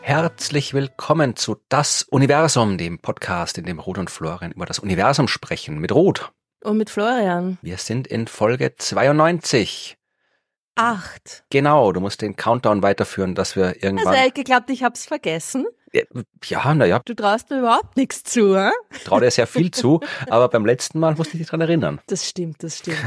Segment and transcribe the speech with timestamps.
[0.00, 5.28] Herzlich willkommen zu Das Universum, dem Podcast, in dem Ruth und Florian über das Universum
[5.28, 5.78] sprechen.
[5.78, 6.32] Mit Ruth.
[6.62, 7.58] Und mit Florian.
[7.60, 9.98] Wir sind in Folge 92.
[10.76, 11.44] Acht.
[11.50, 14.06] Genau, du musst den Countdown weiterführen, dass wir irgendwann.
[14.06, 15.66] Also ehrlich geglaubt, ich hab's vergessen.
[16.44, 17.00] Ja, naja.
[17.04, 18.70] Du traust mir überhaupt nichts zu, hä?
[18.92, 22.00] Ich traue dir sehr viel zu, aber beim letzten Mal musste ich dich dran erinnern.
[22.06, 22.98] Das stimmt, das stimmt.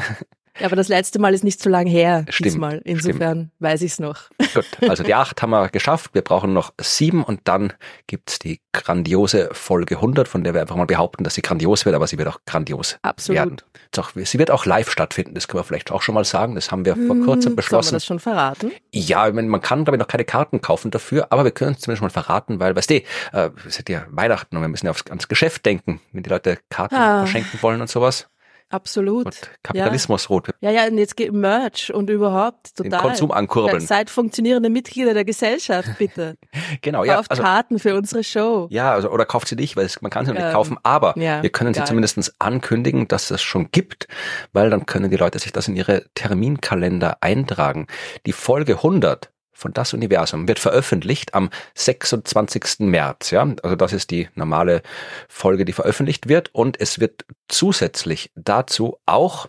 [0.59, 2.25] Ja, aber das letzte Mal ist nicht so lang her.
[2.29, 2.81] Stimmt, Diesmal.
[2.85, 3.51] Insofern stimmt.
[3.59, 4.29] weiß ich's noch.
[4.53, 6.11] Gut, also die acht haben wir geschafft.
[6.13, 7.73] Wir brauchen noch sieben und dann
[8.07, 11.95] gibt's die grandiose Folge 100, von der wir einfach mal behaupten, dass sie grandios wird,
[11.95, 13.37] aber sie wird auch grandios Absolut.
[13.37, 13.57] werden.
[13.97, 16.55] Auch, sie wird auch live stattfinden, das können wir vielleicht auch schon mal sagen.
[16.55, 17.89] Das haben wir vor kurzem Hm, beschlossen.
[17.89, 18.71] Sollen wir das schon verraten?
[18.91, 21.73] Ja, ich meine, man kann, glaube ich, noch keine Karten kaufen dafür, aber wir können
[21.73, 24.85] es zumindest mal verraten, weil, weißt du, äh, es ist ja Weihnachten und wir müssen
[24.85, 27.19] ja aufs, ans Geschäft denken, wenn die Leute Karten Ah.
[27.19, 28.27] verschenken wollen und sowas.
[28.73, 29.25] Absolut.
[29.27, 30.49] Und Kapitalismus rot.
[30.61, 33.01] Ja, ja, und jetzt geht Merch und überhaupt Den total.
[33.01, 33.81] Konsum ankurbeln.
[33.81, 36.37] Ja, seid funktionierende Mitglieder der Gesellschaft, bitte.
[36.81, 37.15] Genau, ja.
[37.17, 38.67] Kauft Also, Karten für unsere Show.
[38.71, 40.77] ja, also, oder kauft sie nicht, weil es, man kann sie noch nicht Ähm, kaufen,
[40.83, 44.07] aber ja, wir können sie zumindest ankündigen, dass es schon gibt,
[44.53, 47.87] weil dann können die Leute sich das in ihre Terminkalender eintragen.
[48.25, 52.79] Die Folge 100 von Das Universum wird veröffentlicht am 26.
[52.79, 53.47] März, ja.
[53.63, 54.81] Also das ist die normale
[55.29, 59.47] Folge, die veröffentlicht wird und es wird zusätzlich dazu auch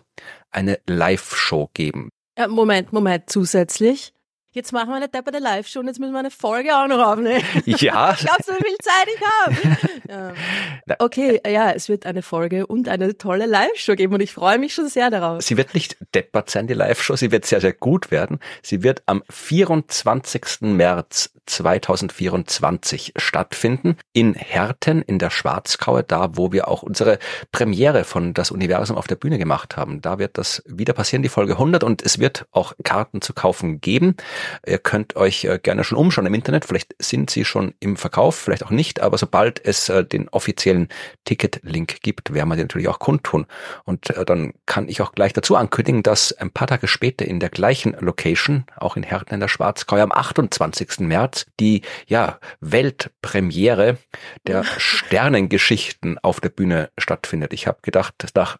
[0.51, 2.09] eine Live-Show geben.
[2.37, 4.13] Ja, Moment, Moment, zusätzlich.
[4.55, 7.43] Jetzt machen wir eine depperte Live-Show und jetzt müssen wir eine Folge auch noch aufnehmen.
[7.65, 9.21] Ja, Glaubst du, wie viel Zeit ich
[9.67, 10.33] habe?
[10.85, 14.57] Na, okay, ja, es wird eine Folge und eine tolle Live-Show geben und ich freue
[14.57, 15.41] mich schon sehr darauf.
[15.41, 17.17] Sie wird nicht deppert sein, die Live-Show.
[17.17, 18.39] Sie wird sehr, sehr gut werden.
[18.61, 20.61] Sie wird am 24.
[20.61, 27.19] März 2024 stattfinden in Herten in der Schwarzkaue, da wo wir auch unsere
[27.51, 30.01] Premiere von Das Universum auf der Bühne gemacht haben.
[30.01, 33.81] Da wird das wieder passieren, die Folge 100 und es wird auch Karten zu kaufen
[33.81, 34.15] geben.
[34.65, 36.65] Ihr könnt euch äh, gerne schon umschauen im Internet.
[36.65, 40.89] Vielleicht sind sie schon im Verkauf, vielleicht auch nicht, aber sobald es äh, den offiziellen
[41.25, 43.45] Ticket-Link gibt, werden wir den natürlich auch kundtun.
[43.83, 47.39] Und äh, dann kann ich auch gleich dazu ankündigen, dass ein paar Tage später in
[47.39, 50.99] der gleichen Location, auch in Herten in der Schwarzkau, am 28.
[50.99, 53.97] März, die ja, Weltpremiere
[54.47, 57.53] der Sternengeschichten auf der Bühne stattfindet.
[57.53, 58.57] Ich habe gedacht, nach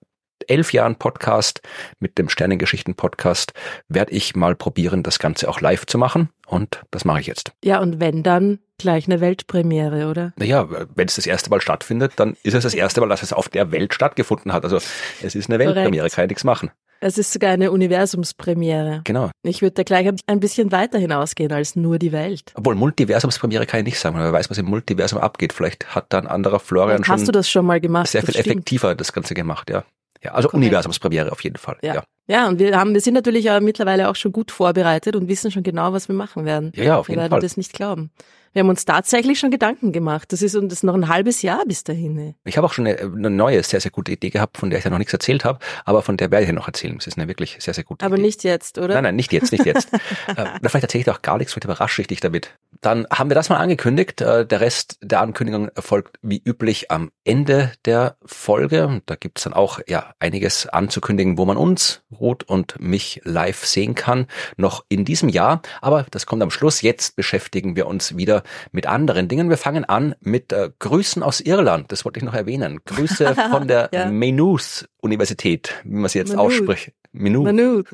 [0.48, 1.62] elf Jahren Podcast
[2.00, 3.54] mit dem Sternengeschichten-Podcast
[3.88, 6.30] werde ich mal probieren, das Ganze auch live zu machen.
[6.48, 7.52] Und das mache ich jetzt.
[7.64, 10.34] Ja, und wenn dann gleich eine Weltpremiere, oder?
[10.38, 13.34] Naja, wenn es das erste Mal stattfindet, dann ist es das erste Mal, dass es
[13.34, 14.64] auf der Welt stattgefunden hat.
[14.64, 14.78] Also
[15.22, 15.76] es ist eine Korrekt.
[15.76, 16.72] Weltpremiere, kann ich nichts machen.
[17.02, 19.02] Es ist sogar eine Universumspremiere.
[19.04, 19.30] Genau.
[19.44, 22.52] Ich würde da gleich ein bisschen weiter hinausgehen als nur die Welt.
[22.56, 25.54] Obwohl Multiversumspremiere kann ich nicht sagen, weil wer weiß, was im Multiversum abgeht.
[25.54, 28.08] Vielleicht hat da ein anderer Florian Hast schon du das schon mal gemacht?
[28.08, 28.56] sehr Das viel stimmt.
[28.58, 29.84] effektiver das Ganze gemacht, ja.
[30.24, 30.64] Ja, also Korrekt.
[30.66, 31.78] Universumspremiere auf jeden Fall.
[31.84, 31.96] Ja.
[31.96, 32.04] Ja.
[32.28, 35.52] Ja, und wir haben, wir sind natürlich auch mittlerweile auch schon gut vorbereitet und wissen
[35.52, 36.72] schon genau, was wir machen werden.
[36.76, 37.42] Ja, ja, auf wir jeden werden Fall.
[37.42, 38.10] das nicht glauben.
[38.56, 40.32] Wir haben uns tatsächlich schon Gedanken gemacht.
[40.32, 42.36] Das ist und das ist noch ein halbes Jahr bis dahin.
[42.46, 44.86] Ich habe auch schon eine, eine neue, sehr, sehr gute Idee gehabt, von der ich
[44.86, 46.96] ja noch nichts erzählt habe, aber von der werde ich ja noch erzählen.
[46.96, 48.28] Das ist eine wirklich sehr, sehr gute Aber Idee.
[48.28, 48.94] nicht jetzt, oder?
[48.94, 49.92] Nein, nein, nicht jetzt, nicht jetzt.
[50.38, 52.52] äh, vielleicht erzähle ich dir auch gar nichts, vielleicht überrasche ich dich damit.
[52.80, 54.22] Dann haben wir das mal angekündigt.
[54.22, 59.02] Äh, der Rest der Ankündigung erfolgt wie üblich am Ende der Folge.
[59.06, 63.96] Da gibt's dann auch ja einiges anzukündigen, wo man uns, Ruth und mich live sehen
[63.96, 65.62] kann, noch in diesem Jahr.
[65.82, 66.82] Aber das kommt am Schluss.
[66.82, 69.50] Jetzt beschäftigen wir uns wieder mit anderen Dingen.
[69.50, 71.92] Wir fangen an mit äh, Grüßen aus Irland.
[71.92, 72.80] Das wollte ich noch erwähnen.
[72.86, 74.10] Grüße von der Ja.
[74.10, 76.46] Maynooth Universität, wie man sie jetzt Maynooth.
[76.54, 76.92] ausspricht.
[77.18, 77.46] Maynooth.
[77.46, 77.88] Manut.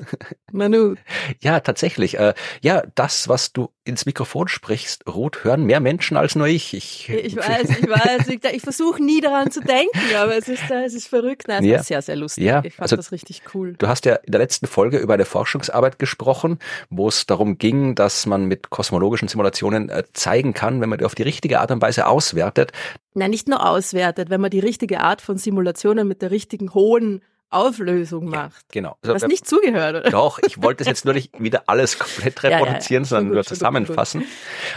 [0.52, 0.98] Manut.
[1.42, 2.18] Ja, tatsächlich.
[2.18, 6.74] Äh, ja, das, was du ins Mikrofon sprichst, Ruth, hören mehr Menschen als nur ich.
[6.74, 8.28] Ich, Ich weiß, ich weiß.
[8.28, 11.48] Ich, ich versuche nie daran zu denken, aber es ist, äh, es ist verrückt.
[11.48, 11.78] Nein, es Ja.
[11.78, 12.44] war sehr, sehr lustig.
[12.44, 13.74] Ja, ich fand also das richtig cool.
[13.78, 17.96] Du hast ja in der letzten Folge über eine Forschungsarbeit gesprochen, wo es darum ging,
[17.96, 21.72] dass man mit kosmologischen Simulationen äh, zeigen kann, wenn man die auf die richtige Art
[21.72, 22.72] und Weise auswertet,
[23.14, 27.22] Nein, nicht nur auswertet, wenn man die richtige Art von Simulationen mit der richtigen hohen
[27.52, 28.66] Auflösung macht.
[28.72, 28.98] genau.
[29.02, 30.10] Du hast nicht zugehört, oder?
[30.10, 32.64] Doch, ich wollte es jetzt nur nicht wieder alles komplett Ja, ja, ja.
[32.64, 34.24] reproduzieren, sondern gut, nur gut, zusammenfassen.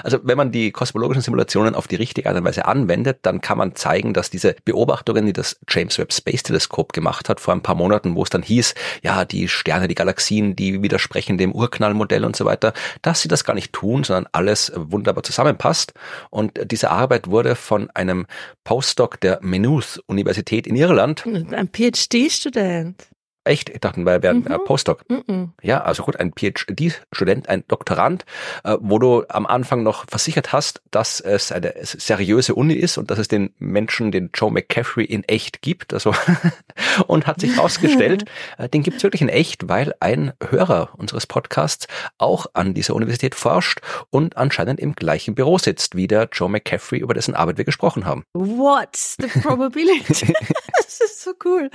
[0.02, 3.58] Also wenn man die kosmologischen Simulationen auf die richtige Art und Weise anwendet, dann kann
[3.58, 7.62] man zeigen, dass diese Beobachtungen, die das James Webb Space Teleskop gemacht hat vor ein
[7.62, 12.24] paar Monaten, wo es dann hieß, ja, die Sterne, die Galaxien, die widersprechen dem Urknallmodell
[12.24, 12.72] und so weiter,
[13.02, 15.94] dass sie das gar nicht tun, sondern alles wunderbar zusammenpasst.
[16.30, 18.26] Und diese Arbeit wurde von einem
[18.64, 22.63] Postdoc der Maynooth Universität in Irland Ein PhD-Student.
[22.64, 23.13] Excellent
[23.44, 23.68] Echt?
[23.68, 24.64] Ich dachte, wir wären mhm.
[24.64, 25.04] Postdoc.
[25.08, 25.52] Mhm.
[25.62, 28.24] Ja, also gut, ein PhD-Student, ein Doktorand,
[28.64, 33.10] äh, wo du am Anfang noch versichert hast, dass es eine seriöse Uni ist und
[33.10, 35.92] dass es den Menschen, den Joe McCaffrey in echt gibt.
[35.92, 36.14] Also
[37.06, 38.24] und hat sich herausgestellt,
[38.56, 41.86] äh, den gibt's wirklich in echt, weil ein Hörer unseres Podcasts
[42.16, 43.80] auch an dieser Universität forscht
[44.10, 48.06] und anscheinend im gleichen Büro sitzt wie der Joe McCaffrey, über dessen Arbeit wir gesprochen
[48.06, 48.24] haben.
[48.32, 50.32] What's the probability?
[50.76, 51.70] das ist so cool.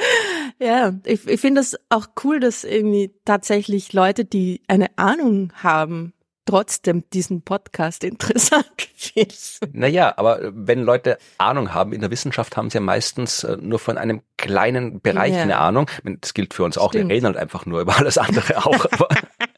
[0.60, 6.14] Ja, ich, ich finde das auch cool, dass irgendwie tatsächlich Leute, die eine Ahnung haben,
[6.46, 9.78] trotzdem diesen Podcast interessant finden.
[9.78, 13.78] Naja, aber wenn Leute Ahnung haben in der Wissenschaft, haben sie ja meistens äh, nur
[13.78, 15.42] von einem kleinen Bereich ja.
[15.42, 15.90] eine Ahnung.
[16.22, 16.92] Das gilt für uns auch.
[16.92, 17.10] Stimmt.
[17.10, 18.86] Wir reden halt einfach nur über alles andere auch.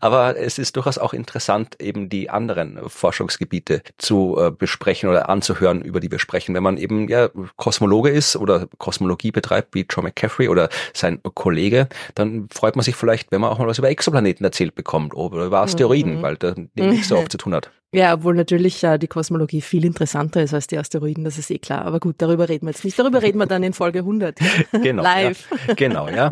[0.00, 5.82] Aber es ist durchaus auch interessant, eben die anderen Forschungsgebiete zu äh, besprechen oder anzuhören,
[5.82, 6.54] über die wir sprechen.
[6.54, 11.88] Wenn man eben ja Kosmologe ist oder Kosmologie betreibt, wie John McCaffrey oder sein Kollege,
[12.14, 15.44] dann freut man sich vielleicht, wenn man auch mal was über Exoplaneten erzählt bekommt oder
[15.46, 16.22] über Asteroiden, mhm.
[16.22, 17.70] weil da nicht so oft zu tun hat.
[17.94, 21.58] Ja, obwohl natürlich äh, die Kosmologie viel interessanter ist als die Asteroiden, das ist eh
[21.58, 21.84] klar.
[21.84, 22.98] Aber gut, darüber reden wir jetzt nicht.
[22.98, 24.38] Darüber reden wir dann in Folge 100.
[24.82, 25.02] genau.
[25.02, 25.46] Live.
[25.68, 26.30] Ja, genau, ja.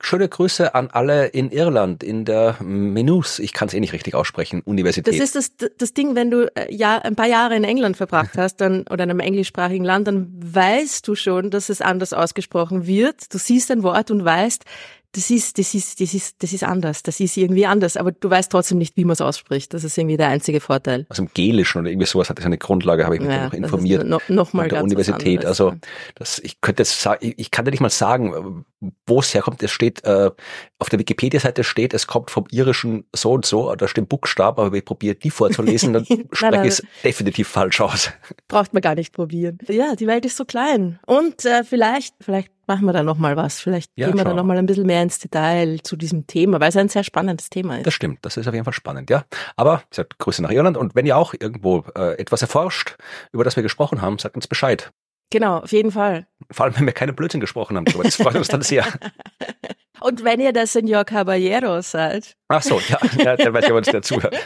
[0.00, 4.14] Schöne Grüße an alle in Irland, in der Menus, ich kann es eh nicht richtig
[4.14, 5.14] aussprechen, Universität.
[5.14, 8.32] Das ist das, das Ding, wenn du äh, ja, ein paar Jahre in England verbracht
[8.36, 12.86] hast dann, oder in einem englischsprachigen Land, dann weißt du schon, dass es anders ausgesprochen
[12.86, 13.32] wird.
[13.32, 14.64] Du siehst ein Wort und weißt,
[15.12, 17.02] das ist, das ist, das ist, das ist anders.
[17.02, 17.96] Das ist irgendwie anders.
[17.96, 19.72] Aber du weißt trotzdem nicht, wie man es ausspricht.
[19.74, 21.06] Das ist irgendwie der einzige Vorteil.
[21.08, 23.52] Also im Gelischen oder irgendwie sowas hat das eine Grundlage, habe ich mich ja, noch
[23.52, 24.06] informiert.
[24.06, 25.44] No, noch mal der Universität.
[25.44, 25.74] Also
[26.14, 28.64] das, ich könnte jetzt sagen, ich, ich kann dir nicht mal sagen,
[29.06, 29.62] wo es herkommt.
[29.62, 30.30] Es steht, äh,
[30.78, 34.72] auf der Wikipedia-Seite steht, es kommt vom irischen so und so, da steht Buchstaben, aber
[34.72, 38.10] wenn ich probiere, die vorzulesen, dann spreche ich es definitiv falsch aus.
[38.48, 39.58] Braucht man gar nicht probieren.
[39.68, 40.98] Ja, die Welt ist so klein.
[41.06, 43.60] Und äh, vielleicht, vielleicht machen wir da noch mal was.
[43.60, 46.60] Vielleicht ja, gehen wir da noch mal ein bisschen mehr ins Detail zu diesem Thema,
[46.60, 47.86] weil es ein sehr spannendes Thema ist.
[47.86, 49.24] Das stimmt, das ist auf jeden Fall spannend, ja.
[49.56, 52.96] Aber wie gesagt, Grüße nach Irland und wenn ihr auch irgendwo äh, etwas erforscht,
[53.32, 54.92] über das wir gesprochen haben, sagt uns Bescheid.
[55.30, 56.26] Genau, auf jeden Fall.
[56.50, 58.86] Vor allem, wenn wir keine Blödsinn gesprochen haben, das freut uns dann sehr.
[60.00, 62.36] Und wenn ihr der Senor Caballero seid.
[62.48, 64.36] Ach so, ja, ja dann weiß ich, ob uns der zuhört.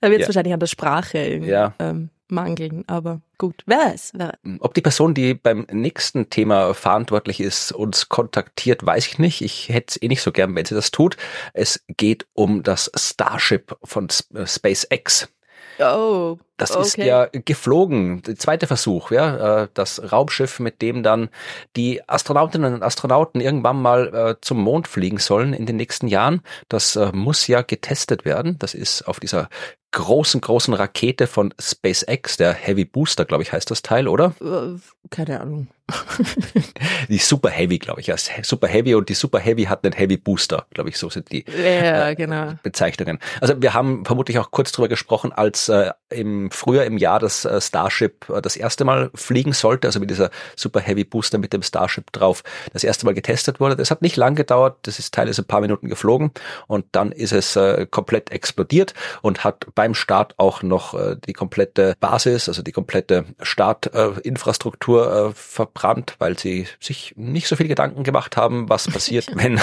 [0.00, 0.28] Da wird es ja.
[0.28, 1.74] wahrscheinlich an der Sprache ja.
[1.78, 4.58] ähm, mangeln, aber gut, wer weiß, wer weiß.
[4.60, 9.42] Ob die Person, die beim nächsten Thema verantwortlich ist, uns kontaktiert, weiß ich nicht.
[9.42, 11.16] Ich hätte es eh nicht so gern, wenn sie das tut.
[11.52, 15.28] Es geht um das Starship von SpaceX.
[15.78, 16.38] Oh.
[16.58, 16.82] Das okay.
[16.82, 18.20] ist ja geflogen.
[18.22, 21.30] Der zweite Versuch, ja, äh, das Raumschiff, mit dem dann
[21.76, 26.42] die Astronautinnen und Astronauten irgendwann mal äh, zum Mond fliegen sollen in den nächsten Jahren.
[26.68, 28.58] Das äh, muss ja getestet werden.
[28.58, 29.48] Das ist auf dieser
[29.92, 34.34] großen, großen Rakete von SpaceX, der Heavy Booster, glaube ich, heißt das Teil, oder?
[35.10, 35.68] Keine Ahnung.
[37.08, 38.08] die Super Heavy, glaube ich.
[38.08, 38.16] Ja.
[38.18, 41.44] Super Heavy und die Super Heavy hat einen Heavy Booster, glaube ich, so sind die
[41.46, 42.52] ja, äh, genau.
[42.62, 43.18] Bezeichnungen.
[43.40, 47.44] Also wir haben vermutlich auch kurz drüber gesprochen, als äh, im früher im Jahr das
[47.44, 51.52] äh, Starship äh, das erste Mal fliegen sollte, also mit dieser Super Heavy Booster mit
[51.52, 52.42] dem Starship drauf,
[52.72, 53.76] das erste Mal getestet wurde.
[53.76, 56.30] Das hat nicht lang gedauert, das ist teilweise ein paar Minuten geflogen
[56.66, 61.94] und dann ist es äh, komplett explodiert und hat beim Start auch noch die komplette
[62.00, 68.68] Basis, also die komplette Startinfrastruktur verbrannt, weil sie sich nicht so viel Gedanken gemacht haben,
[68.68, 69.60] was passiert, wenn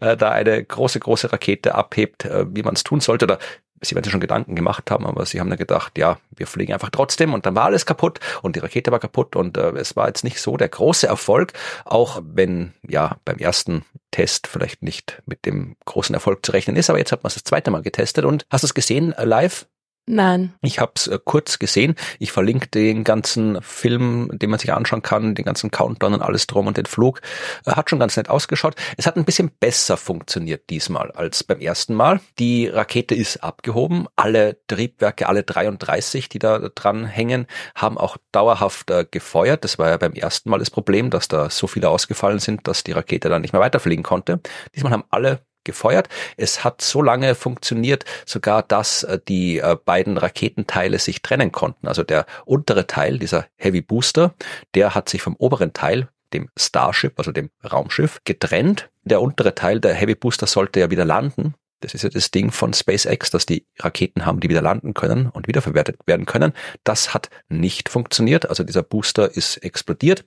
[0.00, 3.24] da eine große, große Rakete abhebt, wie man es tun sollte.
[3.26, 3.38] Oder
[3.80, 6.72] sie werden sich schon Gedanken gemacht haben, aber sie haben dann gedacht, ja, wir fliegen
[6.72, 9.96] einfach trotzdem und dann war alles kaputt und die Rakete war kaputt und äh, es
[9.96, 11.52] war jetzt nicht so der große Erfolg,
[11.84, 16.90] auch wenn ja beim ersten Test vielleicht nicht mit dem großen Erfolg zu rechnen ist,
[16.90, 19.24] aber jetzt hat man es das zweite Mal getestet und hast du es gesehen äh,
[19.24, 19.66] live?
[20.06, 20.52] Nein.
[20.60, 21.94] Ich habe es äh, kurz gesehen.
[22.18, 26.46] Ich verlinke den ganzen Film, den man sich anschauen kann, den ganzen Countdown und alles
[26.46, 27.22] drum und den Flug.
[27.64, 28.74] Äh, hat schon ganz nett ausgeschaut.
[28.98, 32.20] Es hat ein bisschen besser funktioniert diesmal als beim ersten Mal.
[32.38, 34.06] Die Rakete ist abgehoben.
[34.14, 39.64] Alle Triebwerke, alle 33, die da dran hängen, haben auch dauerhaft äh, gefeuert.
[39.64, 42.84] Das war ja beim ersten Mal das Problem, dass da so viele ausgefallen sind, dass
[42.84, 44.40] die Rakete dann nicht mehr weiterfliegen konnte.
[44.74, 46.08] Diesmal haben alle gefeuert.
[46.36, 51.88] Es hat so lange funktioniert, sogar dass äh, die äh, beiden Raketenteile sich trennen konnten.
[51.88, 54.34] Also der untere Teil, dieser Heavy Booster,
[54.74, 58.90] der hat sich vom oberen Teil dem Starship, also dem Raumschiff, getrennt.
[59.04, 61.54] Der untere Teil, der Heavy Booster, sollte ja wieder landen
[61.84, 65.28] Das ist ja das Ding von SpaceX, dass die Raketen haben, die wieder landen können
[65.28, 66.54] und wiederverwertet werden können.
[66.82, 68.48] Das hat nicht funktioniert.
[68.48, 70.24] Also dieser Booster ist explodiert.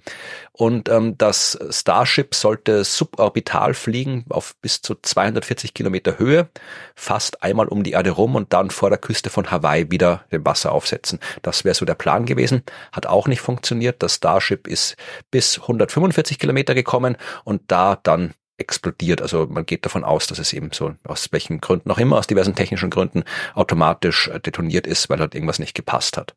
[0.52, 6.50] Und ähm, das Starship sollte suborbital fliegen auf bis zu 240 Kilometer Höhe,
[6.96, 10.46] fast einmal um die Erde rum und dann vor der Küste von Hawaii wieder dem
[10.46, 11.20] Wasser aufsetzen.
[11.42, 12.62] Das wäre so der Plan gewesen.
[12.92, 14.04] Hat auch nicht funktioniert.
[14.04, 14.96] Das Starship ist
[15.32, 19.22] bis 145 Kilometer gekommen und da dann explodiert.
[19.22, 22.28] Also man geht davon aus, dass es eben so aus welchen Gründen auch immer, aus
[22.28, 23.24] diversen technischen Gründen
[23.54, 26.36] automatisch äh, detoniert ist, weil halt irgendwas nicht gepasst hat.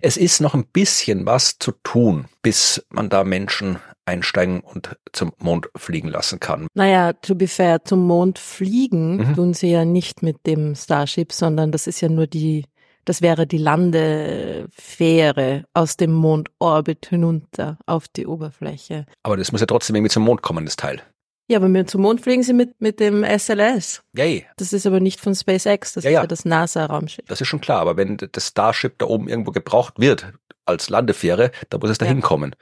[0.00, 5.32] Es ist noch ein bisschen was zu tun, bis man da Menschen einsteigen und zum
[5.38, 6.66] Mond fliegen lassen kann.
[6.74, 9.34] Naja, to be fair, zum Mond fliegen mhm.
[9.34, 12.64] tun sie ja nicht mit dem Starship, sondern das ist ja nur die,
[13.04, 19.04] das wäre die Landefähre aus dem Mondorbit hinunter auf die Oberfläche.
[19.22, 21.02] Aber das muss ja trotzdem irgendwie zum Mond kommen, das Teil.
[21.48, 24.02] Ja, aber mit zum Mond fliegen sie mit, mit dem SLS.
[24.14, 24.46] Yay.
[24.58, 27.24] Das ist aber nicht von SpaceX, das ja, ist ja das NASA-Raumschiff.
[27.26, 30.32] Das ist schon klar, aber wenn das Starship da oben irgendwo gebraucht wird
[30.66, 32.12] als Landefähre, da muss es da ja.
[32.12, 32.54] hinkommen.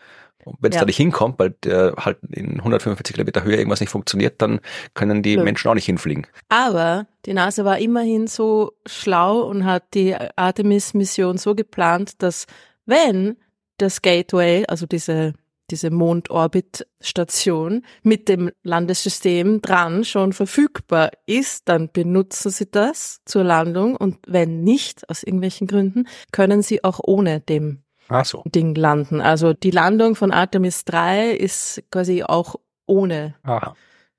[0.44, 0.82] Und wenn es ja.
[0.82, 4.60] da nicht hinkommt, weil der halt in 145 Kilometer Höhe irgendwas nicht funktioniert, dann
[4.94, 5.44] können die Blöd.
[5.44, 6.28] Menschen auch nicht hinfliegen.
[6.48, 12.46] Aber die NASA war immerhin so schlau und hat die Artemis-Mission so geplant, dass
[12.84, 13.36] wenn
[13.78, 15.34] das Gateway, also diese
[15.70, 23.96] diese Mondorbitstation mit dem Landessystem dran schon verfügbar ist, dann benutzen Sie das zur Landung
[23.96, 27.82] und wenn nicht, aus irgendwelchen Gründen, können Sie auch ohne dem
[28.23, 28.42] so.
[28.46, 29.20] Ding landen.
[29.20, 32.56] Also die Landung von Artemis 3 ist quasi auch
[32.87, 33.75] ohne Aha.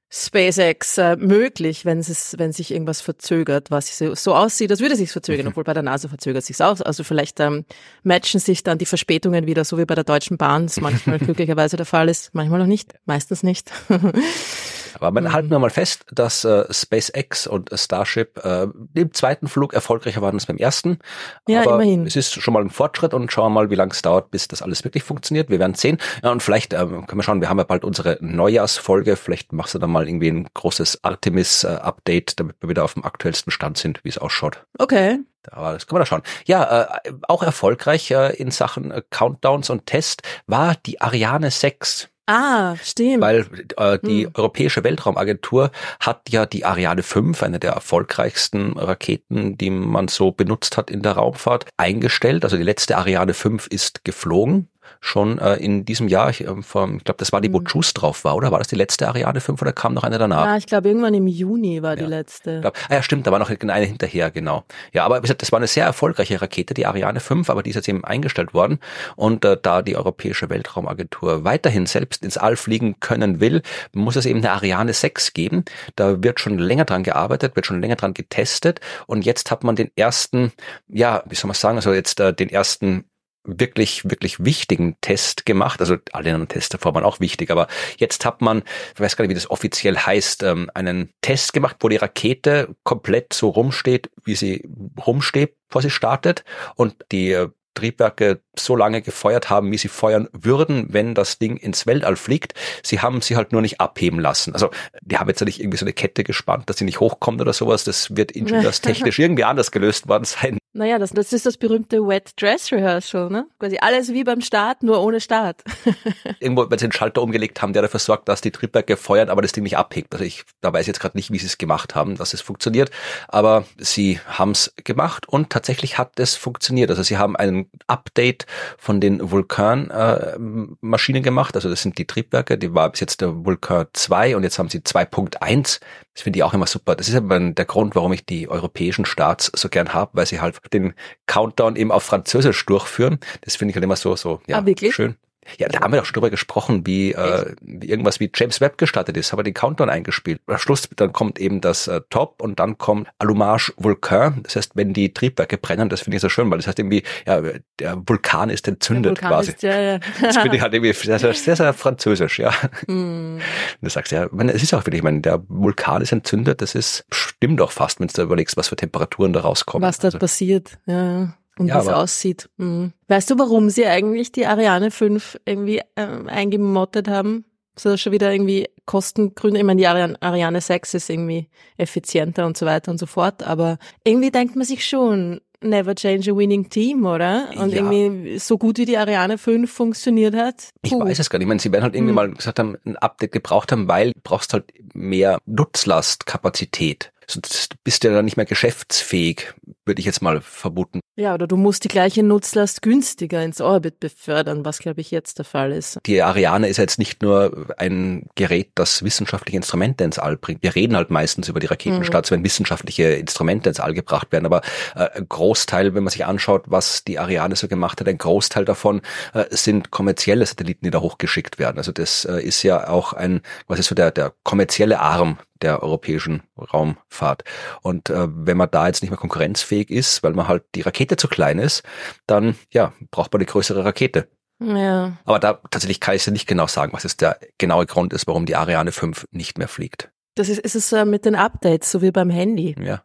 [0.09, 4.93] SpaceX äh, möglich, wenn es wenn sich irgendwas verzögert, was so, so aussieht, als würde
[4.93, 5.49] es sich verzögern, mhm.
[5.49, 6.79] obwohl bei der NASA verzögert sich auch.
[6.79, 7.65] Also vielleicht ähm,
[8.03, 11.75] matchen sich dann die Verspätungen wieder, so wie bei der Deutschen Bahn, das manchmal glücklicherweise
[11.75, 13.71] der Fall ist, manchmal noch nicht, meistens nicht.
[14.99, 15.33] Aber man mhm.
[15.33, 20.35] halten wir mal fest, dass äh, SpaceX und Starship äh, im zweiten Flug erfolgreicher waren
[20.35, 20.99] als beim ersten.
[21.47, 22.05] Ja, Aber immerhin.
[22.05, 24.47] Es ist schon mal ein Fortschritt und schauen wir mal, wie lange es dauert, bis
[24.47, 25.49] das alles wirklich funktioniert.
[25.49, 25.97] Wir werden sehen.
[26.23, 29.15] Ja, und vielleicht äh, können wir schauen, wir haben ja bald unsere Neujahrsfolge.
[29.15, 33.51] Vielleicht machst du da mal irgendwie ein großes Artemis-Update, damit wir wieder auf dem aktuellsten
[33.51, 34.65] Stand sind, wie es ausschaut.
[34.77, 35.19] Okay.
[35.51, 36.23] Aber das können wir da schauen.
[36.45, 42.09] Ja, äh, auch erfolgreich äh, in Sachen äh, Countdowns und Test war die Ariane 6.
[42.27, 43.21] Ah, stimmt.
[43.21, 43.45] Weil
[43.77, 44.31] äh, die hm.
[44.33, 50.75] Europäische Weltraumagentur hat ja die Ariane 5, eine der erfolgreichsten Raketen, die man so benutzt
[50.75, 52.43] hat in der Raumfahrt, eingestellt.
[52.43, 54.67] Also die letzte Ariane 5 ist geflogen
[54.99, 56.29] schon äh, in diesem Jahr.
[56.29, 57.65] Ich, äh, vom, ich glaube, das war die, wo mhm.
[57.67, 58.51] Juice drauf war, oder?
[58.51, 60.45] War das die letzte Ariane 5 oder kam noch eine danach?
[60.45, 62.03] Ja, ich glaube, irgendwann im Juni war ja.
[62.03, 62.61] die letzte.
[62.61, 64.63] Glaub, ah ja, stimmt, da war noch eine hinterher, genau.
[64.93, 67.69] Ja, aber wie gesagt, das war eine sehr erfolgreiche Rakete, die Ariane 5, aber die
[67.71, 68.79] ist jetzt eben eingestellt worden.
[69.15, 73.61] Und äh, da die Europäische Weltraumagentur weiterhin selbst ins All fliegen können will,
[73.93, 75.65] muss es eben eine Ariane 6 geben.
[75.95, 78.79] Da wird schon länger dran gearbeitet, wird schon länger dran getestet.
[79.05, 80.51] Und jetzt hat man den ersten,
[80.87, 83.05] ja, wie soll man sagen, also jetzt äh, den ersten
[83.47, 85.79] wirklich, wirklich wichtigen Test gemacht.
[85.79, 88.63] Also alle anderen Tests davor waren auch wichtig, aber jetzt hat man,
[88.93, 92.75] ich weiß gar nicht, wie das offiziell heißt, ähm, einen Test gemacht, wo die Rakete
[92.83, 94.67] komplett so rumsteht, wie sie
[95.05, 96.43] rumsteht, bevor sie startet
[96.75, 101.57] und die äh, Triebwerke so lange gefeuert haben, wie sie feuern würden, wenn das Ding
[101.57, 102.55] ins Weltall fliegt.
[102.81, 104.53] Sie haben sie halt nur nicht abheben lassen.
[104.53, 107.39] Also die haben jetzt ja nicht irgendwie so eine Kette gespannt, dass sie nicht hochkommt
[107.39, 107.83] oder sowas.
[107.83, 110.57] Das wird ingenieurstechnisch irgendwie anders gelöst worden sein.
[110.77, 113.47] Naja, das, das ist das berühmte Wet Dress Rehearsal, ne?
[113.57, 115.63] Quasi alles wie beim Start, nur ohne Start.
[116.39, 119.41] Irgendwo, wenn sie den Schalter umgelegt haben, der dafür sorgt, dass die Triebwerke feuern, aber
[119.41, 120.13] das Ding nicht abhebt.
[120.13, 122.41] Also ich, da weiß ich jetzt gerade nicht, wie sie es gemacht haben, dass es
[122.41, 122.91] funktioniert.
[123.27, 126.91] Aber sie haben es gemacht und tatsächlich hat es funktioniert.
[126.91, 128.45] Also sie haben ein Update
[128.77, 131.55] von den Vulkan-Maschinen äh, gemacht.
[131.55, 134.69] Also das sind die Triebwerke, die war bis jetzt der Vulkan 2 und jetzt haben
[134.69, 135.79] sie 2.1.
[136.17, 136.95] Das finde ich auch immer super.
[136.95, 140.41] Das ist aber der Grund, warum ich die europäischen Starts so gern habe, weil sie
[140.41, 140.93] halt den
[141.25, 143.19] Countdown eben auf Französisch durchführen.
[143.41, 145.15] Das finde ich halt immer so, so ja, ah, schön.
[145.57, 149.17] Ja, da haben wir doch schon drüber gesprochen, wie, äh, irgendwas wie James Webb gestartet
[149.17, 150.41] ist, haben wir den Countdown eingespielt.
[150.47, 154.41] Am Schluss dann kommt eben das äh, Top und dann kommt Allumage Vulkan.
[154.43, 157.03] Das heißt, wenn die Triebwerke brennen, das finde ich so schön, weil das heißt irgendwie,
[157.25, 157.41] ja,
[157.79, 159.51] der Vulkan ist entzündet Vulkan quasi.
[159.51, 159.99] Ist, ja, ja.
[160.21, 162.51] das finde ich halt irgendwie sehr, sehr, sehr, sehr französisch, ja.
[162.87, 163.39] Mm.
[163.81, 166.75] Du sagst ja, meine, es ist auch wirklich, ich meine, der Vulkan ist entzündet, das
[166.75, 169.87] ist, stimmt doch fast, wenn du überlegst, was für Temperaturen da rauskommen.
[169.87, 170.19] Was da also.
[170.19, 172.49] passiert, ja und ja, wie es aussieht.
[172.57, 172.93] Mhm.
[173.07, 177.45] Weißt du, warum sie eigentlich die Ariane 5 irgendwie äh, eingemottet haben?
[177.77, 179.59] So schon wieder irgendwie Kostengründe.
[179.59, 181.47] Ich meine, die Ariane, Ariane 6 ist irgendwie
[181.77, 186.31] effizienter und so weiter und so fort, aber irgendwie denkt man sich schon, never change
[186.31, 187.49] a winning team, oder?
[187.55, 187.77] Und ja.
[187.77, 190.69] irgendwie so gut wie die Ariane 5 funktioniert hat.
[190.81, 190.99] Puh.
[190.99, 191.45] Ich weiß es gar nicht.
[191.45, 192.15] Ich meine, sie werden halt irgendwie hm.
[192.15, 198.03] mal gesagt haben, ein Update gebraucht haben, weil du brauchst halt mehr Nutzlastkapazität Sonst bist
[198.03, 199.53] du ja dann nicht mehr geschäftsfähig,
[199.87, 200.99] würde ich jetzt mal vermuten.
[201.19, 205.39] Ja, oder du musst die gleiche Nutzlast günstiger ins Orbit befördern, was glaube ich jetzt
[205.39, 205.97] der Fall ist.
[206.05, 210.61] Die Ariane ist jetzt nicht nur ein Gerät, das wissenschaftliche Instrumente ins All bringt.
[210.61, 212.35] Wir reden halt meistens über die Raketenstarts, mhm.
[212.35, 214.45] wenn wissenschaftliche Instrumente ins All gebracht werden.
[214.45, 214.61] Aber
[214.95, 218.65] äh, ein Großteil, wenn man sich anschaut, was die Ariane so gemacht hat, ein Großteil
[218.65, 219.01] davon
[219.33, 221.79] äh, sind kommerzielle Satelliten, die da hochgeschickt werden.
[221.79, 225.83] Also das äh, ist ja auch ein, was ist so der, der kommerzielle Arm der
[225.83, 227.43] europäischen Raumfahrt.
[227.81, 231.17] Und äh, wenn man da jetzt nicht mehr konkurrenzfähig ist, weil man halt die Rakete
[231.17, 231.83] zu klein ist,
[232.25, 234.27] dann ja, braucht man eine größere Rakete.
[234.59, 235.17] Ja.
[235.25, 238.27] Aber da tatsächlich kann ich ja nicht genau sagen, was jetzt der genaue Grund ist,
[238.27, 240.09] warum die Ariane 5 nicht mehr fliegt.
[240.35, 242.75] Das ist, ist es mit den Updates, so wie beim Handy.
[242.79, 243.03] Ja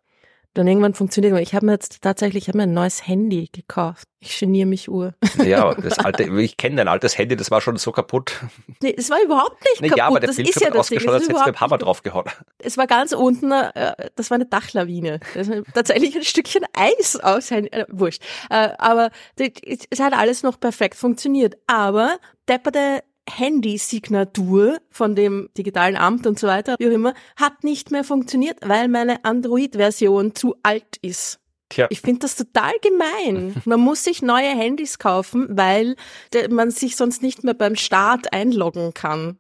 [0.55, 1.39] dann irgendwann funktioniert.
[1.41, 4.07] Ich habe mir jetzt tatsächlich, ich habe mir ein neues Handy gekauft.
[4.21, 5.15] Ich geniere mich ur.
[5.43, 8.41] Ja, das alte, ich kenne dein altes Handy, das war schon so kaputt.
[8.83, 9.99] Nee, es war überhaupt nicht kaputt.
[9.99, 11.79] Ja, aber der das Bildschirm ist ja das ausgeschaut, als hättest du mit dem Hammer
[11.79, 12.27] draufgehauen.
[12.59, 15.21] Es war ganz unten, äh, das war eine Dachlawine.
[15.35, 18.23] Das war tatsächlich ein Stückchen Eis aus, äh, wurscht.
[18.51, 21.57] Äh, aber es hat alles noch perfekt funktioniert.
[21.67, 22.17] Aber
[22.49, 28.05] depperte Handysignatur von dem digitalen Amt und so weiter, wie auch immer, hat nicht mehr
[28.05, 31.39] funktioniert, weil meine Android-Version zu alt ist.
[31.73, 31.87] Tja.
[31.89, 33.55] Ich finde das total gemein.
[33.65, 35.97] Man muss sich neue Handys kaufen, weil
[36.51, 39.39] man sich sonst nicht mehr beim Start einloggen kann.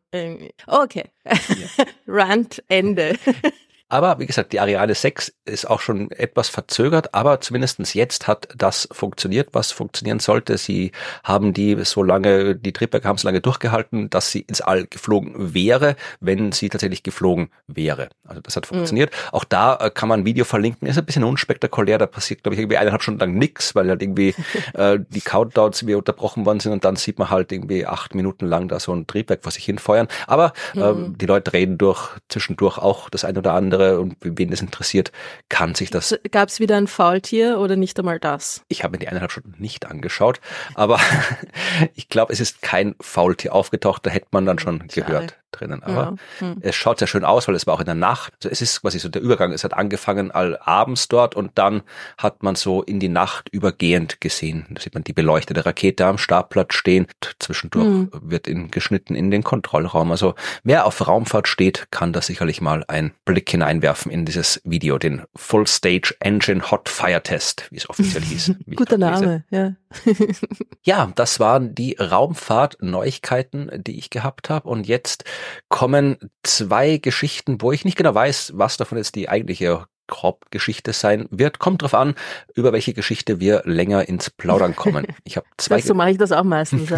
[0.67, 1.05] Okay.
[1.25, 1.85] Ja.
[2.07, 3.19] Rant Ende.
[3.93, 8.49] Aber wie gesagt, die Ariane 6 ist auch schon etwas verzögert, aber zumindestens jetzt hat
[8.57, 10.57] das funktioniert, was funktionieren sollte.
[10.57, 10.93] Sie
[11.25, 15.53] haben die so lange, die Triebwerke haben so lange durchgehalten, dass sie ins All geflogen
[15.53, 18.09] wäre, wenn sie tatsächlich geflogen wäre.
[18.27, 19.11] Also das hat funktioniert.
[19.11, 19.29] Mhm.
[19.33, 22.55] Auch da äh, kann man ein Video verlinken, ist ein bisschen unspektakulär, da passiert, glaube
[22.55, 24.35] ich, irgendwie eineinhalb Stunden lang nix, weil halt irgendwie
[24.73, 28.47] äh, die Countdowns wie unterbrochen worden sind und dann sieht man halt irgendwie acht Minuten
[28.47, 30.09] lang da so ein Triebwerk vor sich hinfeuern.
[30.27, 31.19] Aber äh, mhm.
[31.19, 35.13] die Leute reden durch zwischendurch auch das eine oder andere andere und wen das interessiert,
[35.49, 36.19] kann sich das.
[36.31, 38.65] Gab es wieder ein Faultier oder nicht einmal das?
[38.69, 40.41] Ich habe mir die eineinhalb Stunden nicht angeschaut,
[40.75, 40.99] aber
[41.95, 45.83] ich glaube, es ist kein Faultier aufgetaucht, da hätte man dann schon gehört drinnen.
[45.83, 46.47] Aber ja.
[46.49, 46.57] hm.
[46.61, 48.33] es schaut sehr schön aus, weil es war auch in der Nacht.
[48.37, 49.53] Also es ist quasi so der Übergang.
[49.53, 51.83] Es hat angefangen all abends dort und dann
[52.19, 54.67] hat man so in die Nacht übergehend gesehen.
[54.71, 57.07] Da sieht man die beleuchtete Rakete am Startplatz stehen.
[57.39, 58.11] Zwischendurch hm.
[58.21, 60.11] wird in, geschnitten in den Kontrollraum.
[60.11, 64.99] Also wer auf Raumfahrt steht, kann da sicherlich mal einen Blick hineinwerfen in dieses Video,
[64.99, 68.55] den Full Stage Engine Hot Fire Test, wie es offiziell hieß.
[68.77, 69.73] Guter Name, ja.
[70.83, 74.69] ja, das waren die Raumfahrt-Neuigkeiten, die ich gehabt habe.
[74.69, 75.25] Und jetzt
[75.69, 81.27] kommen zwei Geschichten, wo ich nicht genau weiß, was davon jetzt die eigentliche Hauptgeschichte sein
[81.31, 81.59] wird.
[81.59, 82.15] Kommt drauf an,
[82.55, 85.07] über welche Geschichte wir länger ins Plaudern kommen.
[85.25, 85.81] Ich habe zwei.
[85.81, 86.93] so mache ich das auch meistens.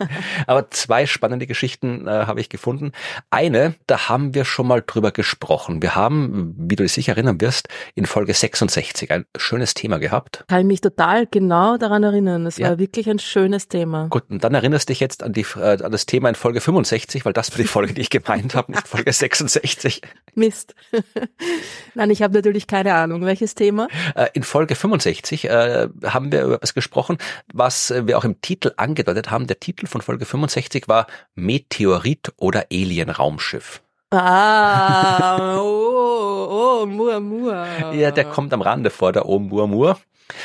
[0.46, 2.92] Aber zwei spannende Geschichten äh, habe ich gefunden.
[3.30, 5.82] Eine, da haben wir schon mal drüber gesprochen.
[5.82, 10.44] Wir haben, wie du dich sicher erinnern wirst, in Folge 66 ein schönes Thema gehabt.
[10.48, 12.46] Kann ich mich total genau daran erinnern.
[12.46, 12.70] Es ja.
[12.70, 14.08] war wirklich ein schönes Thema.
[14.08, 16.60] Gut, und dann erinnerst du dich jetzt an, die, äh, an das Thema in Folge
[16.60, 20.02] 65, weil das war die Folge, die ich gemeint habe, nicht Folge 66.
[20.34, 20.74] Mist.
[21.94, 23.24] Nein, ich habe natürlich keine Ahnung.
[23.24, 23.88] Welches Thema?
[24.14, 27.18] Äh, in Folge 65 äh, haben wir über etwas gesprochen,
[27.52, 29.46] was wir auch im Titel angedeutet haben.
[29.46, 33.82] Der Titel von Folge 65 war Meteorit oder Alien-Raumschiff.
[34.10, 37.66] Ah, oh, oh, Mur, Mur.
[37.92, 39.98] Ja, der kommt am Rande vor, der Oh, Mur, Mur.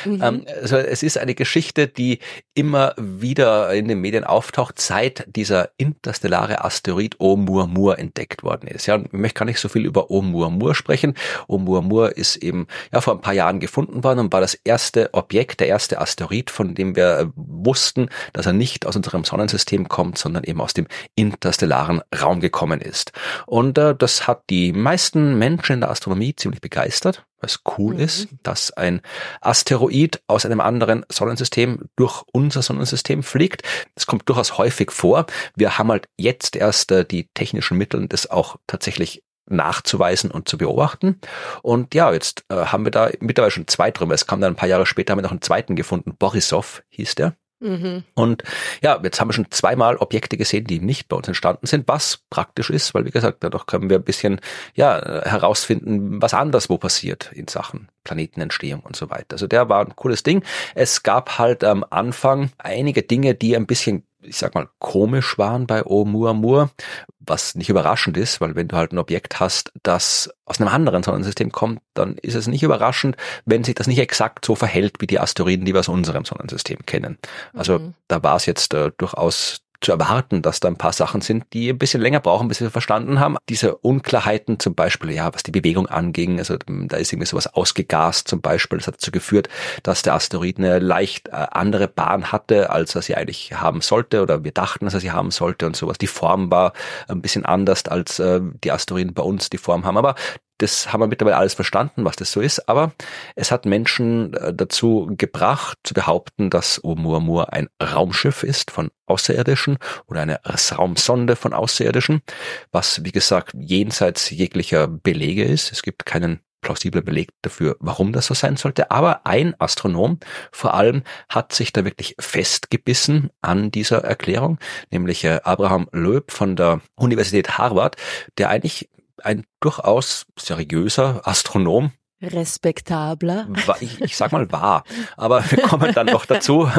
[0.04, 0.22] Mhm.
[0.22, 2.18] Ähm, also es ist eine Geschichte, die
[2.54, 8.86] immer wieder in den Medien auftaucht, seit dieser interstellare Asteroid Oumuamua entdeckt worden ist.
[8.86, 11.14] Ja, und ich möchte gar nicht so viel über Oumuamua sprechen.
[11.48, 15.60] Oumuamua ist eben ja vor ein paar Jahren gefunden worden und war das erste Objekt,
[15.60, 20.44] der erste Asteroid, von dem wir wussten, dass er nicht aus unserem Sonnensystem kommt, sondern
[20.44, 23.12] eben aus dem interstellaren Raum gekommen ist.
[23.46, 28.00] Und äh, das hat die meisten Menschen in der Astronomie ziemlich begeistert was cool mhm.
[28.00, 29.02] ist, dass ein
[29.40, 33.62] Asteroid aus einem anderen Sonnensystem durch unser Sonnensystem fliegt.
[33.94, 35.26] Das kommt durchaus häufig vor.
[35.54, 40.56] Wir haben halt jetzt erst äh, die technischen Mittel, das auch tatsächlich nachzuweisen und zu
[40.56, 41.20] beobachten.
[41.62, 44.14] Und ja, jetzt äh, haben wir da mittlerweile schon zwei drüber.
[44.14, 46.14] Es kam dann ein paar Jahre später, haben wir noch einen zweiten gefunden.
[46.16, 47.36] Borisov hieß der.
[47.62, 48.02] Mhm.
[48.14, 48.42] Und
[48.82, 52.18] ja, jetzt haben wir schon zweimal Objekte gesehen, die nicht bei uns entstanden sind, was
[52.28, 54.40] praktisch ist, weil wie gesagt, dadurch können wir ein bisschen
[54.74, 59.32] ja herausfinden, was anderswo passiert in Sachen Planetenentstehung und so weiter.
[59.32, 60.42] Also der war ein cooles Ding.
[60.74, 65.66] Es gab halt am Anfang einige Dinge, die ein bisschen ich sag mal, komisch waren
[65.66, 66.70] bei Oumuamua,
[67.18, 71.02] was nicht überraschend ist, weil wenn du halt ein Objekt hast, das aus einem anderen
[71.02, 75.06] Sonnensystem kommt, dann ist es nicht überraschend, wenn sich das nicht exakt so verhält wie
[75.06, 77.18] die Asteroiden, die wir aus unserem Sonnensystem kennen.
[77.52, 77.94] Also mhm.
[78.08, 81.70] da war es jetzt äh, durchaus zu erwarten, dass da ein paar Sachen sind, die
[81.70, 83.36] ein bisschen länger brauchen, bis wir verstanden haben.
[83.48, 88.28] Diese Unklarheiten zum Beispiel, ja, was die Bewegung anging, also da ist irgendwie sowas ausgegast
[88.28, 88.78] zum Beispiel.
[88.78, 89.48] Das hat dazu geführt,
[89.82, 94.22] dass der Asteroid eine leicht äh, andere Bahn hatte, als er sie eigentlich haben sollte
[94.22, 95.98] oder wir dachten, dass er sie haben sollte und sowas.
[95.98, 96.72] Die Form war
[97.08, 99.96] ein bisschen anders, als äh, die Asteroiden bei uns die Form haben.
[99.96, 100.14] Aber
[100.62, 102.92] das haben wir mittlerweile alles verstanden, was das so ist, aber
[103.34, 109.78] es hat Menschen äh, dazu gebracht, zu behaupten, dass Oumuamua ein Raumschiff ist von Außerirdischen
[110.06, 112.22] oder eine Raumsonde von Außerirdischen,
[112.70, 115.72] was wie gesagt jenseits jeglicher Belege ist.
[115.72, 118.90] Es gibt keinen plausibler Beleg dafür, warum das so sein sollte.
[118.90, 120.20] Aber ein Astronom
[120.52, 124.58] vor allem hat sich da wirklich festgebissen an dieser Erklärung,
[124.90, 127.96] nämlich äh, Abraham Loeb von der Universität Harvard,
[128.38, 128.88] der eigentlich
[129.24, 131.92] ein durchaus seriöser Astronom.
[132.22, 133.48] Respektabler.
[133.80, 134.84] Ich, ich sag mal wahr,
[135.16, 136.70] aber wir kommen dann noch dazu,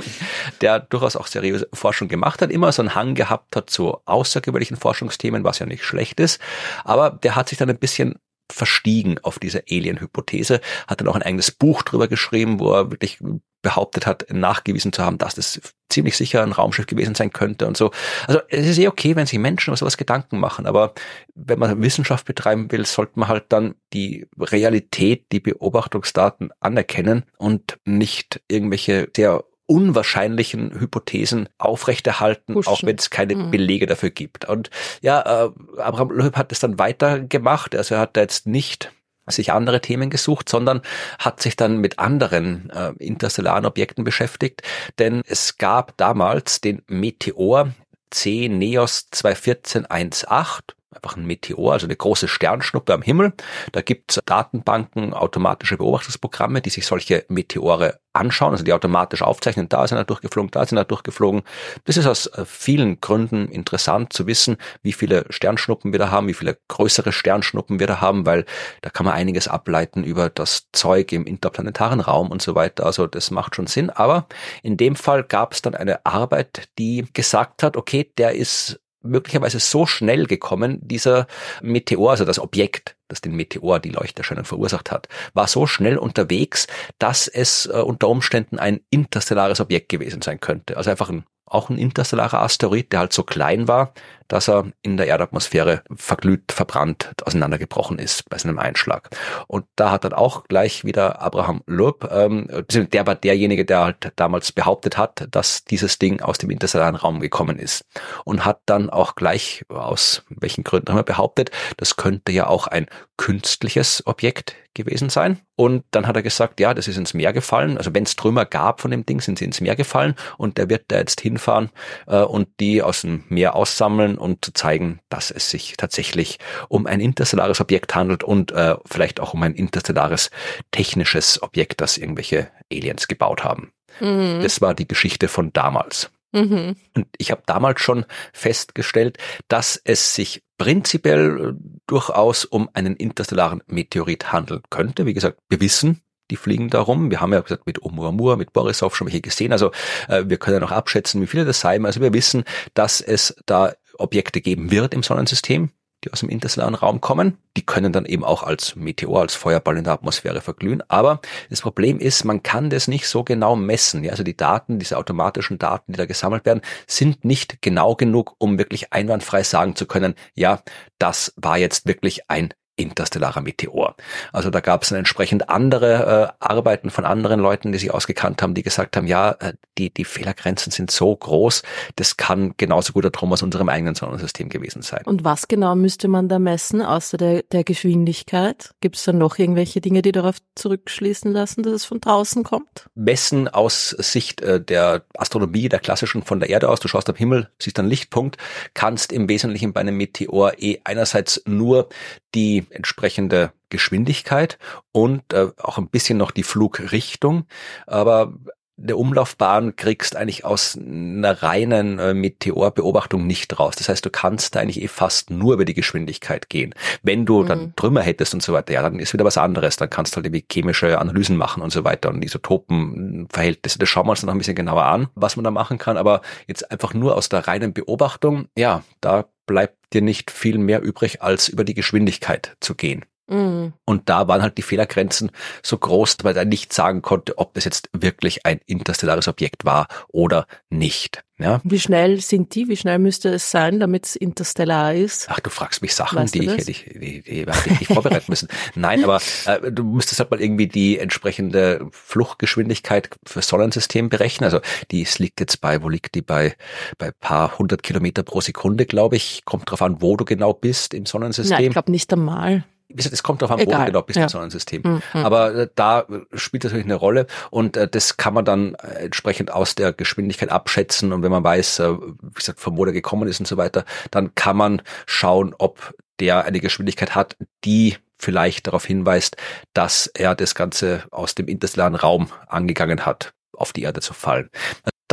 [0.61, 4.77] der durchaus auch seriöse Forschung gemacht hat, immer so einen Hang gehabt hat zu außergewöhnlichen
[4.77, 6.39] Forschungsthemen, was ja nicht schlecht ist,
[6.85, 8.15] aber der hat sich dann ein bisschen
[8.53, 13.19] verstiegen auf diese Alien-Hypothese, hat dann auch ein eigenes Buch drüber geschrieben, wo er wirklich
[13.63, 17.77] behauptet hat, nachgewiesen zu haben, dass das ziemlich sicher ein Raumschiff gewesen sein könnte und
[17.77, 17.91] so.
[18.27, 20.93] Also es ist eh okay, wenn sich Menschen über sowas Gedanken machen, aber
[21.33, 27.79] wenn man Wissenschaft betreiben will, sollte man halt dann die Realität, die Beobachtungsdaten anerkennen und
[27.85, 32.71] nicht irgendwelche sehr unwahrscheinlichen Hypothesen aufrechterhalten, Huschen.
[32.71, 33.51] auch wenn es keine mhm.
[33.51, 34.45] Belege dafür gibt.
[34.45, 34.69] Und
[35.01, 37.75] ja, äh, Abraham Loeb hat es dann weitergemacht.
[37.75, 38.91] Also er hat da jetzt nicht
[39.27, 40.81] sich andere Themen gesucht, sondern
[41.17, 44.63] hat sich dann mit anderen äh, interstellaren Objekten beschäftigt,
[44.99, 47.73] denn es gab damals den Meteor
[48.09, 53.33] C Neos 21418 einfach ein Meteor, also eine große Sternschnuppe am Himmel.
[53.71, 59.69] Da gibt es Datenbanken, automatische Beobachtungsprogramme, die sich solche Meteore anschauen, also die automatisch aufzeichnen,
[59.69, 61.41] da sind er durchgeflogen, da sind er durchgeflogen.
[61.85, 66.27] Das ist aus äh, vielen Gründen interessant zu wissen, wie viele Sternschnuppen wir da haben,
[66.27, 68.45] wie viele größere Sternschnuppen wir da haben, weil
[68.81, 72.85] da kann man einiges ableiten über das Zeug im interplanetaren Raum und so weiter.
[72.85, 73.89] Also das macht schon Sinn.
[73.89, 74.27] Aber
[74.61, 79.59] in dem Fall gab es dann eine Arbeit, die gesagt hat, okay, der ist möglicherweise
[79.59, 81.27] so schnell gekommen, dieser
[81.61, 86.67] Meteor, also das Objekt, das den Meteor, die Leuchterscheinung verursacht hat, war so schnell unterwegs,
[86.99, 90.77] dass es äh, unter Umständen ein interstellares Objekt gewesen sein könnte.
[90.77, 93.93] Also einfach ein auch ein interstellarer Asteroid, der halt so klein war,
[94.27, 99.09] dass er in der Erdatmosphäre verglüht, verbrannt, auseinandergebrochen ist bei seinem Einschlag.
[99.47, 104.11] Und da hat dann auch gleich wieder Abraham Loeb, ähm, der war derjenige, der halt
[104.15, 107.85] damals behauptet hat, dass dieses Ding aus dem interstellaren Raum gekommen ist.
[108.25, 112.87] Und hat dann auch gleich, aus welchen Gründen wir behauptet, das könnte ja auch ein
[113.17, 115.39] künstliches Objekt gewesen sein.
[115.55, 117.77] Und dann hat er gesagt, ja, das ist ins Meer gefallen.
[117.77, 120.69] Also wenn es Trümmer gab von dem Ding, sind sie ins Meer gefallen und der
[120.69, 121.69] wird da jetzt hinfahren
[122.07, 126.87] äh, und die aus dem Meer aussammeln und zu zeigen, dass es sich tatsächlich um
[126.87, 130.31] ein interstellares Objekt handelt und äh, vielleicht auch um ein interstellares
[130.71, 133.71] technisches Objekt, das irgendwelche Aliens gebaut haben.
[133.99, 134.39] Mhm.
[134.41, 136.09] Das war die Geschichte von damals.
[136.31, 136.75] Mhm.
[136.95, 143.61] Und ich habe damals schon festgestellt, dass es sich prinzipiell äh, durchaus um einen interstellaren
[143.67, 145.05] Meteorit handeln könnte.
[145.05, 147.11] Wie gesagt, wir wissen, die fliegen da rum.
[147.11, 149.51] Wir haben ja gesagt, mit Oumuamua, mit Borisov schon welche gesehen.
[149.51, 149.71] Also
[150.07, 151.85] äh, wir können ja noch abschätzen, wie viele das sein.
[151.85, 155.69] Also wir wissen, dass es da Objekte geben wird im Sonnensystem,
[156.03, 157.37] die aus dem interstellaren Raum kommen.
[157.55, 160.83] Die können dann eben auch als Meteor, als Feuerball in der Atmosphäre verglühen.
[160.89, 164.03] Aber das Problem ist, man kann das nicht so genau messen.
[164.03, 168.35] Ja, also die Daten, diese automatischen Daten, die da gesammelt werden, sind nicht genau genug,
[168.37, 170.61] um wirklich einwandfrei sagen zu können, ja,
[170.99, 173.95] das war jetzt wirklich ein interstellarer Meteor.
[174.31, 178.53] Also da gab es entsprechend andere äh, Arbeiten von anderen Leuten, die sich ausgekannt haben,
[178.53, 181.61] die gesagt haben, ja, äh, die, die Fehlergrenzen sind so groß,
[181.95, 185.01] das kann genauso gut der Strom aus unserem eigenen Sonnensystem gewesen sein.
[185.05, 188.71] Und was genau müsste man da messen, außer der, der Geschwindigkeit?
[188.81, 192.87] Gibt es da noch irgendwelche Dinge, die darauf zurückschließen lassen, dass es von draußen kommt?
[192.95, 197.15] Messen aus Sicht äh, der Astronomie, der klassischen von der Erde aus, du schaust am
[197.15, 198.37] Himmel, siehst einen Lichtpunkt,
[198.73, 201.89] kannst im Wesentlichen bei einem Meteor eh einerseits nur
[202.35, 204.57] die entsprechende Geschwindigkeit
[204.91, 207.45] und äh, auch ein bisschen noch die Flugrichtung.
[207.87, 208.33] Aber
[208.81, 213.75] eine Umlaufbahn kriegst eigentlich aus einer reinen äh, Meteorbeobachtung nicht raus.
[213.75, 216.73] Das heißt, du kannst da eigentlich eh fast nur über die Geschwindigkeit gehen.
[217.03, 217.47] Wenn du mhm.
[217.47, 219.75] dann Trümmer hättest und so weiter, ja, dann ist wieder was anderes.
[219.75, 223.77] Dann kannst du halt irgendwie chemische Analysen machen und so weiter und Isotopenverhältnisse.
[223.77, 225.97] Das schauen wir uns noch ein bisschen genauer an, was man da machen kann.
[225.97, 230.81] Aber jetzt einfach nur aus der reinen Beobachtung, ja, da bleibt dir nicht viel mehr
[230.81, 233.05] übrig, als über die Geschwindigkeit zu gehen.
[233.27, 233.73] Mhm.
[233.85, 235.31] Und da waren halt die Fehlergrenzen
[235.61, 239.87] so groß, weil er nicht sagen konnte, ob das jetzt wirklich ein interstellares Objekt war
[240.09, 241.23] oder nicht.
[241.39, 241.59] Ja.
[241.63, 242.67] Wie schnell sind die?
[242.67, 245.27] Wie schnell müsste es sein, damit es interstellar ist?
[245.29, 247.93] Ach, du fragst mich Sachen, Weißt die ich hätte ich, die, die hätte ich nicht
[247.93, 248.47] vorbereiten müssen.
[248.75, 254.45] Nein, aber äh, du müsstest halt mal irgendwie die entsprechende Fluchtgeschwindigkeit für Sonnensystem berechnen.
[254.45, 256.55] Also die liegt jetzt bei, wo liegt die bei
[256.97, 259.43] bei paar hundert Kilometer pro Sekunde, glaube ich.
[259.43, 261.65] Kommt drauf an, wo du genau bist im Nein, Sonnensystem.
[261.65, 262.63] ich glaube nicht einmal.
[262.93, 264.23] Wie gesagt, es kommt wo du Egal, genau bist ja.
[264.23, 264.81] im Sonnensystem.
[264.83, 265.01] Mhm.
[265.13, 269.05] Aber äh, da spielt das natürlich eine Rolle und äh, das kann man dann äh,
[269.05, 272.93] entsprechend aus der Geschwindigkeit abschätzen und wenn man weiß, äh, wie gesagt, von wo der
[272.93, 277.97] gekommen ist und so weiter, dann kann man schauen, ob der eine Geschwindigkeit hat, die
[278.17, 279.35] vielleicht darauf hinweist,
[279.73, 284.49] dass er das Ganze aus dem interstellaren Raum angegangen hat, auf die Erde zu fallen.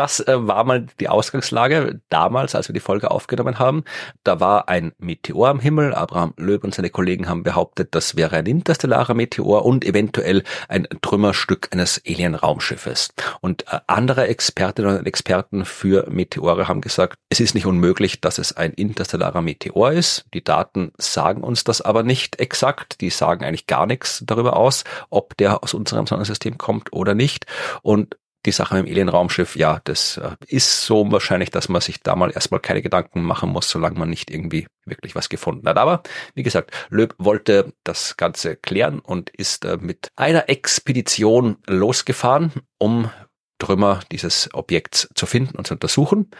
[0.00, 3.84] Das äh, war mal die Ausgangslage damals, als wir die Folge aufgenommen haben.
[4.24, 5.92] Da war ein Meteor am Himmel.
[5.92, 10.88] Abraham Löb und seine Kollegen haben behauptet, das wäre ein interstellarer Meteor und eventuell ein
[11.02, 13.10] Trümmerstück eines Alien-Raumschiffes.
[13.42, 18.38] Und äh, andere Expertinnen und Experten für Meteore haben gesagt, es ist nicht unmöglich, dass
[18.38, 20.24] es ein interstellarer Meteor ist.
[20.32, 23.02] Die Daten sagen uns das aber nicht exakt.
[23.02, 27.44] Die sagen eigentlich gar nichts darüber aus, ob der aus unserem Sonnensystem kommt oder nicht.
[27.82, 32.00] Und die Sache mit dem Alien-Raumschiff, ja, das äh, ist so wahrscheinlich, dass man sich
[32.02, 35.76] da mal erstmal keine Gedanken machen muss, solange man nicht irgendwie wirklich was gefunden hat.
[35.76, 36.02] Aber
[36.34, 43.10] wie gesagt, Löb wollte das Ganze klären und ist äh, mit einer Expedition losgefahren, um
[43.60, 46.30] Trümmer dieses Objekts zu finden und zu untersuchen.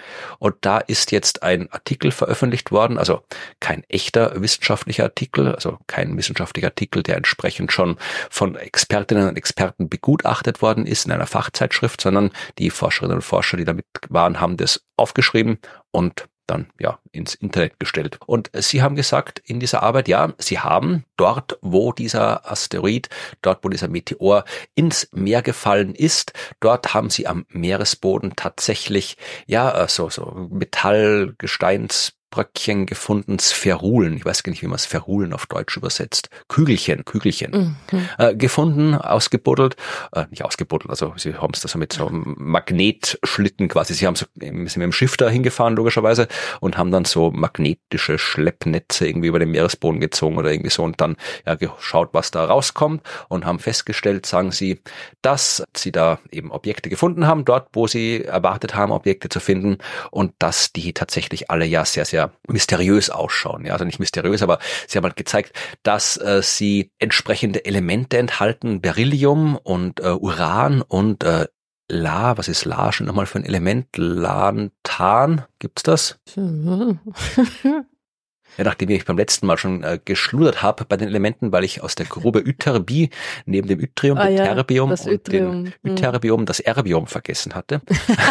[0.40, 3.22] Und da ist jetzt ein Artikel veröffentlicht worden, also
[3.60, 7.96] kein echter wissenschaftlicher Artikel, also kein wissenschaftlicher Artikel, der entsprechend schon
[8.28, 13.56] von Expertinnen und Experten begutachtet worden ist in einer Fachzeitschrift, sondern die Forscherinnen und Forscher,
[13.56, 15.58] die damit waren, haben das aufgeschrieben
[15.92, 18.18] und dann ja ins Internet gestellt.
[18.26, 23.08] Und sie haben gesagt in dieser Arbeit, ja, sie haben dort, wo dieser Asteroid,
[23.42, 29.84] dort, wo dieser Meteor ins Meer gefallen ist, dort haben sie am Meeresboden tatsächlich ja
[29.84, 35.46] äh, so so Metallgesteins Bröckchen gefunden, Spherulen, ich weiß gar nicht, wie man Spherulen auf
[35.46, 38.08] Deutsch übersetzt, Kügelchen, Kügelchen, Mhm.
[38.18, 39.76] äh, gefunden, ausgebuddelt,
[40.12, 44.06] äh, nicht ausgebuddelt, also sie haben es da so mit so einem Magnetschlitten quasi, sie
[44.06, 46.28] haben so, sind mit dem Schiff da hingefahren logischerweise
[46.60, 51.00] und haben dann so magnetische Schleppnetze irgendwie über den Meeresboden gezogen oder irgendwie so und
[51.00, 51.16] dann
[51.46, 54.80] ja geschaut, was da rauskommt und haben festgestellt, sagen sie,
[55.22, 59.78] dass sie da eben Objekte gefunden haben, dort, wo sie erwartet haben, Objekte zu finden
[60.10, 63.64] und dass die tatsächlich alle ja sehr, sehr mysteriös ausschauen.
[63.64, 65.52] Ja, also nicht mysteriös, aber sie haben halt gezeigt,
[65.82, 71.46] dass äh, sie entsprechende Elemente enthalten, Beryllium und äh, Uran und äh,
[71.92, 73.88] La, was ist La schon nochmal für ein Element?
[73.96, 76.20] Lanthan, gibt's das?
[78.60, 81.82] Ja, nachdem ich beim letzten Mal schon äh, geschludert habe bei den Elementen, weil ich
[81.82, 83.08] aus der Grube Ytterbie
[83.46, 85.64] neben dem Yttrium, Ah dem ja, und Yttrium.
[85.64, 85.92] dem Hm.
[85.96, 87.80] Ytterbium das Erbium vergessen hatte,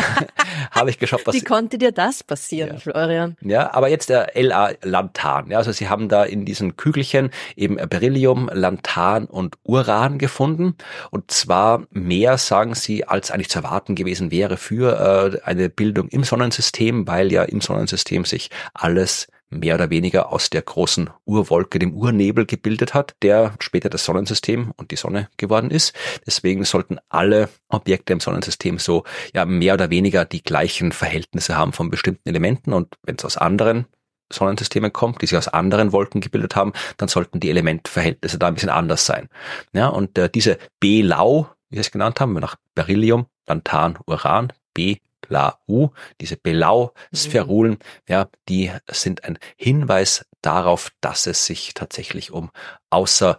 [0.72, 2.78] habe ich geschaut, was Wie konnte dir das passieren, Ja.
[2.78, 3.38] Florian?
[3.42, 5.50] ja, aber jetzt der LA Lanthan.
[5.50, 10.76] Ja, also sie haben da in diesen Kügelchen eben Beryllium, Lanthan und Uran gefunden.
[11.10, 16.08] Und zwar mehr, sagen sie, als eigentlich zu erwarten gewesen wäre für äh, eine Bildung
[16.10, 21.80] im Sonnensystem, weil ja im Sonnensystem sich alles mehr oder weniger aus der großen Urwolke,
[21.80, 25.94] dem Urnebel gebildet hat, der später das Sonnensystem und die Sonne geworden ist.
[26.26, 31.74] Deswegen sollten alle Objekte im Sonnensystem so ja mehr oder weniger die gleichen Verhältnisse haben
[31.74, 33.86] von bestimmten Elementen und wenn es aus anderen
[34.32, 38.54] Sonnensystemen kommt, die sich aus anderen Wolken gebildet haben, dann sollten die Elementverhältnisse da ein
[38.54, 39.28] bisschen anders sein.
[39.74, 44.98] Ja, und äh, diese B-Lau, wie wir es genannt haben, nach Beryllium, Lanthan, Uran, B
[45.30, 52.50] Lau, diese Belau-Spherulen, ja, die sind ein Hinweis darauf, dass es sich tatsächlich um
[52.90, 53.38] außer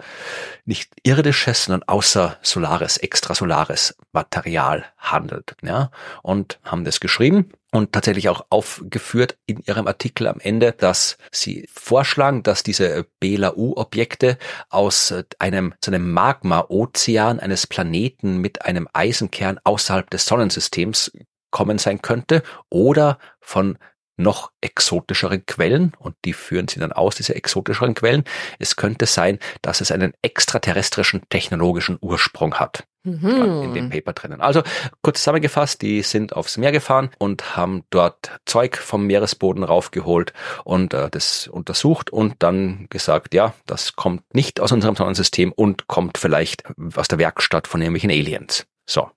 [0.64, 5.90] nicht irdisches, sondern außersolares, extrasolares Material handelt, ja,
[6.22, 11.68] und haben das geschrieben und tatsächlich auch aufgeführt in ihrem Artikel am Ende, dass sie
[11.72, 19.60] vorschlagen, dass diese BLAU-Objekte aus äh, einem, so einem Magma-Ozean eines Planeten mit einem Eisenkern
[19.62, 21.12] außerhalb des Sonnensystems
[21.50, 23.78] kommen sein könnte oder von
[24.16, 28.24] noch exotischeren Quellen und die führen sie dann aus, diese exotischeren Quellen.
[28.58, 33.90] Es könnte sein, dass es einen extraterrestrischen technologischen Ursprung hat stand in dem Mhm.
[33.90, 34.40] Paper drinnen.
[34.40, 34.62] Also
[35.02, 40.32] kurz zusammengefasst, die sind aufs Meer gefahren und haben dort Zeug vom Meeresboden raufgeholt
[40.64, 45.86] und äh, das untersucht und dann gesagt, ja, das kommt nicht aus unserem Sonnensystem und
[45.86, 48.66] kommt vielleicht aus der Werkstatt von irgendwelchen Aliens.
[48.86, 49.10] So.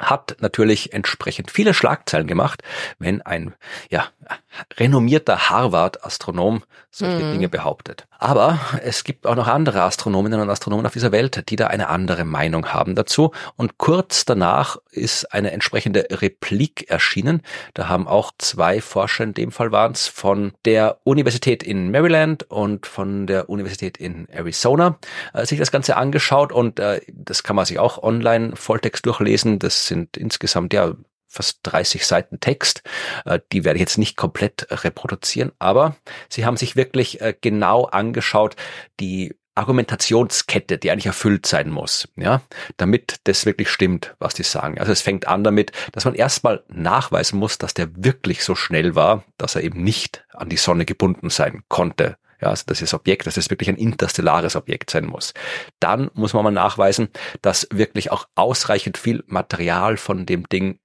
[0.00, 2.62] Hat natürlich entsprechend viele Schlagzeilen gemacht,
[2.98, 3.54] wenn ein
[3.90, 4.08] ja,
[4.76, 7.32] renommierter Harvard-Astronom solche Mhm.
[7.32, 8.06] Dinge behauptet.
[8.24, 11.90] Aber es gibt auch noch andere Astronominnen und Astronomen auf dieser Welt, die da eine
[11.90, 13.32] andere Meinung haben dazu.
[13.56, 17.42] Und kurz danach ist eine entsprechende Replik erschienen.
[17.74, 22.50] Da haben auch zwei Forscher, in dem Fall waren es, von der Universität in Maryland
[22.50, 24.98] und von der Universität in Arizona,
[25.34, 29.58] äh, sich das Ganze angeschaut und äh, das kann man sich auch online Volltext durchlesen.
[29.58, 30.94] Das sind insgesamt ja
[31.34, 32.82] fast 30 Seiten Text.
[33.24, 35.96] Äh, die werde ich jetzt nicht komplett reproduzieren, aber
[36.28, 38.56] sie haben sich wirklich äh, genau angeschaut,
[39.00, 42.42] die Argumentationskette, die eigentlich erfüllt sein muss, ja,
[42.76, 44.78] damit das wirklich stimmt, was die sagen.
[44.78, 48.96] Also es fängt an damit, dass man erstmal nachweisen muss, dass der wirklich so schnell
[48.96, 52.16] war, dass er eben nicht an die Sonne gebunden sein konnte.
[52.40, 55.34] Ja, also das ist Objekt, dass es wirklich ein interstellares Objekt sein muss.
[55.78, 57.08] Dann muss man mal nachweisen,
[57.40, 60.80] dass wirklich auch ausreichend viel Material von dem Ding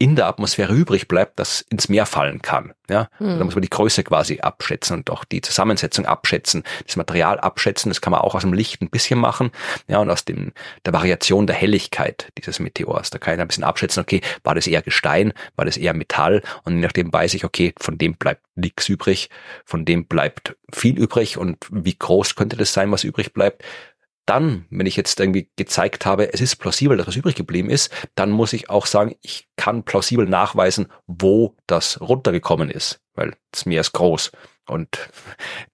[0.00, 2.72] in der Atmosphäre übrig bleibt, das ins Meer fallen kann.
[2.88, 3.38] Ja, mhm.
[3.38, 7.90] da muss man die Größe quasi abschätzen und auch die Zusammensetzung abschätzen, das Material abschätzen.
[7.90, 9.50] Das kann man auch aus dem Licht ein bisschen machen.
[9.88, 10.52] Ja, und aus dem
[10.86, 13.10] der Variation der Helligkeit dieses Meteors.
[13.10, 14.00] Da kann ich ein bisschen abschätzen.
[14.00, 16.42] Okay, war das eher Gestein, war das eher Metall?
[16.64, 19.28] Und je nachdem weiß ich, okay, von dem bleibt nichts übrig,
[19.66, 23.62] von dem bleibt viel übrig und wie groß könnte das sein, was übrig bleibt?
[24.30, 27.90] Dann, wenn ich jetzt irgendwie gezeigt habe, es ist plausibel, dass was übrig geblieben ist,
[28.14, 33.66] dann muss ich auch sagen, ich kann plausibel nachweisen, wo das runtergekommen ist, weil das
[33.66, 34.30] Meer ist groß.
[34.66, 35.10] Und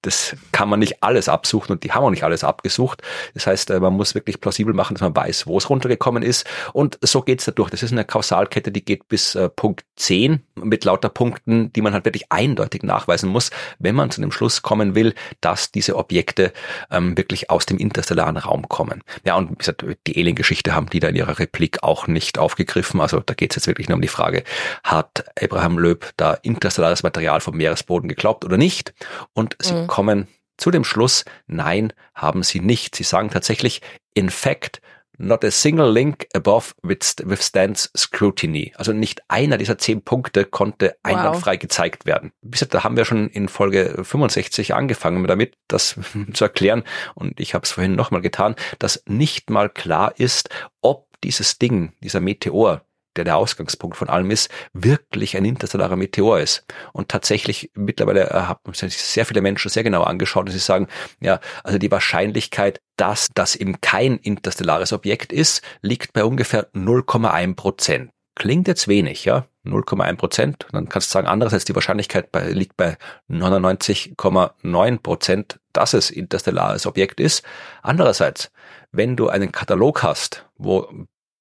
[0.02, 3.02] das kann man nicht alles absuchen und die haben auch nicht alles abgesucht.
[3.34, 6.46] Das heißt, äh, man muss wirklich plausibel machen, dass man weiß, wo es runtergekommen ist.
[6.72, 7.70] Und so geht's da durch.
[7.70, 11.92] Das ist eine Kausalkette, die geht bis äh, Punkt 10 mit lauter Punkten, die man
[11.92, 16.52] halt wirklich eindeutig nachweisen muss, wenn man zu dem Schluss kommen will, dass diese Objekte
[16.90, 19.02] ähm, wirklich aus dem interstellaren Raum kommen.
[19.24, 23.00] Ja, und wie gesagt, die Alien-Geschichte haben die da in ihrer Replik auch nicht aufgegriffen.
[23.00, 24.44] Also da geht's jetzt wirklich nur um die Frage,
[24.84, 28.75] hat Abraham Löb da interstellares Material vom Meeresboden geglaubt oder nicht?
[28.76, 28.94] Nicht.
[29.32, 29.86] Und sie mhm.
[29.86, 32.94] kommen zu dem Schluss, nein, haben sie nicht.
[32.94, 33.82] Sie sagen tatsächlich,
[34.14, 34.80] in fact,
[35.18, 38.72] not a single link above withstands scrutiny.
[38.76, 41.60] Also nicht einer dieser zehn Punkte konnte einwandfrei wow.
[41.60, 42.32] gezeigt werden.
[42.42, 45.96] Bis da haben wir schon in Folge 65 angefangen damit, das
[46.32, 46.82] zu erklären.
[47.14, 50.50] Und ich habe es vorhin nochmal getan, dass nicht mal klar ist,
[50.82, 52.82] ob dieses Ding, dieser Meteor,
[53.16, 56.64] der der Ausgangspunkt von allem ist, wirklich ein interstellarer Meteor ist.
[56.92, 60.88] Und tatsächlich mittlerweile äh, haben sich sehr viele Menschen sehr genau angeschaut und sie sagen,
[61.20, 67.54] ja, also die Wahrscheinlichkeit, dass das eben kein interstellares Objekt ist, liegt bei ungefähr 0,1
[67.54, 68.10] Prozent.
[68.34, 70.66] Klingt jetzt wenig, ja, 0,1 Prozent.
[70.70, 72.98] Dann kannst du sagen, andererseits die Wahrscheinlichkeit bei, liegt bei
[73.30, 77.42] 99,9 Prozent, dass es interstellares Objekt ist.
[77.82, 78.50] Andererseits,
[78.92, 80.88] wenn du einen Katalog hast, wo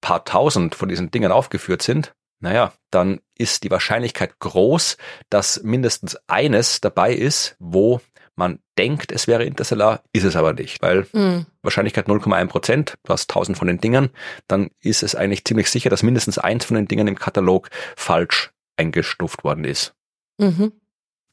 [0.05, 4.97] paar tausend von diesen Dingen aufgeführt sind, naja, dann ist die Wahrscheinlichkeit groß,
[5.31, 8.01] dass mindestens eines dabei ist, wo
[8.35, 11.47] man denkt, es wäre interstellar, ist es aber nicht, weil mhm.
[11.63, 14.11] Wahrscheinlichkeit 0,1 Prozent, du hast tausend von den Dingern,
[14.47, 18.51] dann ist es eigentlich ziemlich sicher, dass mindestens eins von den Dingern im Katalog falsch
[18.77, 19.95] eingestuft worden ist.
[20.37, 20.71] Mhm.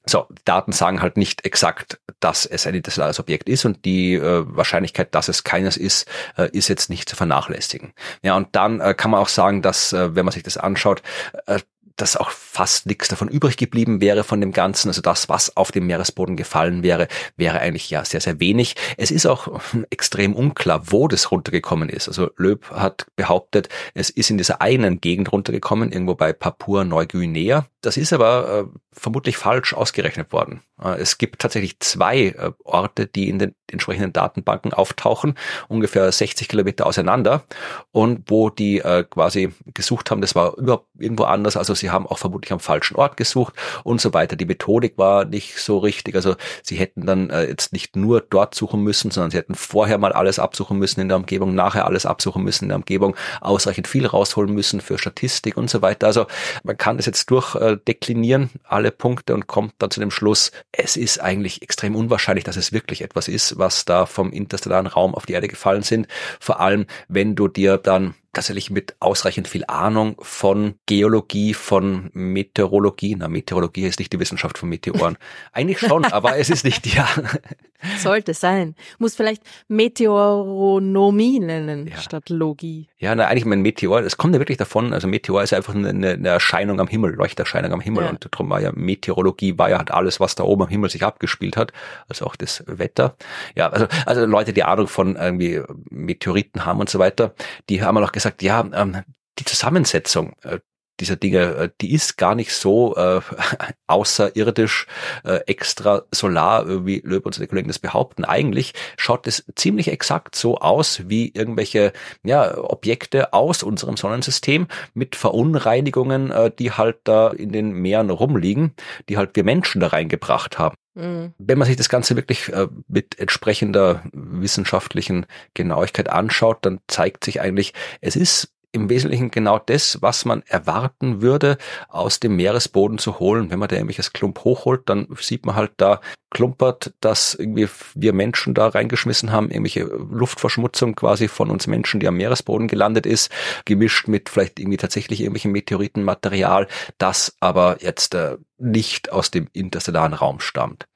[0.07, 4.45] So, Daten sagen halt nicht exakt, dass es ein interstellares Objekt ist und die äh,
[4.47, 7.93] Wahrscheinlichkeit, dass es keines ist, äh, ist jetzt nicht zu vernachlässigen.
[8.23, 11.03] Ja, und dann äh, kann man auch sagen, dass, äh, wenn man sich das anschaut,
[11.47, 11.61] äh,
[11.97, 14.89] dass auch fast nichts davon übrig geblieben wäre von dem Ganzen.
[14.89, 18.75] Also das, was auf dem Meeresboden gefallen wäre, wäre eigentlich ja sehr, sehr wenig.
[18.97, 22.09] Es ist auch extrem unklar, wo das runtergekommen ist.
[22.09, 27.67] Also Löb hat behauptet, es ist in dieser einen Gegend runtergekommen, irgendwo bei Papua-Neuguinea.
[27.81, 30.63] Das ist aber äh, vermutlich falsch ausgerechnet worden.
[30.83, 35.35] Äh, es gibt tatsächlich zwei äh, Orte, die in den entsprechenden Datenbanken auftauchen,
[35.69, 37.45] ungefähr 60 Kilometer auseinander
[37.91, 42.07] und wo die äh, quasi gesucht haben, das war überhaupt irgendwo anders, also sie haben
[42.07, 44.37] auch vermutlich am falschen Ort gesucht und so weiter.
[44.37, 48.83] Die Methodik war nicht so richtig, also sie hätten dann jetzt nicht nur dort suchen
[48.83, 52.45] müssen, sondern sie hätten vorher mal alles absuchen müssen in der Umgebung, nachher alles absuchen
[52.45, 56.07] müssen in der Umgebung, ausreichend viel rausholen müssen für Statistik und so weiter.
[56.07, 56.27] Also
[56.63, 61.19] man kann das jetzt durchdeklinieren, alle Punkte und kommt dann zu dem Schluss, es ist
[61.21, 65.35] eigentlich extrem unwahrscheinlich, dass es wirklich etwas ist, was da vom interstellaren Raum auf die
[65.35, 66.09] Erde gefallen sind.
[66.41, 73.17] Vor allem, wenn du dir dann tatsächlich mit ausreichend viel Ahnung von Geologie, von Meteorologie.
[73.17, 75.19] Na, Meteorologie ist nicht die Wissenschaft von Meteoren.
[75.53, 77.09] Eigentlich schon, aber es ist nicht, ja.
[77.99, 78.75] Sollte sein.
[78.99, 81.99] Muss vielleicht Meteoronomie nennen, ja.
[81.99, 82.89] statt Logie.
[82.99, 85.89] Ja, na, eigentlich mein Meteor, es kommt ja wirklich davon, also Meteor ist einfach eine,
[85.89, 88.05] eine Erscheinung am Himmel, Leuchterscheinung am Himmel.
[88.05, 88.11] Ja.
[88.11, 91.03] Und darum war ja Meteorologie, war ja halt alles, was da oben am Himmel sich
[91.03, 91.73] abgespielt hat,
[92.09, 93.17] also auch das Wetter.
[93.57, 97.35] Ja, also, also Leute, die Ahnung von irgendwie Meteoriten haben und so weiter,
[97.69, 99.03] die haben auch gesagt, ja, ähm,
[99.39, 100.61] die Zusammensetzung, äh,
[101.01, 103.21] dieser Dinge, äh, die ist gar nicht so äh,
[103.87, 104.87] außerirdisch,
[105.25, 108.25] äh, extra solar, wie Löb und seine Kollegen das behaupten.
[108.25, 115.17] Eigentlich schaut es ziemlich exakt so aus wie irgendwelche ja, Objekte aus unserem Sonnensystem mit
[115.17, 118.75] Verunreinigungen, äh, die halt da in den Meeren rumliegen,
[119.09, 120.77] die halt wir Menschen da reingebracht haben.
[120.95, 121.33] Mhm.
[121.39, 127.41] Wenn man sich das Ganze wirklich äh, mit entsprechender wissenschaftlichen Genauigkeit anschaut, dann zeigt sich
[127.41, 131.59] eigentlich, es ist im Wesentlichen genau das, was man erwarten würde,
[131.89, 133.51] aus dem Meeresboden zu holen.
[133.51, 136.01] Wenn man da irgendwelches Klump hochholt, dann sieht man halt da
[136.31, 142.09] klumpert, dass irgendwie wir Menschen da reingeschmissen haben, irgendwelche Luftverschmutzung quasi von uns Menschen, die
[142.09, 143.31] am Meeresboden gelandet ist,
[143.67, 150.15] gemischt mit vielleicht irgendwie tatsächlich irgendwelchem Meteoritenmaterial, das aber jetzt äh, nicht aus dem interstellaren
[150.15, 150.87] Raum stammt.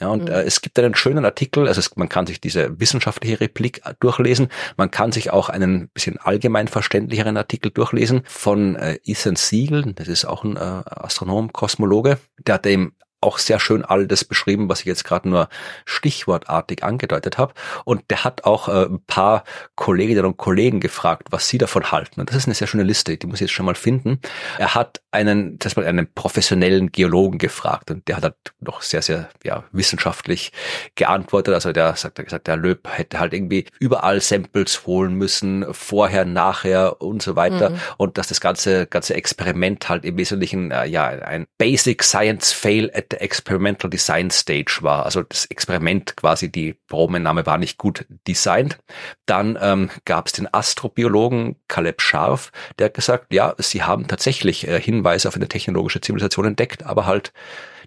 [0.00, 0.28] Ja, und mhm.
[0.28, 3.94] äh, es gibt einen schönen Artikel, also es, man kann sich diese wissenschaftliche Replik äh,
[3.98, 9.92] durchlesen, man kann sich auch einen bisschen allgemein verständlicheren Artikel durchlesen von äh, Ethan Siegel,
[9.94, 12.94] das ist auch ein äh, Astronom, Kosmologe, der hat eben
[13.26, 15.48] auch sehr schön all das beschrieben, was ich jetzt gerade nur
[15.84, 17.54] stichwortartig angedeutet habe.
[17.84, 22.20] Und der hat auch äh, ein paar Kolleginnen und Kollegen gefragt, was sie davon halten.
[22.20, 24.20] Und das ist eine sehr schöne Liste, die muss ich jetzt schon mal finden.
[24.58, 29.02] Er hat einen, das mal einen professionellen Geologen gefragt und der hat halt noch sehr,
[29.02, 30.52] sehr ja, wissenschaftlich
[30.94, 31.54] geantwortet.
[31.54, 36.24] Also der sagt, der gesagt, der Löb hätte halt irgendwie überall Samples holen müssen, vorher,
[36.24, 37.70] nachher und so weiter.
[37.70, 37.80] Mhm.
[37.96, 42.90] Und dass das ganze, ganze Experiment halt im Wesentlichen äh, ja ein Basic Science Fail
[42.94, 45.04] at the Experimental Design Stage war.
[45.04, 48.78] Also das Experiment quasi, die Probennahme war nicht gut designt.
[49.26, 54.66] Dann ähm, gab es den Astrobiologen Caleb Scharf, der hat gesagt, ja, sie haben tatsächlich
[54.66, 57.32] äh, Hinweise auf eine technologische Zivilisation entdeckt, aber halt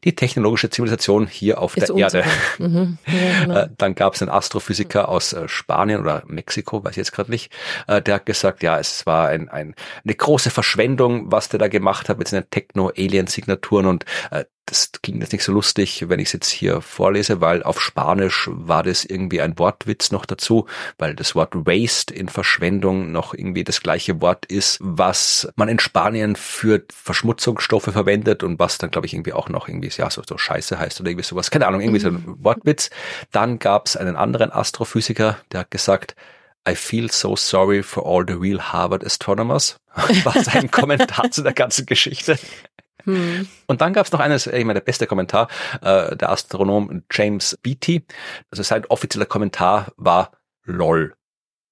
[0.03, 2.23] die technologische Zivilisation hier auf Ist der Erde.
[2.57, 2.97] Mhm.
[3.05, 3.59] Ja, genau.
[3.59, 7.31] Äh, dann gab es einen Astrophysiker aus äh, Spanien oder Mexiko, weiß ich jetzt gerade
[7.31, 7.51] nicht,
[7.87, 11.67] äh, der hat gesagt, ja, es war ein, ein, eine große Verschwendung, was der da
[11.67, 14.05] gemacht hat mit seinen Techno-Alien-Signaturen und
[14.69, 18.49] das klingt jetzt nicht so lustig, wenn ich es jetzt hier vorlese, weil auf Spanisch
[18.51, 20.67] war das irgendwie ein Wortwitz noch dazu,
[20.97, 25.79] weil das Wort Waste in Verschwendung noch irgendwie das gleiche Wort ist, was man in
[25.79, 30.21] Spanien für Verschmutzungsstoffe verwendet und was dann, glaube ich, irgendwie auch noch irgendwie, ja, so,
[30.27, 31.49] so Scheiße heißt oder irgendwie sowas.
[31.49, 32.23] Keine Ahnung, irgendwie so ein.
[32.39, 32.89] Wortwitz.
[33.31, 36.15] Dann gab es einen anderen Astrophysiker, der hat gesagt,
[36.67, 39.79] I feel so sorry for all the real Harvard astronomers.
[40.23, 42.37] War sein Kommentar zu der ganzen Geschichte.
[43.03, 43.47] Hm.
[43.67, 45.47] Und dann gab es noch eines, ich meine, der beste Kommentar,
[45.81, 48.05] äh, der Astronom James Beatty.
[48.51, 50.31] Also sein offizieller Kommentar war
[50.63, 51.13] LOL.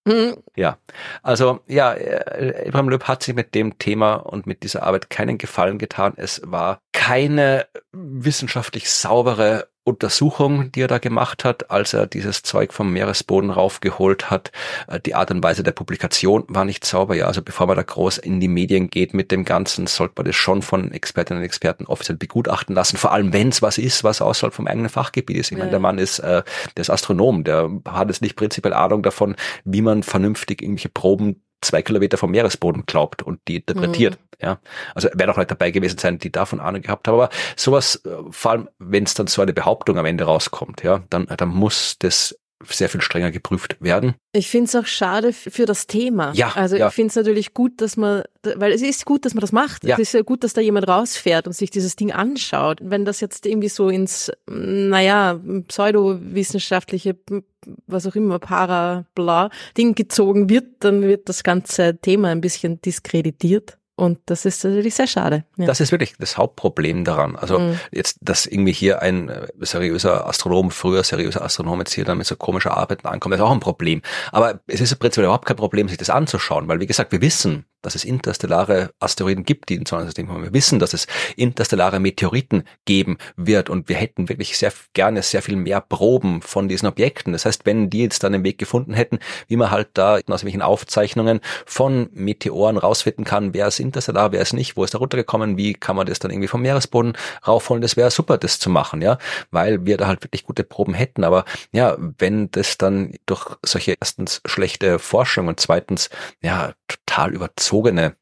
[0.08, 0.38] Hm.
[0.56, 0.78] Ja,
[1.22, 5.38] also ja, äh, Ibrahim Löb hat sich mit dem Thema und mit dieser Arbeit keinen
[5.38, 6.14] Gefallen getan.
[6.16, 12.74] Es war keine wissenschaftlich saubere Untersuchung, die er da gemacht hat, als er dieses Zeug
[12.74, 14.52] vom Meeresboden raufgeholt hat.
[14.90, 17.16] Äh, die Art und Weise der Publikation war nicht sauber.
[17.16, 20.26] Ja, also bevor man da groß in die Medien geht mit dem Ganzen, sollte man
[20.26, 22.98] das schon von Expertinnen und Experten offiziell begutachten lassen.
[22.98, 25.54] Vor allem, wenn es was ist, was außerhalb vom eigenen Fachgebiet ist.
[25.54, 25.60] Ich ja.
[25.60, 26.44] meine, der Mann ist, äh,
[26.76, 31.42] der ist Astronom, der hat jetzt nicht prinzipiell Ahnung davon, wie man vernünftig irgendwelche Proben
[31.62, 34.16] zwei Kilometer vom Meeresboden glaubt und die interpretiert.
[34.16, 34.28] Mhm.
[34.40, 34.60] Ja,
[34.94, 37.16] also werden auch Leute dabei gewesen sein, die davon Ahnung gehabt haben.
[37.16, 41.04] Aber sowas, äh, vor allem wenn es dann so eine Behauptung am Ende rauskommt, ja,
[41.10, 44.16] dann, dann muss das sehr viel strenger geprüft werden.
[44.32, 46.34] Ich finde es auch schade für das Thema.
[46.34, 46.88] Ja, also ja.
[46.88, 49.84] ich finde es natürlich gut, dass man, weil es ist gut, dass man das macht.
[49.84, 49.96] Ja.
[49.96, 52.80] Es ist ja gut, dass da jemand rausfährt und sich dieses Ding anschaut.
[52.82, 57.16] Wenn das jetzt irgendwie so ins, naja, pseudowissenschaftliche,
[57.86, 62.82] was auch immer, para, bla, Ding gezogen wird, dann wird das ganze Thema ein bisschen
[62.82, 63.77] diskreditiert.
[63.98, 65.44] Und das ist natürlich sehr schade.
[65.58, 65.66] Ja.
[65.66, 67.36] Das ist wirklich das Hauptproblem daran.
[67.36, 67.80] Also mhm.
[67.92, 72.28] jetzt, dass irgendwie hier ein äh, seriöser Astronom, früher seriöser Astronom jetzt hier dann mit
[72.28, 74.04] so komischer Arbeit ankommt, ist auch ein Problem.
[74.32, 77.22] Aber es ist im Prinzip überhaupt kein Problem, sich das anzuschauen, weil wie gesagt, wir
[77.22, 80.44] wissen, dass es interstellare Asteroiden gibt, die im Sonnensystem haben.
[80.44, 85.42] Wir wissen, dass es interstellare Meteoriten geben wird und wir hätten wirklich sehr gerne sehr
[85.42, 87.34] viel mehr Proben von diesen Objekten.
[87.34, 90.44] Das heißt, wenn die jetzt dann den Weg gefunden hätten, wie man halt da aus
[90.44, 94.98] welchen Aufzeichnungen von Meteoren rausfinden kann, wer ist interstellar, wer ist nicht, wo ist da
[94.98, 97.14] runtergekommen, wie kann man das dann irgendwie vom Meeresboden
[97.48, 99.18] raufholen, das wäre super, das zu machen, ja,
[99.52, 101.24] weil wir da halt wirklich gute Proben hätten.
[101.24, 106.10] Aber ja, wenn das dann durch solche erstens schlechte Forschung und zweitens
[106.42, 108.16] ja total überzogen überzogene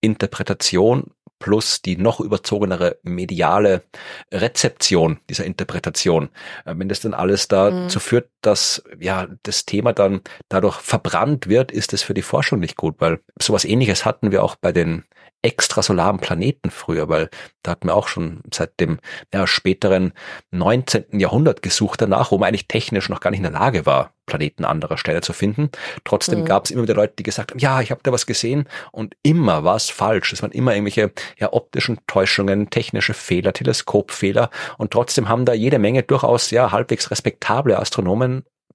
[0.00, 3.82] Interpretation plus die noch überzogenere mediale
[4.30, 6.28] Rezeption dieser Interpretation.
[6.66, 8.02] Äh, wenn das dann alles dazu mhm.
[8.02, 12.76] führt, dass ja das Thema dann dadurch verbrannt wird, ist es für die Forschung nicht
[12.76, 15.04] gut, weil sowas ähnliches hatten wir auch bei den
[15.42, 17.30] extrasolaren Planeten früher, weil
[17.62, 18.98] da hatten wir auch schon seit dem
[19.32, 20.12] ja, späteren
[20.50, 21.18] 19.
[21.18, 24.64] Jahrhundert gesucht danach, wo man eigentlich technisch noch gar nicht in der Lage war, Planeten
[24.64, 25.70] anderer Stelle zu finden.
[26.04, 26.44] Trotzdem mhm.
[26.44, 29.14] gab es immer wieder Leute, die gesagt haben, ja, ich habe da was gesehen und
[29.22, 30.32] immer war es falsch.
[30.32, 35.78] Es waren immer irgendwelche ja, optischen Täuschungen, technische Fehler, Teleskopfehler und trotzdem haben da jede
[35.78, 38.29] Menge durchaus ja halbwegs respektable Astronomen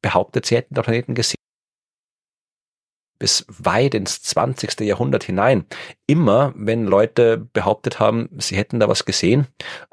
[0.06, 1.40] behauptet, sie hätten da Planeten gesehen
[3.18, 4.82] bis weit ins 20.
[4.82, 5.66] Jahrhundert hinein.
[6.06, 9.48] Immer, wenn Leute behauptet haben, sie hätten da was gesehen,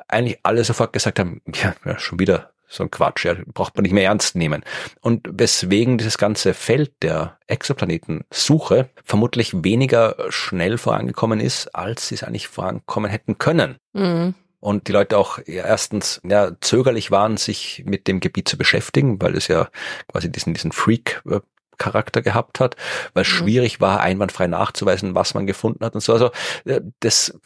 [0.07, 3.85] eigentlich alle sofort gesagt haben, ja, ja schon wieder so ein Quatsch, ja, braucht man
[3.85, 4.65] nicht mehr ernst nehmen.
[5.01, 12.25] Und weswegen dieses ganze Feld der Exoplanetensuche vermutlich weniger schnell vorangekommen ist, als sie es
[12.25, 13.77] eigentlich vorankommen hätten können.
[13.95, 19.21] Mhm und die Leute auch erstens ja, zögerlich waren, sich mit dem Gebiet zu beschäftigen,
[19.21, 19.69] weil es ja
[20.07, 21.41] quasi diesen, diesen Freak äh,
[21.79, 22.77] Charakter gehabt hat,
[23.13, 23.37] weil es mhm.
[23.39, 26.13] schwierig war, einwandfrei nachzuweisen, was man gefunden hat und so.
[26.13, 26.31] Also
[26.65, 27.37] äh, das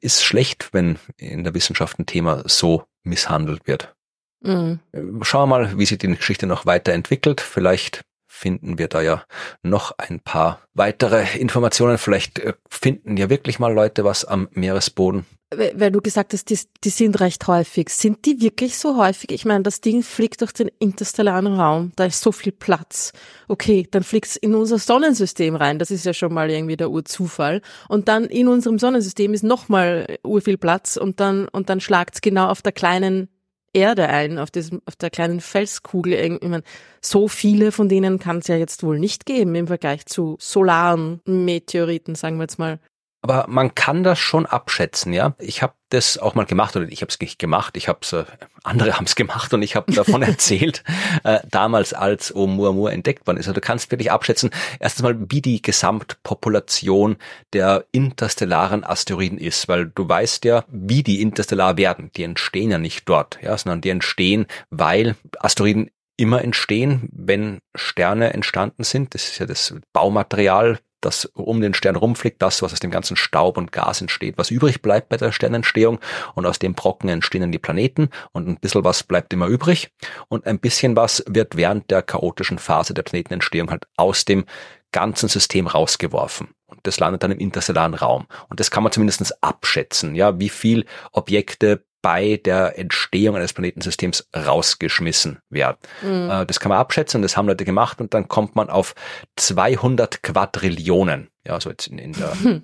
[0.00, 3.94] ist schlecht, wenn in der Wissenschaft ein Thema so misshandelt wird.
[4.40, 4.80] Mhm.
[4.90, 7.40] Äh, schauen wir mal, wie sich die Geschichte noch weiterentwickelt.
[7.40, 9.22] Vielleicht finden wir da ja
[9.62, 11.98] noch ein paar weitere Informationen.
[11.98, 15.24] Vielleicht äh, finden ja wirklich mal Leute was am Meeresboden
[15.74, 17.88] weil du gesagt hast, die, die sind recht häufig.
[17.88, 19.30] Sind die wirklich so häufig?
[19.32, 23.12] Ich meine, das Ding fliegt durch den interstellaren Raum, da ist so viel Platz.
[23.48, 26.90] Okay, dann fliegt es in unser Sonnensystem rein, das ist ja schon mal irgendwie der
[26.90, 27.60] Urzufall.
[27.88, 32.20] Und dann in unserem Sonnensystem ist nochmal urviel Platz und dann, und dann schlagt es
[32.20, 33.28] genau auf der kleinen
[33.74, 36.12] Erde ein, auf, diesem, auf der kleinen Felskugel.
[36.14, 36.62] Ich meine,
[37.00, 41.20] so viele von denen kann es ja jetzt wohl nicht geben im Vergleich zu solaren
[41.26, 42.78] Meteoriten, sagen wir jetzt mal.
[43.24, 45.34] Aber man kann das schon abschätzen, ja.
[45.38, 47.74] Ich habe das auch mal gemacht oder ich habe es nicht gemacht.
[47.78, 48.24] Ich habe es, äh,
[48.64, 50.84] andere haben es gemacht und ich habe davon erzählt,
[51.22, 53.46] äh, damals als Oumuamua entdeckt worden ist.
[53.46, 57.16] Also du kannst wirklich abschätzen, erstens mal, wie die Gesamtpopulation
[57.54, 62.10] der interstellaren Asteroiden ist, weil du weißt ja, wie die interstellar werden.
[62.16, 68.34] Die entstehen ja nicht dort, ja, sondern die entstehen, weil Asteroiden immer entstehen, wenn Sterne
[68.34, 69.14] entstanden sind.
[69.14, 73.16] Das ist ja das Baumaterial das um den Stern rumfliegt, das, was aus dem ganzen
[73.16, 76.00] Staub und Gas entsteht, was übrig bleibt bei der Sternentstehung
[76.34, 79.90] und aus dem Brocken entstehen dann die Planeten und ein bisschen was bleibt immer übrig
[80.28, 84.44] und ein bisschen was wird während der chaotischen Phase der Planetenentstehung halt aus dem
[84.92, 86.54] ganzen System rausgeworfen.
[86.66, 88.26] Und das landet dann im interstellaren Raum.
[88.48, 94.28] Und das kann man zumindest abschätzen, ja, wie viel Objekte bei der Entstehung eines Planetensystems
[94.36, 95.78] rausgeschmissen werden.
[96.02, 96.28] Mhm.
[96.30, 98.94] Äh, das kann man abschätzen, das haben Leute gemacht und dann kommt man auf
[99.36, 101.30] 200 Quadrillionen.
[101.46, 102.36] Ja, so jetzt in, in der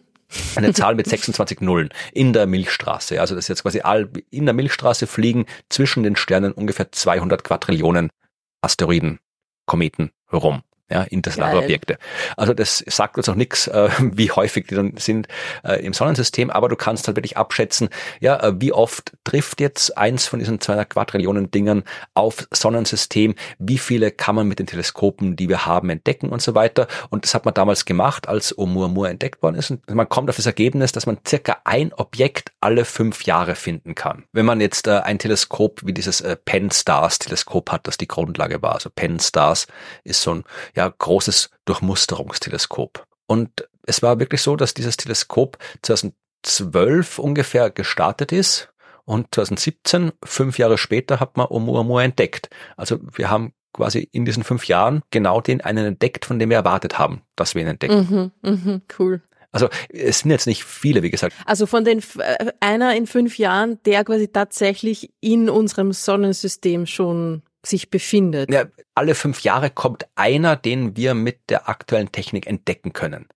[0.56, 3.18] eine Zahl mit 26 Nullen in der Milchstraße.
[3.18, 7.42] Also das ist jetzt quasi all, in der Milchstraße fliegen zwischen den Sternen ungefähr 200
[7.42, 8.10] Quadrillionen
[8.60, 9.20] Asteroiden,
[9.64, 11.64] Kometen herum ja, interstellare Geil.
[11.64, 11.98] Objekte.
[12.36, 15.28] Also das sagt uns auch nichts, äh, wie häufig die dann sind
[15.64, 17.88] äh, im Sonnensystem, aber du kannst halt wirklich abschätzen,
[18.20, 21.84] ja, äh, wie oft trifft jetzt eins von diesen 200 Quadrillionen Dingern
[22.14, 26.54] auf Sonnensystem, wie viele kann man mit den Teleskopen, die wir haben, entdecken und so
[26.54, 26.88] weiter.
[27.10, 29.70] Und das hat man damals gemacht, als Oumuamua entdeckt worden ist.
[29.70, 33.94] Und man kommt auf das Ergebnis, dass man circa ein Objekt alle fünf Jahre finden
[33.94, 34.24] kann.
[34.32, 38.08] Wenn man jetzt äh, ein Teleskop wie dieses äh, Penn Stars Teleskop hat, das die
[38.08, 38.74] Grundlage war.
[38.74, 39.66] Also Penn Stars
[40.02, 43.06] ist so ein ja, ja, großes Durchmusterungsteleskop.
[43.26, 48.72] Und es war wirklich so, dass dieses Teleskop 2012 ungefähr gestartet ist
[49.04, 52.48] und 2017, fünf Jahre später, hat man Oumuamua entdeckt.
[52.78, 56.56] Also wir haben quasi in diesen fünf Jahren genau den einen entdeckt, von dem wir
[56.56, 58.32] erwartet haben, dass wir ihn entdecken.
[58.42, 59.22] Mhm, mh, cool.
[59.52, 61.36] Also es sind jetzt nicht viele, wie gesagt.
[61.44, 67.42] Also von den äh, einer in fünf Jahren, der quasi tatsächlich in unserem Sonnensystem schon
[67.64, 68.52] sich befindet.
[68.52, 73.26] Ja, alle fünf Jahre kommt einer, den wir mit der aktuellen Technik entdecken können.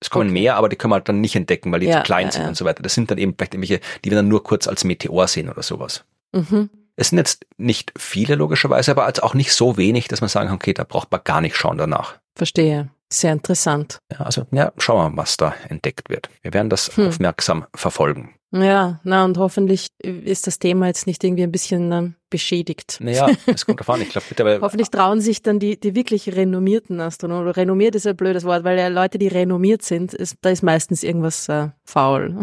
[0.00, 0.40] Es kommen okay.
[0.40, 2.32] mehr, aber die können wir halt dann nicht entdecken, weil die ja, zu klein ja,
[2.32, 2.82] sind und so weiter.
[2.82, 5.62] Das sind dann eben vielleicht irgendwelche, die wir dann nur kurz als Meteor sehen oder
[5.62, 6.04] sowas.
[6.32, 6.70] Mhm.
[6.96, 10.48] Es sind jetzt nicht viele logischerweise, aber als auch nicht so wenig, dass man sagen
[10.48, 12.18] kann, okay, da braucht man gar nicht schauen danach.
[12.34, 12.90] Verstehe.
[13.12, 13.98] Sehr interessant.
[14.10, 16.30] Ja, also ja, schauen wir mal, was da entdeckt wird.
[16.40, 17.08] Wir werden das hm.
[17.08, 18.34] aufmerksam verfolgen.
[18.54, 22.98] Ja, na und hoffentlich ist das Thema jetzt nicht irgendwie ein bisschen ähm, beschädigt.
[23.00, 24.02] Naja, es kommt davon.
[24.02, 24.58] Ich glaube, bitte.
[24.62, 27.48] hoffentlich trauen sich dann die, die wirklich renommierten Astronomen.
[27.48, 31.02] Renommiert ist ein blödes Wort, weil ja Leute, die renommiert sind, ist, da ist meistens
[31.02, 32.42] irgendwas äh, faul.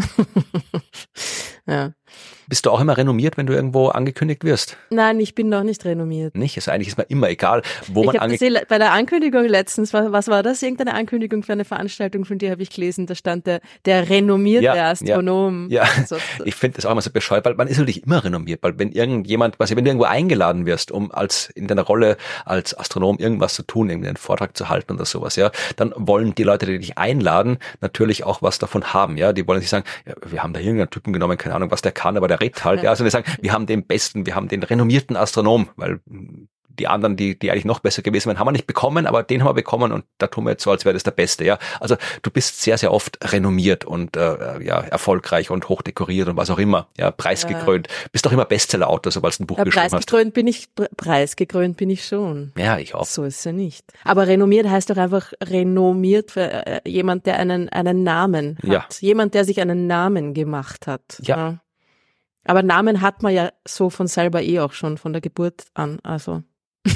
[1.68, 1.92] ja.
[2.48, 4.76] Bist du auch immer renommiert, wenn du irgendwo angekündigt wirst?
[4.90, 6.36] Nein, ich bin noch nicht renommiert.
[6.36, 6.58] Nicht?
[6.58, 10.12] Also eigentlich ist mir immer egal, wo ich man angekündigt bei der Ankündigung letztens, was,
[10.12, 10.62] was war das?
[10.64, 13.06] Irgendeine Ankündigung für eine Veranstaltung von dir habe ich gelesen.
[13.06, 15.70] Da stand der, der renommierte Ja, Astronom.
[15.70, 18.64] Ja, Also, ich finde das auch immer so bescheuert, weil man ist natürlich immer renommiert,
[18.64, 22.78] weil wenn irgendjemand, was wenn du irgendwo eingeladen wirst, um als in deiner Rolle als
[22.78, 26.44] Astronom irgendwas zu tun, irgendwie einen Vortrag zu halten oder sowas, ja, dann wollen die
[26.44, 29.34] Leute, die dich einladen, natürlich auch was davon haben, ja.
[29.34, 31.92] Die wollen nicht sagen, ja, wir haben da irgendeinen Typen genommen, keine Ahnung, was der
[32.00, 32.90] kann, aber der redet halt, ja.
[32.90, 36.00] Also die sagen, wir haben den besten, wir haben den renommierten Astronom, weil
[36.80, 39.42] die anderen, die, die eigentlich noch besser gewesen wären, haben wir nicht bekommen, aber den
[39.42, 41.60] haben wir bekommen und da tun wir jetzt so, als wäre das der Beste, ja.
[41.82, 46.50] Also du bist sehr, sehr oft renommiert und äh, ja, erfolgreich und hochdekoriert und was
[46.50, 47.90] auch immer, ja, preisgekrönt.
[48.14, 49.92] Bist doch immer Bestsellerautor, sobald du ein Buch ja, geschrieben hast.
[49.92, 52.54] preisgekrönt bin ich, pre- preisgekrönt bin ich schon.
[52.58, 53.06] Ja, ich auch.
[53.06, 53.84] So ist er nicht.
[54.06, 58.70] Aber renommiert heißt doch einfach renommiert für äh, jemand, der einen, einen Namen hat.
[58.70, 58.86] Ja.
[59.02, 61.02] Jemand, der sich einen Namen gemacht hat.
[61.24, 61.60] Ja.
[62.46, 66.00] Aber Namen hat man ja so von selber eh auch schon, von der Geburt an.
[66.04, 66.44] Also.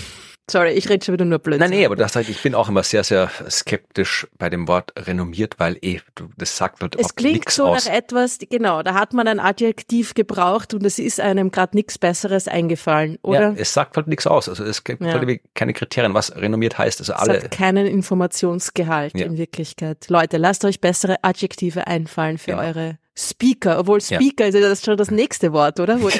[0.52, 1.62] Sorry, ich rede schon wieder nur Blödsinn.
[1.70, 4.91] Nein, nee, aber das heißt, ich bin auch immer sehr, sehr skeptisch bei dem Wort
[4.98, 6.02] renommiert, weil eh,
[6.38, 7.86] das sagt halt Es klingt so aus.
[7.86, 11.98] nach etwas, genau, da hat man ein Adjektiv gebraucht und es ist einem gerade nichts
[11.98, 13.52] Besseres eingefallen, oder?
[13.52, 14.50] Ja, es sagt halt nichts aus.
[14.50, 15.14] Also es gibt Ja.
[15.14, 17.00] halt keine Kriterien, was renommiert heißt.
[17.00, 17.36] Also Es alle.
[17.44, 19.26] hat keinen Informationsgehalt Ja.
[19.26, 20.10] in Wirklichkeit.
[20.10, 22.64] Leute, lasst euch bessere Adjektive einfallen für Genau.
[22.64, 23.80] eure Speaker.
[23.80, 24.20] Obwohl Ja.
[24.20, 26.01] Speaker ist ja das schon das nächste Wort, oder?
[26.01, 26.20] Wo ich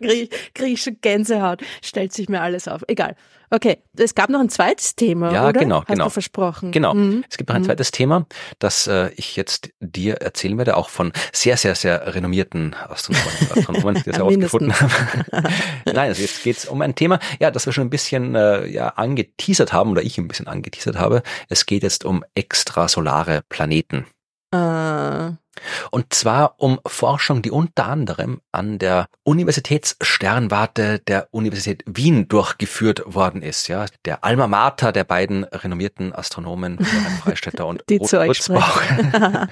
[0.00, 1.62] kriege krieg ich schon Gänsehaut.
[1.82, 2.82] Stellt sich mir alles auf.
[2.88, 3.16] Egal.
[3.50, 5.60] Okay, es gab noch ein zweites Thema, Ja, oder?
[5.60, 6.04] genau, Hast genau.
[6.04, 6.72] du versprochen.
[6.72, 6.94] Genau.
[6.94, 7.24] Mhm.
[7.30, 8.26] Es gibt noch ein zweites Thema,
[8.58, 13.94] das äh, ich jetzt dir erzählen werde, auch von sehr, sehr, sehr renommierten Astronomen, Astronomen
[13.94, 14.92] die das Ja, herausgefunden haben.
[15.84, 18.88] Nein, also jetzt geht's um ein Thema, ja, das wir schon ein bisschen äh, ja,
[18.88, 21.22] angeteasert haben, oder ich ein bisschen angeteasert habe.
[21.48, 24.06] Es geht jetzt um extrasolare Planeten.
[24.52, 25.32] Äh,
[25.90, 33.42] Und zwar um Forschung, die unter anderem an der Universitätssternwarte der Universität Wien durchgeführt worden
[33.42, 33.68] ist.
[33.68, 39.12] Ja, der Alma Mater der beiden renommierten Astronomen Florian Freistetter und die sprechen.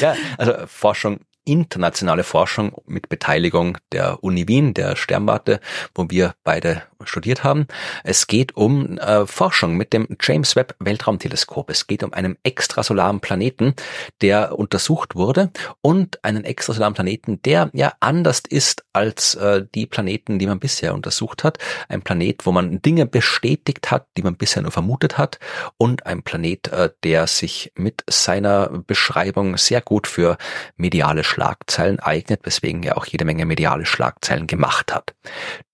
[0.00, 5.60] Ja, also Forschung, internationale Forschung mit Beteiligung der Uni Wien, der Sternwarte,
[5.94, 7.66] wo wir beide studiert haben.
[8.02, 11.70] Es geht um äh, Forschung mit dem James Webb Weltraumteleskop.
[11.70, 13.74] Es geht um einen extrasolaren Planeten,
[14.20, 15.50] der untersucht wurde
[15.82, 20.94] und einen extrasolaren Planeten, der ja anders ist als äh, die Planeten, die man bisher
[20.94, 21.58] untersucht hat.
[21.88, 25.38] Ein Planet, wo man Dinge bestätigt hat, die man bisher nur vermutet hat
[25.76, 30.38] und ein Planet, äh, der sich mit seiner Beschreibung sehr gut für
[30.76, 35.14] mediale Schlagzeilen eignet, weswegen er auch jede Menge mediale Schlagzeilen gemacht hat.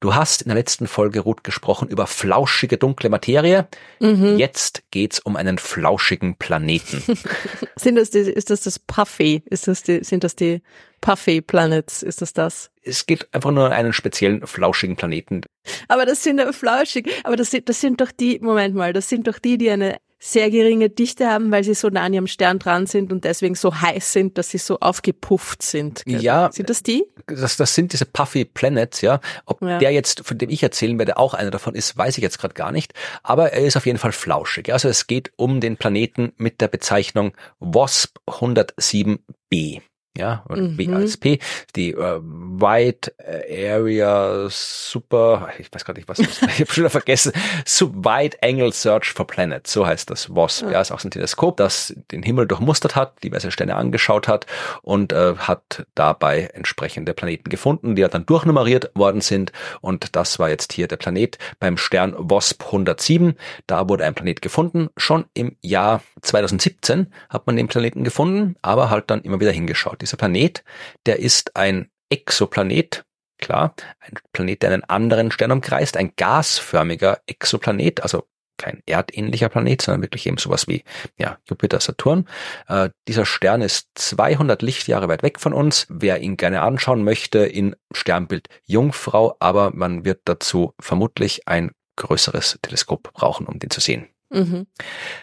[0.01, 3.69] Du hast in der letzten Folge, Ruth, gesprochen über flauschige dunkle Materie.
[4.01, 4.39] Mhm.
[4.39, 7.03] Jetzt geht's um einen flauschigen Planeten.
[7.77, 9.43] Sind das die, ist das das Puffy?
[9.51, 10.63] Ist das die, sind das die
[11.03, 12.03] Puffy Planets?
[12.03, 12.71] Ist das das?
[12.83, 15.43] es geht einfach nur um einen speziellen flauschigen Planeten.
[15.89, 17.11] Aber das sind ja flauschig.
[17.25, 19.99] Aber das sind, das sind doch die, Moment mal, das sind doch die, die eine
[20.23, 23.55] sehr geringe Dichte haben, weil sie so nah an ihrem Stern dran sind und deswegen
[23.55, 26.03] so heiß sind, dass sie so aufgepufft sind.
[26.05, 26.23] gell?
[26.23, 26.51] Ja.
[26.53, 27.05] Sind das die?
[27.27, 29.21] Das, das sind diese Puffy Planets, ja.
[29.47, 29.79] Ob Ja.
[29.79, 32.53] der jetzt, von dem ich erzählen werde, auch einer davon ist, weiß ich jetzt gerade
[32.55, 32.93] gar nicht.
[33.23, 34.73] Aber er ist auf jeden Fall flauschig.
[34.73, 39.81] Also es geht um den Planeten mit der Bezeichnung WASP 107b.
[40.19, 40.95] Ja, oder Mhm.
[40.95, 41.39] als P,
[41.77, 43.13] die äh, Wide
[43.49, 47.33] Area Super, ich weiß gar nicht, was das ich habe schon wieder vergessen,
[47.65, 50.71] Sub Wide Angle Search for Planets, so heißt das WASP.
[50.73, 54.47] Ja, ist auch so ein Teleskop, das den Himmel durchmustert hat, diverse Sterne angeschaut hat
[54.83, 59.53] und äh, hat dabei entsprechende Planeten gefunden, die ja dann durchnummeriert worden sind.
[59.81, 63.37] Und das war jetzt hier der Planet beim Stern WASP 107.
[63.69, 64.89] Da wurde ein Planet gefunden.
[64.97, 70.00] Schon im Jahr 2017 hat man den Planeten gefunden, aber halt dann immer wieder hingeschaut.
[70.01, 70.65] Dieser Planet,
[71.07, 73.05] der ist ein Exoplanet,
[73.39, 78.27] klar, ein Planet, der einen anderen Stern umkreist, ein gasförmiger Exoplanet, also
[78.61, 80.85] kein erdähnlicher Planet, sondern wirklich eben sowas wie
[81.17, 82.29] ja, Jupiter, Saturn.
[82.69, 85.87] Äh, dieser Stern ist 200 Lichtjahre weit weg von uns.
[85.89, 92.59] Wer ihn gerne anschauen möchte, in Sternbild Jungfrau, aber man wird dazu vermutlich ein größeres
[92.61, 94.09] Teleskop brauchen, um den zu sehen.
[94.31, 94.67] Mhm.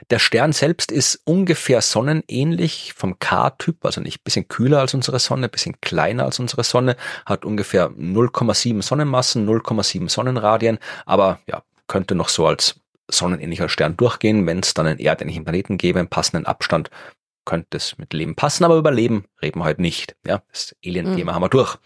[0.10, 5.48] Der Stern selbst ist ungefähr sonnenähnlich vom K-Typ, also nicht bisschen kühler als unsere Sonne,
[5.48, 12.30] bisschen kleiner als unsere Sonne, hat ungefähr 0,7 Sonnenmassen, 0,7 Sonnenradien, aber ja, könnte noch
[12.30, 16.90] so als sonnenähnlicher Stern durchgehen, wenn es dann einen erdähnlichen Planeten gäbe, im passenden Abstand,
[17.46, 20.18] könnte es mit Leben passen, aber über Leben reden wir heute nicht.
[20.26, 21.78] Ja, das Alien-Thema haben wir durch.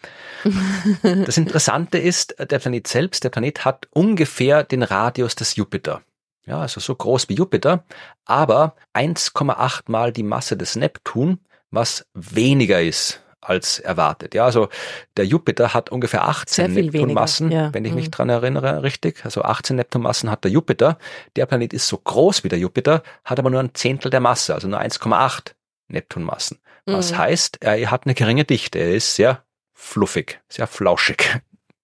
[1.03, 6.01] Das Interessante ist, der Planet selbst, der Planet hat ungefähr den Radius des Jupiter.
[6.45, 7.83] Ja, also so groß wie Jupiter,
[8.25, 11.39] aber 1,8 mal die Masse des Neptun,
[11.69, 14.35] was weniger ist als erwartet.
[14.35, 14.69] Ja, also
[15.17, 17.73] der Jupiter hat ungefähr 18 Neptunmassen, ja.
[17.73, 18.11] wenn ich mich mhm.
[18.11, 19.25] dran erinnere, richtig.
[19.25, 20.97] Also 18 Neptunmassen hat der Jupiter.
[21.35, 24.53] Der Planet ist so groß wie der Jupiter, hat aber nur ein Zehntel der Masse,
[24.53, 25.53] also nur 1,8
[25.87, 26.59] Neptunmassen.
[26.85, 27.17] Was mhm.
[27.17, 28.79] heißt, er hat eine geringe Dichte.
[28.79, 31.41] Er ist sehr fluffig, sehr flauschig.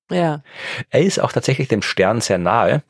[0.10, 0.42] Ja.
[0.90, 2.82] Er ist auch tatsächlich dem Stern sehr nahe.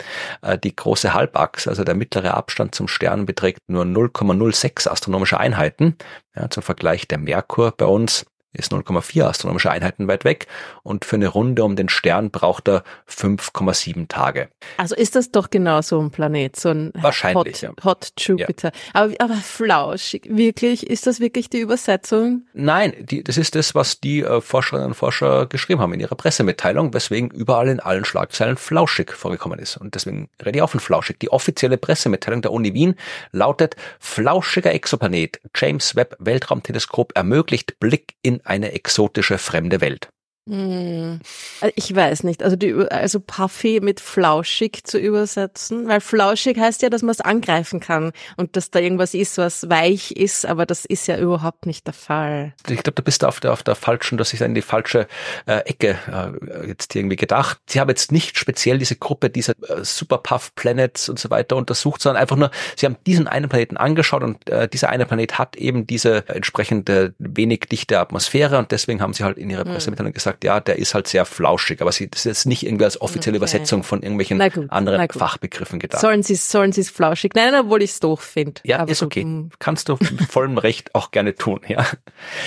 [0.42, 5.98] Äh, die große Halbachse, also der mittlere Abstand zum Stern beträgt nur 0,06 astronomische Einheiten.
[6.36, 8.26] Ja, zum Vergleich der Merkur bei uns
[8.58, 10.48] ist 0,4 astronomische Einheiten weit weg
[10.84, 14.50] und für eine Runde um den Stern braucht er 5,7 Tage.
[14.78, 17.84] Also ist das doch genau so ein Planet, so ein Wahrscheinlich, Hot, ja.
[17.84, 18.72] Hot Jupiter.
[18.74, 19.02] Ja.
[19.02, 22.48] Aber, aber flauschig, wirklich, ist das wirklich die Übersetzung?
[22.54, 26.16] Nein, die, das ist das, was die äh, Forscherinnen und Forscher geschrieben haben in ihrer
[26.16, 29.78] Pressemitteilung, weswegen überall in allen Schlagzeilen flauschig vorgekommen ist.
[29.78, 31.20] Und deswegen rede ich auch von flauschig.
[31.20, 32.96] Die offizielle Pressemitteilung der Uni Wien
[33.32, 40.10] lautet, flauschiger Exoplanet, James Webb Weltraumteleskop ermöglicht Blick in eine exotische fremde Welt.
[40.48, 41.20] Hm.
[41.62, 46.82] Äh, ich weiß nicht, also die, also Parfait mit flauschig zu übersetzen, weil flauschig heißt
[46.82, 50.66] ja, dass man es angreifen kann und dass da irgendwas ist, was weich ist, aber
[50.66, 52.54] das ist ja überhaupt nicht der Fall.
[52.70, 55.08] Ich glaube, da bist du auf der, auf der falschen, dass ich in die falsche
[55.46, 57.60] äh, Ecke äh, jetzt irgendwie gedacht.
[57.68, 61.58] Sie haben jetzt nicht speziell diese Gruppe dieser äh, Super Puff Planets und so weiter
[61.58, 65.38] untersucht, sondern einfach nur, sie haben diesen einen Planeten angeschaut und äh, dieser eine Planet
[65.38, 69.74] hat eben diese entsprechende wenig dichte Atmosphäre und deswegen haben sie halt in ihrer hm.
[69.74, 72.66] Pressemitteilung gesagt, gesagt, ja, der ist halt sehr flauschig, aber sie, das ist jetzt nicht
[72.66, 73.44] irgendwie als offizielle okay.
[73.44, 76.02] Übersetzung von irgendwelchen gut, anderen Fachbegriffen gedacht.
[76.02, 78.62] Sollen sie sollen sie es flauschig nennen, obwohl ich es doof finde.
[78.64, 79.24] Ja, aber ist okay.
[79.24, 79.52] Hm.
[79.60, 81.86] Kannst du mit vollem Recht auch gerne tun, ja.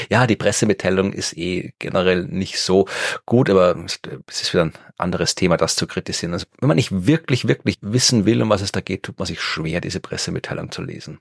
[0.08, 2.86] Ja, die Pressemitteilung ist eh generell nicht so
[3.26, 3.76] gut, aber
[4.26, 6.32] es ist wieder ein anderes Thema, das zu kritisieren.
[6.32, 9.26] Also, wenn man nicht wirklich, wirklich wissen will, um was es da geht, tut man
[9.26, 11.18] sich schwer, diese Pressemitteilung zu lesen.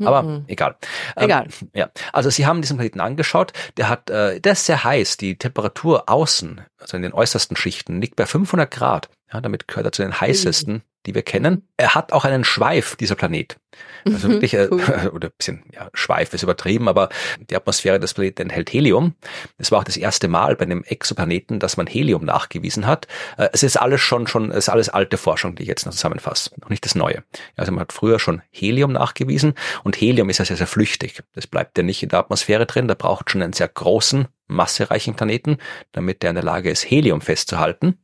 [0.00, 0.44] Aber mhm.
[0.46, 0.76] egal.
[1.16, 1.44] Ähm, egal.
[1.44, 1.90] Ähm, ja.
[2.12, 3.52] Also sie haben diesen Planeten angeschaut.
[3.76, 5.16] Der hat, äh, der ist sehr heiß.
[5.16, 9.08] Die Temperatur außen, also in den äußersten Schichten, liegt bei 500 Grad.
[9.32, 11.68] Ja, damit gehört er zu den heißesten die wir kennen.
[11.76, 13.58] Er hat auch einen Schweif, dieser Planet.
[14.04, 14.68] Also mhm, wirklich, äh,
[15.12, 19.14] oder ein bisschen, ja, Schweif ist übertrieben, aber die Atmosphäre des Planeten enthält Helium.
[19.58, 23.06] Es war auch das erste Mal bei einem Exoplaneten, dass man Helium nachgewiesen hat.
[23.38, 25.92] Äh, es ist alles schon, schon, es ist alles alte Forschung, die ich jetzt noch
[25.92, 26.50] zusammenfasse.
[26.60, 27.24] Noch nicht das Neue.
[27.56, 31.22] Also man hat früher schon Helium nachgewiesen und Helium ist ja sehr, sehr flüchtig.
[31.34, 32.88] Das bleibt ja nicht in der Atmosphäre drin.
[32.88, 35.58] Da braucht schon einen sehr großen massereichen Planeten,
[35.92, 37.98] damit der in der Lage ist, Helium festzuhalten.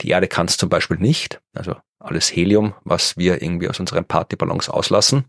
[0.00, 1.40] Die Erde kann es zum Beispiel nicht.
[1.54, 5.26] Also alles Helium, was wir irgendwie aus unseren Partyballons auslassen,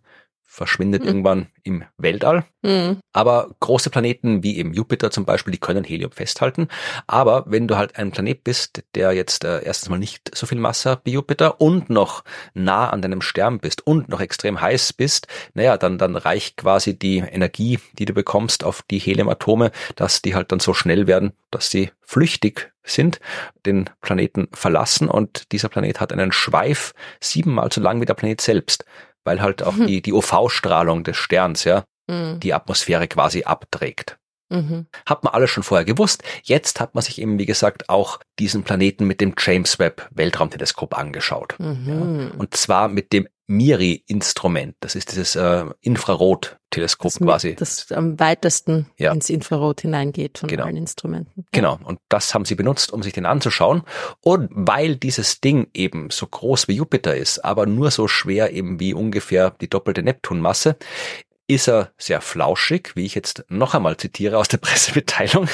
[0.54, 1.08] verschwindet mhm.
[1.08, 2.45] irgendwann im Weltall.
[2.62, 2.99] Mhm.
[3.12, 6.68] Aber große Planeten wie eben Jupiter zum Beispiel, die können Helium festhalten.
[7.08, 10.60] Aber wenn du halt ein Planet bist, der jetzt äh, erstens mal nicht so viel
[10.60, 12.24] Masse hat wie Jupiter und noch
[12.54, 15.26] nah an deinem Stern bist und noch extrem heiß bist,
[15.56, 20.36] naja, dann, dann reicht quasi die Energie, die du bekommst auf die Heliumatome, dass die
[20.36, 23.20] halt dann so schnell werden, dass sie flüchtig sind,
[23.66, 28.41] den Planeten verlassen und dieser Planet hat einen Schweif siebenmal so lang wie der Planet
[28.41, 28.86] selbst
[29.24, 29.88] weil halt auch mhm.
[29.88, 32.39] die, die UV-Strahlung des Sterns, ja, mhm.
[32.39, 34.17] die Atmosphäre quasi abträgt.
[34.49, 34.86] Mhm.
[35.05, 36.24] Hat man alles schon vorher gewusst.
[36.43, 40.97] Jetzt hat man sich eben, wie gesagt, auch diesen Planeten mit dem James Webb Weltraumteleskop
[40.97, 41.55] angeschaut.
[41.57, 42.19] Mhm.
[42.19, 42.38] Ja.
[42.38, 44.76] Und zwar mit dem MIRI-Instrument.
[44.80, 47.56] Das ist dieses äh, Infrarot-Teleskop quasi.
[47.56, 49.12] Das am weitesten ja.
[49.12, 50.66] ins Infrarot hineingeht von genau.
[50.66, 51.45] allen Instrumenten.
[51.51, 51.80] Genau.
[51.84, 53.84] Und das haben sie benutzt, um sich den anzuschauen.
[54.22, 58.80] Und weil dieses Ding eben so groß wie Jupiter ist, aber nur so schwer eben
[58.80, 60.78] wie ungefähr die doppelte Neptunmasse,
[61.47, 65.47] ist er sehr flauschig, wie ich jetzt noch einmal zitiere aus der Pressemitteilung.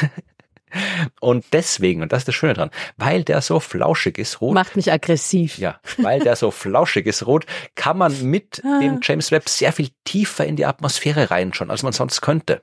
[1.20, 4.54] Und deswegen, und das ist das Schöne dran, weil der so flauschig ist, rot.
[4.54, 5.58] Macht mich aggressiv.
[5.58, 7.46] Ja, weil der so flauschig ist, rot,
[7.76, 8.80] kann man mit ah.
[8.80, 12.62] dem James Webb sehr viel tiefer in die Atmosphäre reinschauen, als man sonst könnte.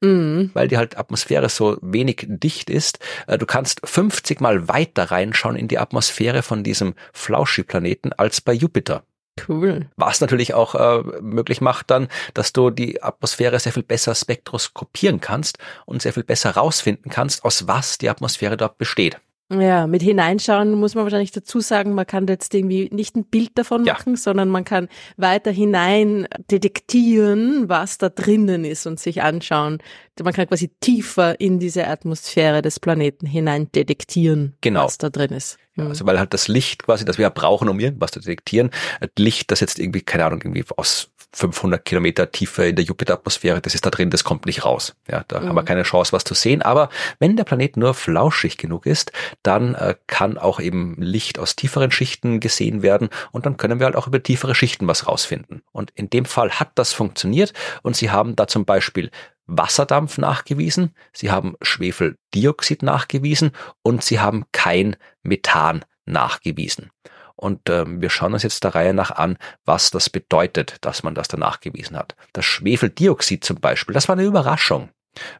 [0.00, 0.50] Mhm.
[0.54, 2.98] Weil die halt Atmosphäre so wenig dicht ist.
[3.26, 8.52] Äh, du kannst 50 mal weiter reinschauen in die Atmosphäre von diesem Flauschi-Planeten als bei
[8.52, 9.04] Jupiter.
[9.48, 9.88] Cool.
[9.96, 15.20] Was natürlich auch äh, möglich macht dann, dass du die Atmosphäre sehr viel besser spektroskopieren
[15.20, 19.18] kannst und sehr viel besser rausfinden kannst, aus was die Atmosphäre dort besteht.
[19.52, 23.50] Ja, mit hineinschauen muss man wahrscheinlich dazu sagen, man kann jetzt irgendwie nicht ein Bild
[23.56, 24.16] davon machen, ja.
[24.16, 29.78] sondern man kann weiter hinein detektieren, was da drinnen ist und sich anschauen.
[30.22, 34.84] Man kann quasi tiefer in diese Atmosphäre des Planeten hinein detektieren, genau.
[34.84, 35.58] was da drin ist.
[35.76, 38.70] Ja, also weil halt das Licht quasi, das wir brauchen, um irgendwas zu detektieren,
[39.18, 43.74] Licht, das jetzt irgendwie, keine Ahnung, irgendwie aus 500 Kilometer Tiefe in der Jupiteratmosphäre, das
[43.74, 44.94] ist da drin, das kommt nicht raus.
[45.10, 45.48] Ja, da mhm.
[45.48, 45.66] haben wir mhm.
[45.66, 46.62] keine Chance, was zu sehen.
[46.62, 49.12] Aber wenn der Planet nur flauschig genug ist,
[49.42, 53.86] dann äh, kann auch eben Licht aus tieferen Schichten gesehen werden und dann können wir
[53.86, 55.62] halt auch über tiefere Schichten was rausfinden.
[55.72, 57.52] Und in dem Fall hat das funktioniert
[57.82, 59.10] und sie haben da zum Beispiel
[59.46, 66.90] Wasserdampf nachgewiesen, sie haben Schwefeldioxid nachgewiesen und sie haben kein Methan nachgewiesen.
[67.36, 71.14] Und äh, wir schauen uns jetzt der Reihe nach an, was das bedeutet, dass man
[71.14, 72.14] das da nachgewiesen hat.
[72.32, 74.90] Das Schwefeldioxid zum Beispiel, das war eine Überraschung.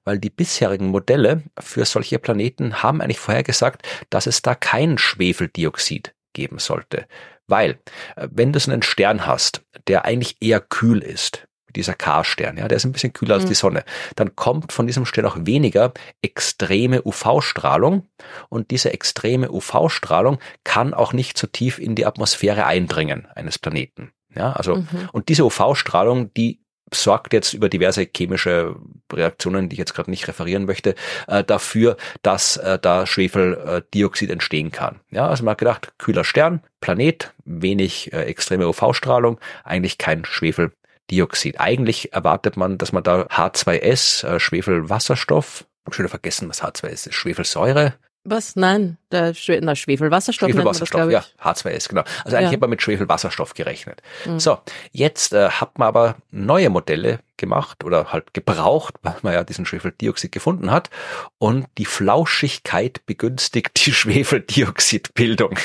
[0.05, 6.15] Weil die bisherigen Modelle für solche Planeten haben eigentlich vorhergesagt, dass es da kein Schwefeldioxid
[6.33, 7.07] geben sollte.
[7.47, 7.79] Weil,
[8.17, 11.47] äh, wenn du so einen Stern hast, der eigentlich eher kühl ist,
[11.77, 13.49] dieser K-Stern, ja, der ist ein bisschen kühler als mhm.
[13.49, 13.85] die Sonne,
[14.17, 18.07] dann kommt von diesem Stern auch weniger extreme UV-Strahlung
[18.49, 24.13] und diese extreme UV-Strahlung kann auch nicht so tief in die Atmosphäre eindringen eines Planeten.
[24.35, 24.87] Ja, also, mhm.
[25.13, 26.61] und diese UV-Strahlung, die
[26.93, 28.77] sorgt jetzt über diverse chemische
[29.13, 30.95] Reaktionen, die ich jetzt gerade nicht referieren möchte,
[31.27, 35.01] äh, dafür, dass äh, da Schwefeldioxid entstehen kann.
[35.11, 40.73] Ja, also man hat gedacht, kühler Stern, Planet, wenig äh, extreme UV-Strahlung, eigentlich kein Schwefel
[41.11, 41.61] Dioxid.
[41.61, 47.09] Eigentlich erwartet man, dass man da H2S, äh, Schwefelwasserstoff, hab schon wieder vergessen, was H2S
[47.09, 47.95] ist, Schwefelsäure.
[48.27, 48.57] Was?
[48.57, 50.49] Nein, der Schwe na, Schwefelwasserstoff.
[50.49, 52.05] Schwefelwasserstoff, das, ja, H2S, genau.
[52.25, 52.55] Also eigentlich ja.
[52.55, 54.01] hat man mit Schwefelwasserstoff gerechnet.
[54.25, 54.41] Mhm.
[54.41, 54.59] So,
[54.93, 59.67] jetzt äh, hat man aber neue Modelle gemacht oder halt gebraucht, weil man ja diesen
[59.67, 60.89] Schwefeldioxid gefunden hat.
[61.37, 65.59] Und die Flauschigkeit begünstigt die Schwefeldioxidbildung.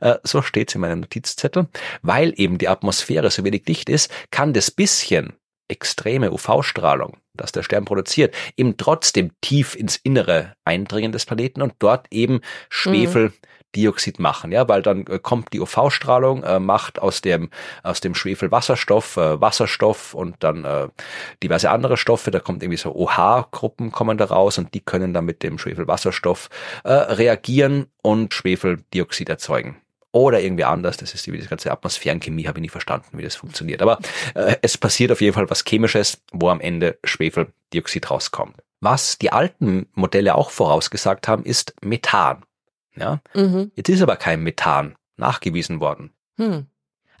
[0.00, 1.68] Äh, so steht es in meinem Notizzettel.
[2.02, 5.34] Weil eben die Atmosphäre so wenig dicht ist, kann das bisschen
[5.68, 11.74] extreme UV-Strahlung, das der Stern produziert, eben trotzdem tief ins Innere eindringen des Planeten und
[11.78, 13.32] dort eben Schwefel mhm.
[13.74, 17.48] Dioxid machen, ja, weil dann äh, kommt die UV-Strahlung, äh, macht aus dem
[17.82, 20.88] aus dem Schwefel Wasserstoff, äh, Wasserstoff und dann äh,
[21.42, 22.30] diverse andere Stoffe.
[22.30, 26.50] Da kommt irgendwie so OH-Gruppen kommen da raus und die können dann mit dem Schwefelwasserstoff
[26.84, 29.81] äh, reagieren und Schwefeldioxid erzeugen
[30.12, 30.98] oder irgendwie anders.
[30.98, 33.82] Das ist die, die ganze Atmosphärenchemie, habe ich nie verstanden, wie das funktioniert.
[33.82, 33.98] Aber
[34.34, 38.56] äh, es passiert auf jeden Fall was Chemisches, wo am Ende Schwefeldioxid rauskommt.
[38.80, 42.44] Was die alten Modelle auch vorausgesagt haben, ist Methan.
[42.96, 43.20] Ja?
[43.34, 43.72] Mhm.
[43.74, 46.12] Jetzt ist aber kein Methan nachgewiesen worden.
[46.36, 46.66] Hm.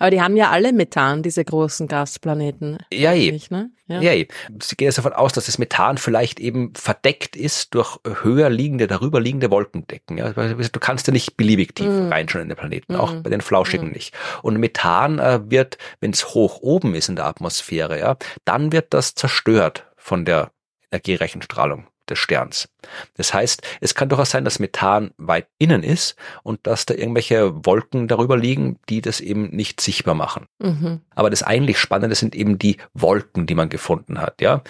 [0.02, 2.78] Aber die haben ja alle Methan, diese großen Gasplaneten.
[2.92, 3.38] Ja, eh.
[3.50, 3.70] Ne?
[3.86, 4.00] ja.
[4.00, 4.26] ja, eh.
[4.60, 8.88] Sie gehen jetzt davon aus, dass das Methan vielleicht eben verdeckt ist durch höher liegende,
[8.88, 10.18] darüber liegende Wolkendecken.
[10.18, 10.32] Ja?
[10.32, 12.08] Du kannst ja nicht beliebig tief mhm.
[12.08, 13.00] reinschauen in den Planeten, mhm.
[13.00, 13.92] auch bei den Flauschigen mhm.
[13.92, 14.12] nicht.
[14.42, 18.92] Und Methan äh, wird, wenn es hoch oben ist in der Atmosphäre, ja, dann wird
[18.94, 20.50] das zerstört von der
[20.90, 22.68] energiereichen Strahlung des Sterns.
[23.14, 27.64] Das heißt, es kann durchaus sein, dass Methan weit innen ist und dass da irgendwelche
[27.64, 30.46] Wolken darüber liegen, die das eben nicht sichtbar machen.
[30.58, 31.00] Mhm.
[31.14, 34.62] Aber das eigentlich Spannende sind eben die Wolken, die man gefunden hat, ja.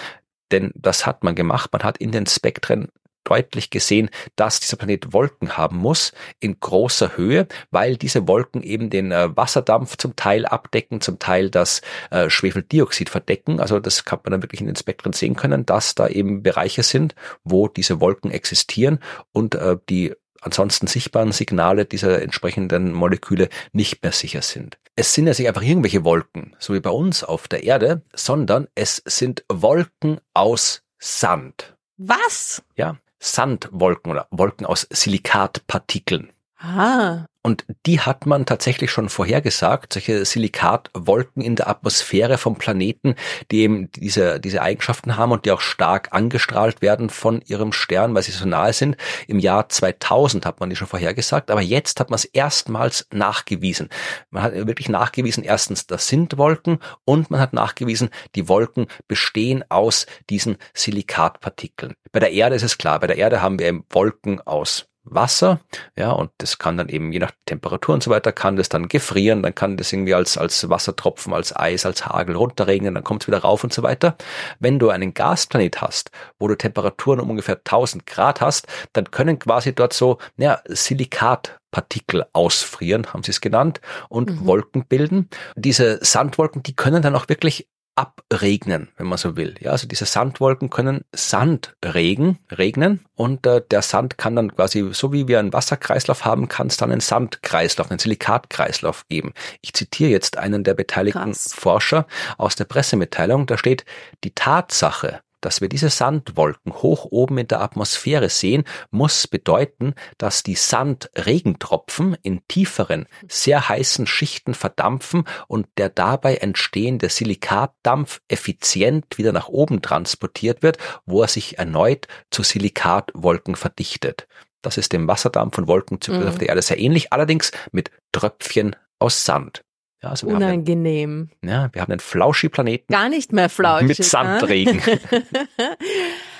[0.50, 1.70] Denn das hat man gemacht.
[1.72, 2.88] Man hat in den Spektren
[3.24, 8.90] deutlich gesehen, dass dieser Planet Wolken haben muss in großer Höhe, weil diese Wolken eben
[8.90, 13.60] den äh, Wasserdampf zum Teil abdecken, zum Teil das äh, Schwefeldioxid verdecken.
[13.60, 16.82] Also das kann man dann wirklich in den Spektren sehen können, dass da eben Bereiche
[16.82, 17.14] sind,
[17.44, 18.98] wo diese Wolken existieren
[19.32, 20.12] und äh, die
[20.42, 24.78] ansonsten sichtbaren Signale dieser entsprechenden Moleküle nicht mehr sicher sind.
[24.96, 28.68] Es sind ja nicht einfach irgendwelche Wolken, so wie bei uns auf der Erde, sondern
[28.74, 31.76] es sind Wolken aus Sand.
[31.96, 32.62] Was?
[32.76, 36.32] Ja, Sandwolken oder Wolken aus Silikatpartikeln.
[36.62, 37.26] Ah.
[37.44, 43.16] Und die hat man tatsächlich schon vorhergesagt, solche Silikatwolken in der Atmosphäre vom Planeten,
[43.50, 48.14] die eben diese, diese Eigenschaften haben und die auch stark angestrahlt werden von ihrem Stern,
[48.14, 48.96] weil sie so nahe sind.
[49.26, 53.88] Im Jahr 2000 hat man die schon vorhergesagt, aber jetzt hat man es erstmals nachgewiesen.
[54.30, 59.64] Man hat wirklich nachgewiesen, erstens, das sind Wolken und man hat nachgewiesen, die Wolken bestehen
[59.68, 61.94] aus diesen Silikatpartikeln.
[62.12, 65.60] Bei der Erde ist es klar, bei der Erde haben wir eben Wolken aus Wasser,
[65.96, 68.88] ja, und das kann dann eben je nach Temperatur und so weiter, kann das dann
[68.88, 73.22] gefrieren, dann kann das irgendwie als, als Wassertropfen, als Eis, als Hagel runterregnen, dann kommt
[73.22, 74.16] es wieder rauf und so weiter.
[74.60, 79.38] Wenn du einen Gasplanet hast, wo du Temperaturen um ungefähr 1000 Grad hast, dann können
[79.38, 84.46] quasi dort so, ja, Silikatpartikel ausfrieren, haben sie es genannt, und mhm.
[84.46, 85.28] Wolken bilden.
[85.56, 89.54] Diese Sandwolken, die können dann auch wirklich abregnen, wenn man so will.
[89.60, 94.88] Ja, also diese Sandwolken können Sand regen, regnen und äh, der Sand kann dann quasi,
[94.92, 99.34] so wie wir einen Wasserkreislauf haben, kann es dann einen Sandkreislauf, einen Silikatkreislauf geben.
[99.60, 101.52] Ich zitiere jetzt einen der beteiligten Krass.
[101.54, 102.06] Forscher
[102.38, 103.84] aus der Pressemitteilung, da steht,
[104.24, 110.42] die Tatsache, dass wir diese Sandwolken hoch oben in der Atmosphäre sehen, muss bedeuten, dass
[110.42, 119.32] die Sandregentropfen in tieferen, sehr heißen Schichten verdampfen und der dabei entstehende Silikatdampf effizient wieder
[119.32, 124.26] nach oben transportiert wird, wo er sich erneut zu Silikatwolken verdichtet.
[124.62, 126.28] Das ist dem Wasserdampf und Wolkenzyklus mhm.
[126.28, 129.64] auf der Erde sehr ähnlich, allerdings mit Tröpfchen aus Sand.
[130.02, 131.28] Ja, also wir haben einen, Unangenehm.
[131.44, 133.88] ja, wir haben einen Flauschi-Planeten Gar nicht mehr flauschig.
[133.88, 134.76] mit Sandregen.
[134.84, 134.98] ne?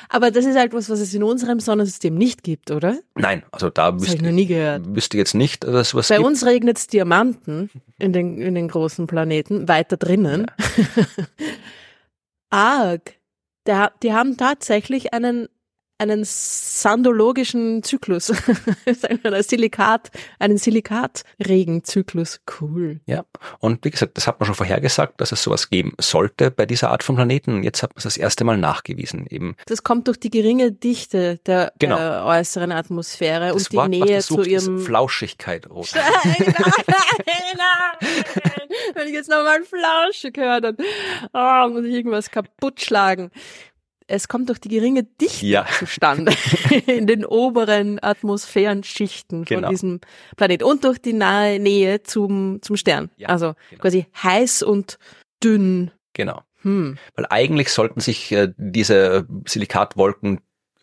[0.08, 2.98] Aber das ist halt was, was es in unserem Sonnensystem nicht gibt, oder?
[3.14, 4.94] Nein, also da habe ich wüsste, noch nie gehört.
[4.94, 6.26] wüsste jetzt nicht, dass es was Bei gibt.
[6.26, 10.46] uns regnet es Diamanten in den, in den großen Planeten, weiter drinnen.
[12.50, 13.14] Arg.
[13.66, 15.48] Der, die haben tatsächlich einen,
[16.03, 18.26] einen sandologischen Zyklus.
[18.26, 22.40] Sagen wir mal, Silikat, einen Silikatregenzyklus.
[22.61, 23.00] Cool.
[23.07, 23.24] Ja,
[23.59, 26.90] und wie gesagt, das hat man schon vorhergesagt, dass es sowas geben sollte bei dieser
[26.90, 27.55] Art von Planeten.
[27.55, 29.26] Und jetzt hat man es das erste Mal nachgewiesen.
[29.28, 31.96] Eben Das kommt durch die geringe Dichte der, Genau.
[31.96, 35.68] der äußeren Atmosphäre das und die Wort, was Nähe zu ihrem ist Flauschigkeit.
[38.94, 40.76] Wenn ich jetzt nochmal Flausche höre, dann
[41.32, 43.30] oh, muss ich irgendwas kaputt schlagen.
[44.12, 45.66] Es kommt durch die geringe Dichte Ja.
[45.78, 46.32] zustande
[46.86, 49.62] in den oberen Atmosphärenschichten Genau.
[49.62, 50.00] von diesem
[50.36, 53.10] Planet und durch die nahe Nähe zum, zum Stern.
[53.16, 53.80] Ja, also genau.
[53.82, 54.98] quasi heiß und
[55.42, 55.92] dünn.
[56.12, 56.42] Genau.
[56.60, 56.98] Hm.
[57.14, 60.40] Weil eigentlich sollten sich äh, diese Silikatwolken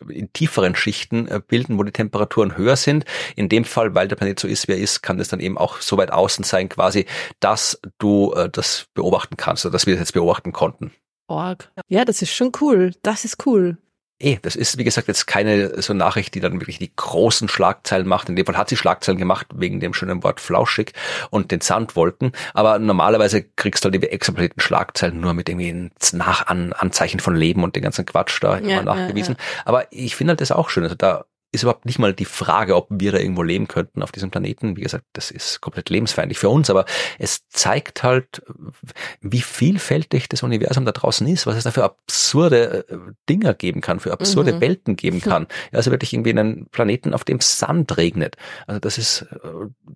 [0.08, 3.04] in tieferen Schichten äh, bilden, wo die Temperaturen höher sind.
[3.36, 5.56] In dem Fall, weil der Planet so ist, wie er ist, kann das dann eben
[5.56, 7.06] auch so weit außen sein, quasi,
[7.38, 10.92] dass du äh, das beobachten kannst oder dass wir das jetzt beobachten konnten.
[11.30, 11.70] Org.
[11.88, 12.92] Ja, das ist schon cool.
[13.02, 13.78] Das ist cool.
[14.22, 18.06] Eh, das ist, wie gesagt, jetzt keine so Nachricht, die dann wirklich die großen Schlagzeilen
[18.06, 18.28] macht.
[18.28, 20.92] In dem Fall hat sie Schlagzeilen gemacht, wegen dem schönen Wort flauschig
[21.30, 22.32] und den Sandwolken.
[22.52, 27.34] Aber normalerweise kriegst du halt die Exoplaneten Schlagzeilen nur mit irgendwie nach an, Anzeichen von
[27.34, 29.36] Leben und den ganzen Quatsch da immer Ja, nachgewiesen.
[29.64, 30.82] Aber ich finde halt das auch schön.
[30.82, 34.12] Also da ist überhaupt nicht mal die Frage, ob wir da irgendwo leben könnten auf
[34.12, 34.76] diesem Planeten.
[34.76, 36.84] Wie gesagt, das ist komplett lebensfeindlich für uns, aber
[37.18, 38.42] es zeigt halt,
[39.20, 42.96] wie vielfältig das Universum da draußen ist, was es da für absurde äh,
[43.28, 44.60] Dinger geben kann, für absurde Mhm.
[44.60, 45.46] Welten geben kann.
[45.72, 48.36] Ja, also wirklich irgendwie einen Planeten, auf dem Sand regnet.
[48.66, 49.48] Also das ist, äh,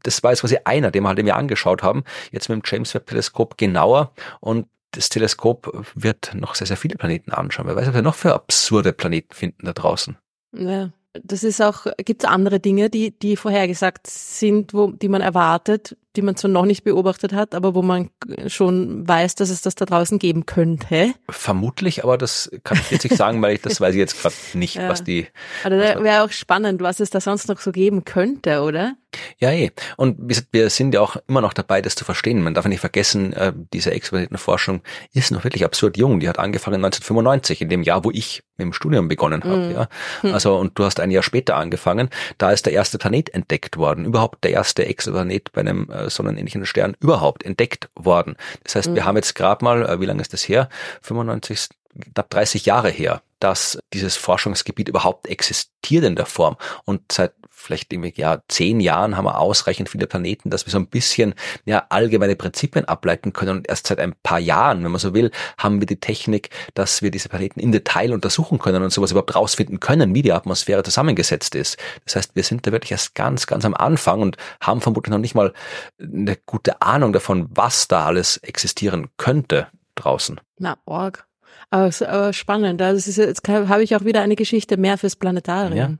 [0.02, 2.04] das war jetzt quasi einer, den wir halt irgendwie angeschaut haben.
[2.32, 6.96] Jetzt mit dem James Webb Teleskop genauer und das Teleskop wird noch sehr, sehr viele
[6.96, 7.66] Planeten anschauen.
[7.66, 10.16] Wer weiß, was wir noch für absurde Planeten finden da draußen.
[10.52, 10.90] Ja.
[11.22, 15.96] Das ist auch, gibt es andere Dinge, die, die vorhergesagt sind, wo, die man erwartet,
[16.16, 18.10] die man zwar noch nicht beobachtet hat, aber wo man
[18.46, 21.14] schon weiß, dass es das da draußen geben könnte.
[21.28, 24.34] Vermutlich, aber das kann ich jetzt nicht sagen, weil ich das weiß ich jetzt gerade
[24.54, 24.88] nicht, Ja.
[24.88, 25.26] was die.
[25.64, 28.94] Also da wäre auch spannend, was es da sonst noch so geben könnte, oder?
[29.38, 29.70] Ja, eh.
[29.96, 30.16] Und
[30.52, 32.42] wir sind ja auch immer noch dabei, das zu verstehen.
[32.42, 36.18] Man darf nicht vergessen, äh, diese Exoplanetenforschung ist noch wirklich absurd jung.
[36.18, 39.56] Die hat angefangen 1995, in dem Jahr, wo ich mit dem Studium begonnen habe.
[39.56, 39.70] Mhm.
[39.72, 39.88] Ja.
[40.32, 42.08] Also und du hast ein Jahr später angefangen.
[42.38, 44.04] Da ist der erste Planet entdeckt worden.
[44.04, 48.36] Überhaupt der erste Exoplanet bei einem äh, sonnenähnlichen Stern überhaupt entdeckt worden.
[48.62, 49.06] Das heißt, wir Mhm.
[49.06, 50.68] haben jetzt gerade mal, äh, wie lange ist das her?
[51.02, 51.68] 95,
[52.12, 56.56] knapp 30 Jahre her, dass dieses Forschungsgebiet überhaupt existiert in der Form.
[56.84, 57.32] Und seit
[57.64, 61.34] vielleicht irgendwie ja zehn Jahren haben wir ausreichend viele Planeten, dass wir so ein bisschen
[61.64, 63.58] ja allgemeine Prinzipien ableiten können.
[63.58, 67.02] Und erst seit ein paar Jahren, wenn man so will, haben wir die Technik, dass
[67.02, 70.82] wir diese Planeten im Detail untersuchen können und sowas überhaupt rausfinden können, wie die Atmosphäre
[70.82, 71.78] zusammengesetzt ist.
[72.04, 75.18] Das heißt, wir sind da wirklich erst ganz, ganz am Anfang und haben vermutlich noch
[75.18, 75.52] nicht mal
[76.00, 80.40] eine gute Ahnung davon, was da alles existieren könnte draußen.
[80.58, 81.26] Na, Org.
[81.70, 82.80] Aber, aber spannend.
[82.82, 85.76] Also ist, jetzt habe ich auch wieder eine Geschichte mehr fürs Planetarium.
[85.76, 85.98] Ja,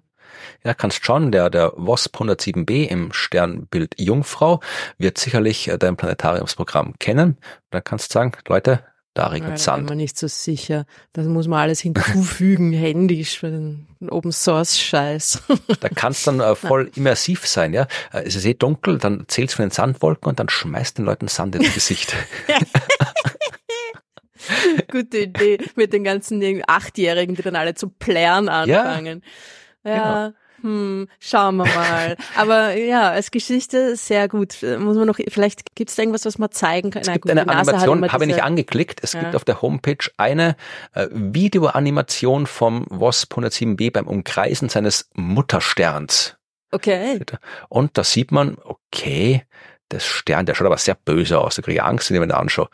[0.74, 4.60] kannst schauen, der, der WASP 107b im Sternbild Jungfrau
[4.98, 7.36] wird sicherlich äh, dein Planetariumsprogramm kennen.
[7.70, 8.80] Da kannst du sagen, Leute,
[9.14, 9.90] da Ja, regnet da bin Sand.
[9.90, 10.86] mir nicht so sicher.
[11.12, 15.42] Das muss man alles hinzufügen, händisch, für den Open Source Scheiß.
[15.80, 17.86] Da kannst dann äh, voll immersiv sein, ja.
[18.12, 21.04] Äh, Es ist eh dunkel, dann zählst du von den Sandwolken und dann schmeißt den
[21.04, 22.14] Leuten Sand ins Gesicht.
[24.90, 29.22] Gute Idee mit den ganzen Achtjährigen, die dann alle zu plären anfangen.
[29.24, 29.30] Ja.
[29.84, 32.16] Hm, schauen wir mal.
[32.36, 34.56] Aber ja, als Geschichte sehr gut.
[34.62, 37.02] Muss man noch, vielleicht gibt es irgendwas, was man zeigen kann.
[37.02, 39.00] Es gibt eine Animation, habe ich nicht angeklickt.
[39.02, 39.20] Es Ja.
[39.20, 40.56] gibt auf der Homepage eine
[40.94, 46.36] äh, Videoanimation vom WASP 107b beim Umkreisen seines Muttersterns.
[46.70, 47.20] Okay.
[47.68, 49.42] Und da sieht man, okay,
[49.90, 51.56] das Stern, der schaut aber sehr böse aus.
[51.56, 52.68] Da kriege ich Angst, wenn ich mir den anschaue.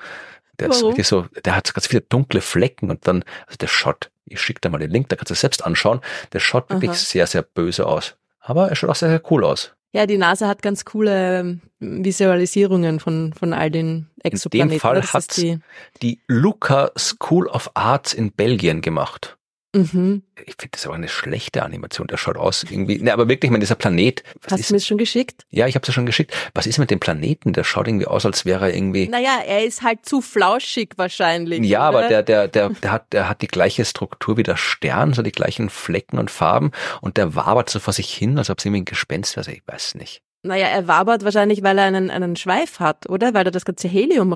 [0.58, 0.90] Der ist Warum?
[0.90, 4.40] richtig so, der hat so ganz viele dunkle Flecken und dann, also der schaut, ich
[4.40, 6.00] schicke dir mal den Link, da kannst du es selbst anschauen.
[6.32, 6.96] Der schaut wirklich Aha.
[6.98, 8.16] sehr, sehr böse aus.
[8.40, 9.72] Aber er schaut auch sehr, sehr cool aus.
[9.92, 14.78] Ja, die NASA hat ganz coole ähm, Visualisierungen von, von all den Exoplaneten.
[14.80, 15.58] Fall Das ist hat's- die,
[16.02, 19.36] Die Luca School of Arts in Belgien gemacht.
[19.74, 20.22] Mhm.
[20.46, 22.06] Ich finde das aber eine schlechte Animation.
[22.06, 24.78] Der schaut aus irgendwie, ne, aber wirklich, ich meine, dieser Planet, Hast ist, du mir
[24.78, 25.46] das schon geschickt?
[25.50, 26.34] ja, ich habe es ja schon geschickt.
[26.54, 27.52] Was ist mit dem Planeten?
[27.52, 31.64] Der schaut irgendwie aus, als wäre er irgendwie, Naja, er ist halt zu flauschig wahrscheinlich.
[31.66, 31.98] Ja, oder?
[31.98, 35.22] aber der, der, der, der hat, der hat die gleiche Struktur wie der Stern, so
[35.22, 38.64] die gleichen Flecken und Farben und der wabert so vor sich hin, als ob es
[38.64, 39.40] irgendwie ein Gespenst wäre.
[39.40, 40.22] Also ich weiß nicht.
[40.42, 43.34] Naja, er wabert wahrscheinlich, weil er einen, einen Schweif hat, oder?
[43.34, 44.32] Weil er das ganze Helium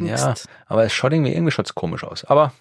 [0.00, 0.46] rausdingst.
[0.46, 2.24] Ja, aber es schaut irgendwie, irgendwie schaut's komisch aus.
[2.24, 2.52] Aber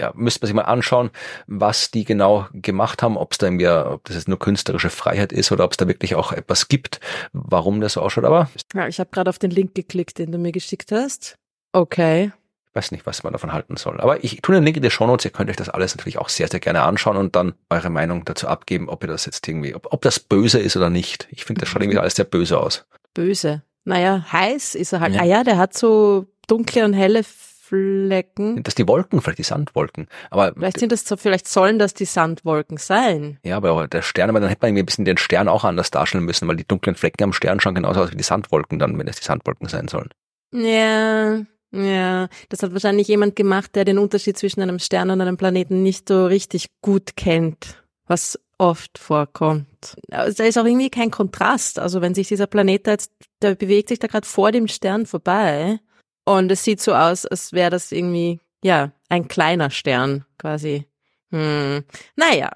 [0.00, 1.10] ja, müsste man sich mal anschauen,
[1.46, 5.32] was die genau gemacht haben, ob es da irgendwie, ob das jetzt nur künstlerische Freiheit
[5.32, 7.00] ist oder ob es da wirklich auch etwas gibt,
[7.32, 8.24] warum das so ausschaut.
[8.24, 11.36] Aber Ja, ich habe gerade auf den Link geklickt, den du mir geschickt hast.
[11.72, 12.32] Okay.
[12.70, 14.00] ich weiß nicht, was man davon halten soll.
[14.00, 16.28] Aber ich tue den Link in die Shownotes, ihr könnt euch das alles natürlich auch
[16.28, 19.74] sehr, sehr gerne anschauen und dann eure Meinung dazu abgeben, ob ihr das jetzt irgendwie,
[19.74, 21.26] ob, ob das böse ist oder nicht.
[21.30, 22.86] Ich finde, das schaut irgendwie alles sehr böse aus.
[23.14, 23.62] Böse.
[23.84, 25.14] Naja, heiß ist er halt.
[25.14, 25.22] Ja.
[25.22, 28.54] Ah ja, der hat so dunkle und helle Flecken.
[28.54, 30.06] Sind das die Wolken, vielleicht die Sandwolken?
[30.30, 33.38] Aber Vielleicht sind das so, vielleicht sollen das die Sandwolken sein.
[33.44, 35.90] Ja, aber der Stern, aber dann hätte man irgendwie ein bisschen den Stern auch anders
[35.90, 38.96] darstellen müssen, weil die dunklen Flecken am Stern schauen genauso aus wie die Sandwolken dann,
[38.98, 40.10] wenn es die Sandwolken sein sollen.
[40.52, 41.40] Ja,
[41.72, 42.28] ja.
[42.48, 46.08] Das hat wahrscheinlich jemand gemacht, der den Unterschied zwischen einem Stern und einem Planeten nicht
[46.08, 49.96] so richtig gut kennt, was oft vorkommt.
[50.10, 51.80] Also Da ist auch irgendwie kein Kontrast.
[51.80, 53.10] Also wenn sich dieser Planet da jetzt,
[53.42, 55.80] der bewegt sich da gerade vor dem Stern vorbei
[56.26, 60.84] und es sieht so aus, als wäre das irgendwie, ja, ein kleiner Stern quasi.
[61.30, 61.82] Hm.
[62.16, 62.50] Naja,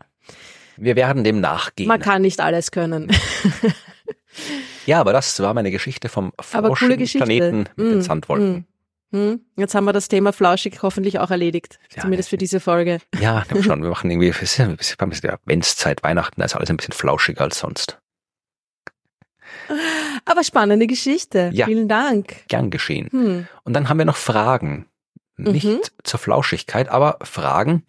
[0.77, 1.89] Wir werden dem nachgehen.
[1.89, 3.11] man kann nicht alles können.
[4.87, 7.19] Ja, aber das war meine Geschichte vom flauschigen Geschichte.
[7.27, 8.67] Planeten mit den Mm, Sandwolken.
[9.11, 9.41] mm, mm.
[9.57, 11.79] Jetzt haben wir das Thema Flauschig hoffentlich auch erledigt.
[11.95, 12.99] Ja, Zumindest für diese Folge.
[13.21, 14.69] Ja, schon, wir machen irgendwie, es ist ja
[15.33, 17.99] Adventszeit, Weihnachten, da ist alles ein bisschen flauschiger als sonst.
[20.25, 21.51] Aber spannende Geschichte.
[21.53, 21.67] Ja.
[21.67, 22.47] Vielen Dank.
[22.49, 23.09] Gern geschehen.
[23.11, 23.47] Hm.
[23.65, 24.87] Und dann haben wir noch Fragen.
[25.37, 25.81] Nicht Mhm.
[26.05, 27.85] zur Flauschigkeit, aber Fragen.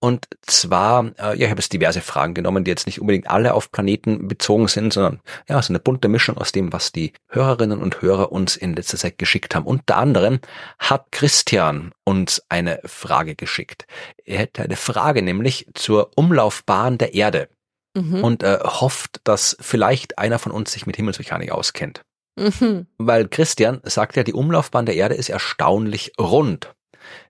[0.00, 3.54] Und zwar, äh, ja, ich habe jetzt diverse Fragen genommen, die jetzt nicht unbedingt alle
[3.54, 7.80] auf Planeten bezogen sind, sondern ja, so eine bunte Mischung aus dem, was die Hörerinnen
[7.80, 9.66] und Hörer uns in letzter Zeit geschickt haben.
[9.66, 10.40] Unter anderem
[10.78, 13.86] hat Christian uns eine Frage geschickt.
[14.24, 17.48] Er hätte eine Frage nämlich zur Umlaufbahn der Erde
[17.96, 18.22] Mhm.
[18.22, 22.02] und äh, hofft, dass vielleicht einer von uns sich mit Himmelsmechanik auskennt.
[22.36, 22.86] Mhm.
[22.98, 26.74] Weil Christian sagt ja, die Umlaufbahn der Erde ist erstaunlich rund.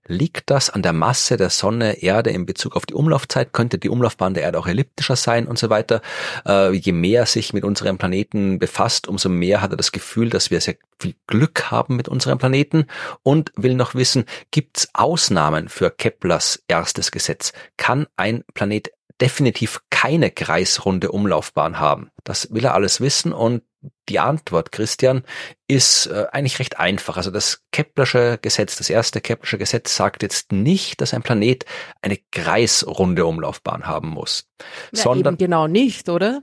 [0.07, 3.53] Liegt das an der Masse der Sonne, Erde in Bezug auf die Umlaufzeit?
[3.53, 6.01] Könnte die Umlaufbahn der Erde auch elliptischer sein und so weiter?
[6.47, 10.29] Äh, je mehr er sich mit unserem Planeten befasst, umso mehr hat er das Gefühl,
[10.29, 12.87] dass wir sehr viel Glück haben mit unserem Planeten
[13.23, 17.53] und will noch wissen, gibt es Ausnahmen für Keplers erstes Gesetz?
[17.77, 18.91] Kann ein Planet
[19.21, 22.11] definitiv keine kreisrunde Umlaufbahn haben?
[22.23, 23.63] Das will er alles wissen und
[24.09, 25.23] die Antwort, Christian,
[25.67, 27.17] ist äh, eigentlich recht einfach.
[27.17, 31.65] Also das Keplersche Gesetz, das erste Keplersche Gesetz sagt jetzt nicht, dass ein Planet
[32.01, 34.49] eine kreisrunde Umlaufbahn haben muss,
[34.91, 36.41] Ja, sondern genau nicht, oder?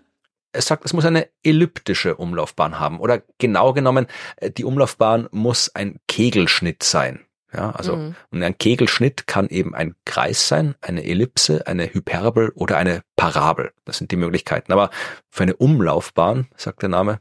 [0.54, 3.00] es sagt, es muss eine elliptische Umlaufbahn haben.
[3.00, 4.06] Oder genau genommen,
[4.36, 7.20] äh, die Umlaufbahn muss ein Kegelschnitt sein.
[7.54, 8.16] Ja, also Mhm.
[8.32, 13.72] und ein Kegelschnitt kann eben ein Kreis sein, eine Ellipse, eine Hyperbel oder eine Parabel.
[13.84, 14.72] Das sind die Möglichkeiten.
[14.72, 14.90] Aber
[15.30, 17.20] für eine Umlaufbahn, sagt der Name,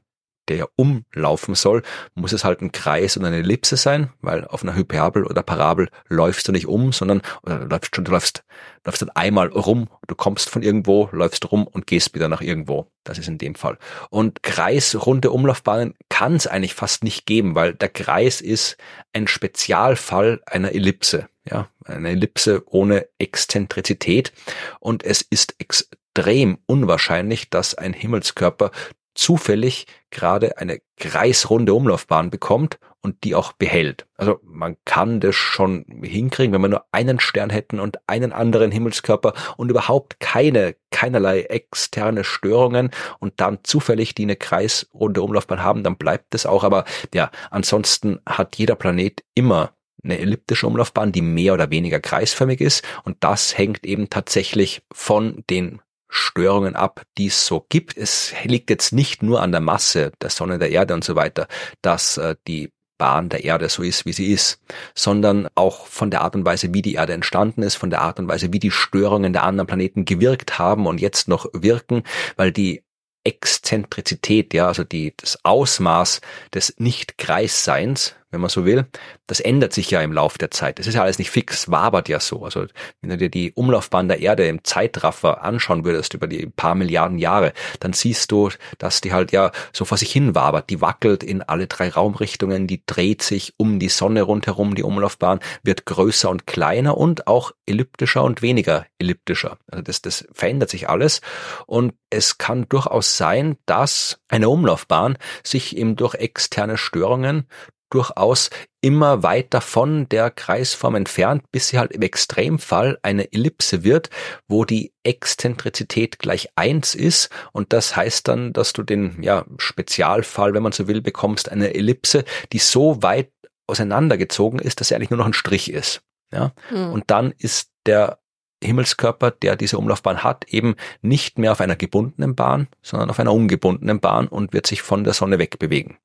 [0.49, 1.83] der ja umlaufen soll,
[2.15, 5.89] muss es halt ein Kreis und eine Ellipse sein, weil auf einer Hyperbel oder Parabel
[6.07, 8.43] läufst du nicht um, sondern oder läufst schon, du läufst,
[8.85, 12.87] läufst dann einmal rum, du kommst von irgendwo, läufst rum und gehst wieder nach irgendwo.
[13.03, 13.77] Das ist in dem Fall.
[14.09, 18.77] Und kreisrunde Umlaufbahnen kann es eigentlich fast nicht geben, weil der Kreis ist
[19.11, 21.27] ein Spezialfall einer Ellipse.
[21.45, 24.31] Ja, eine Ellipse ohne Exzentrizität.
[24.79, 28.71] Und es ist extrem unwahrscheinlich, dass ein Himmelskörper
[29.15, 34.07] zufällig gerade eine kreisrunde Umlaufbahn bekommt und die auch behält.
[34.15, 38.71] Also man kann das schon hinkriegen, wenn wir nur einen Stern hätten und einen anderen
[38.71, 45.83] Himmelskörper und überhaupt keine, keinerlei externe Störungen und dann zufällig die eine kreisrunde Umlaufbahn haben,
[45.83, 46.63] dann bleibt es auch.
[46.63, 52.61] Aber ja, ansonsten hat jeder Planet immer eine elliptische Umlaufbahn, die mehr oder weniger kreisförmig
[52.61, 52.83] ist.
[53.03, 55.81] Und das hängt eben tatsächlich von den
[56.13, 57.97] Störungen ab, die es so gibt.
[57.97, 61.47] Es liegt jetzt nicht nur an der Masse der Sonne, der Erde und so weiter,
[61.81, 64.61] dass äh, die Bahn der Erde so ist, wie sie ist,
[64.95, 68.19] sondern auch von der Art und Weise, wie die Erde entstanden ist, von der Art
[68.19, 72.03] und Weise, wie die Störungen der anderen Planeten gewirkt haben und jetzt noch wirken,
[72.35, 72.83] weil die
[73.23, 76.21] Exzentrizität, ja, also die, das Ausmaß
[76.53, 78.87] des Nicht-Kreisseins, wenn man so will,
[79.27, 80.79] das ändert sich ja im Laufe der Zeit.
[80.79, 82.43] Das ist ja alles nicht fix, wabert ja so.
[82.43, 82.65] Also
[83.01, 87.19] wenn du dir die Umlaufbahn der Erde im Zeitraffer anschauen würdest über die paar Milliarden
[87.19, 90.71] Jahre, dann siehst du, dass die halt ja so vor sich hin wabert.
[90.71, 95.39] Die wackelt in alle drei Raumrichtungen, die dreht sich um die Sonne rundherum, die Umlaufbahn
[95.61, 99.57] wird größer und kleiner und auch elliptischer und weniger elliptischer.
[99.69, 101.21] Also das, das verändert sich alles
[101.67, 107.47] und es kann durchaus sein, dass eine Umlaufbahn sich eben durch externe Störungen
[107.93, 108.49] durchaus
[108.81, 114.09] immer weiter von der Kreisform entfernt, bis sie halt im Extremfall eine Ellipse wird,
[114.47, 117.29] wo die Exzentrizität gleich eins ist.
[117.51, 121.73] Und das heißt dann, dass du den ja, Spezialfall, wenn man so will, bekommst, eine
[121.75, 123.31] Ellipse, die so weit
[123.67, 126.01] auseinandergezogen ist, dass sie eigentlich nur noch ein Strich ist.
[126.31, 126.51] Ja?
[126.71, 126.91] Mhm.
[126.91, 128.19] Und dann ist der
[128.63, 133.33] Himmelskörper, der diese Umlaufbahn hat, eben nicht mehr auf einer gebundenen Bahn, sondern auf einer
[133.33, 135.97] ungebundenen Bahn und wird sich von der Sonne wegbewegen.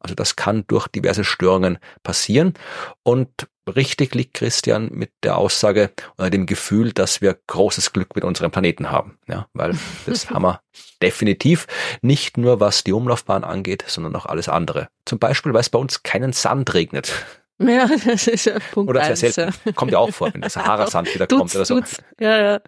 [0.00, 2.54] Also das kann durch diverse Störungen passieren.
[3.02, 8.24] Und richtig liegt Christian mit der Aussage oder dem Gefühl, dass wir großes Glück mit
[8.24, 9.18] unserem Planeten haben.
[9.28, 9.74] Ja, weil
[10.06, 10.60] das haben wir
[11.02, 11.66] definitiv
[12.02, 14.88] nicht nur was die Umlaufbahn angeht, sondern auch alles andere.
[15.04, 17.12] Zum Beispiel, weil es bei uns keinen Sand regnet.
[17.58, 19.54] Ja, das ist ja Punkt Oder sehr selten.
[19.64, 19.72] Ja.
[19.72, 21.80] Kommt ja auch vor, wenn der Sahara-Sand wieder kommt oder so.
[22.20, 22.60] Ja, ja.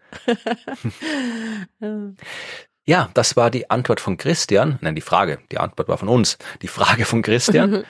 [2.89, 4.78] Ja, das war die Antwort von Christian.
[4.81, 5.40] Nein, die Frage.
[5.52, 6.39] Die Antwort war von uns.
[6.62, 7.85] Die Frage von Christian.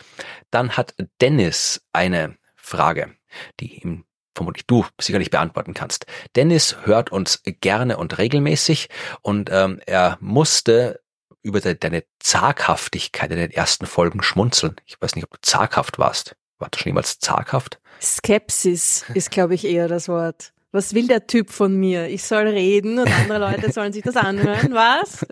[0.51, 3.15] Dann hat Dennis eine Frage,
[3.61, 6.07] die ihm vermutlich du sicherlich beantworten kannst.
[6.35, 8.89] Dennis hört uns gerne und regelmäßig
[9.23, 11.01] und ähm, er musste
[11.43, 14.81] über de deine Zaghaftigkeit in den ersten Folgen schmunzeln.
[14.85, 16.35] Ich weiß nicht, ob du zaghaft warst.
[16.59, 17.79] War du schon jemals zaghaft?
[18.03, 22.09] Skepsis ist, glaube ich, eher das Wort was will der Typ von mir?
[22.09, 25.27] Ich soll reden und andere Leute sollen sich das anhören, was?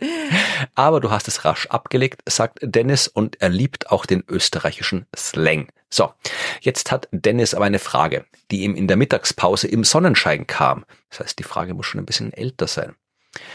[0.74, 5.68] Aber du hast es rasch abgelegt, sagt Dennis, und er liebt auch den österreichischen Slang.
[5.90, 6.12] So,
[6.60, 10.84] jetzt hat Dennis aber eine Frage, die ihm in der Mittagspause im Sonnenschein kam.
[11.10, 12.94] Das heißt, die Frage muss schon ein bisschen älter sein.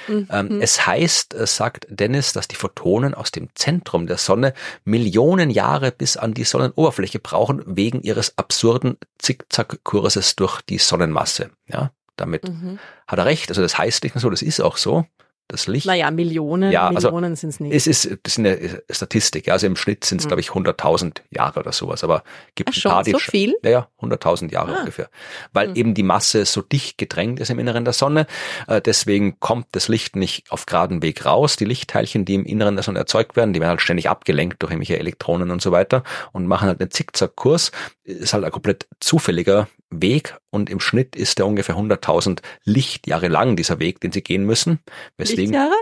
[0.07, 0.61] Ähm, mhm.
[0.61, 4.53] es heißt, äh, sagt Dennis, dass die Photonen aus dem Zentrum der Sonne
[4.83, 11.51] Millionen Jahre bis an die Sonnenoberfläche brauchen, wegen ihres absurden Zickzackkurses durch die Sonnenmasse.
[11.67, 12.79] Ja, damit mhm.
[13.07, 13.49] hat er recht.
[13.49, 15.05] Also das heißt nicht nur so, das ist auch so
[15.51, 15.85] das Licht.
[15.85, 17.73] Naja, Millionen, ja, also Millionen sind es nicht.
[17.73, 20.29] Es ist, das ist eine Statistik, also im Schnitt sind es, mhm.
[20.29, 22.23] glaube ich, 100.000 Jahre oder sowas, aber
[22.55, 23.55] gibt Ach, ein schon, paar, die so viel?
[23.63, 24.79] Ja, ja 100.000 Jahre ah.
[24.79, 25.09] ungefähr.
[25.53, 25.75] Weil mhm.
[25.75, 28.27] eben die Masse so dicht gedrängt ist im Inneren der Sonne,
[28.67, 31.55] äh, deswegen kommt das Licht nicht auf geraden Weg raus.
[31.55, 34.71] Die Lichtteilchen, die im Inneren der Sonne erzeugt werden, die werden halt ständig abgelenkt durch
[34.71, 37.71] irgendwelche Elektronen und so weiter und machen halt einen Zickzackkurs.
[38.03, 43.55] Ist halt ein komplett zufälliger Weg und im Schnitt ist der ungefähr 100.000 Lichtjahre lang,
[43.55, 44.79] dieser Weg, den sie gehen müssen.
[45.17, 45.75] Weswegen, Lichtjahre?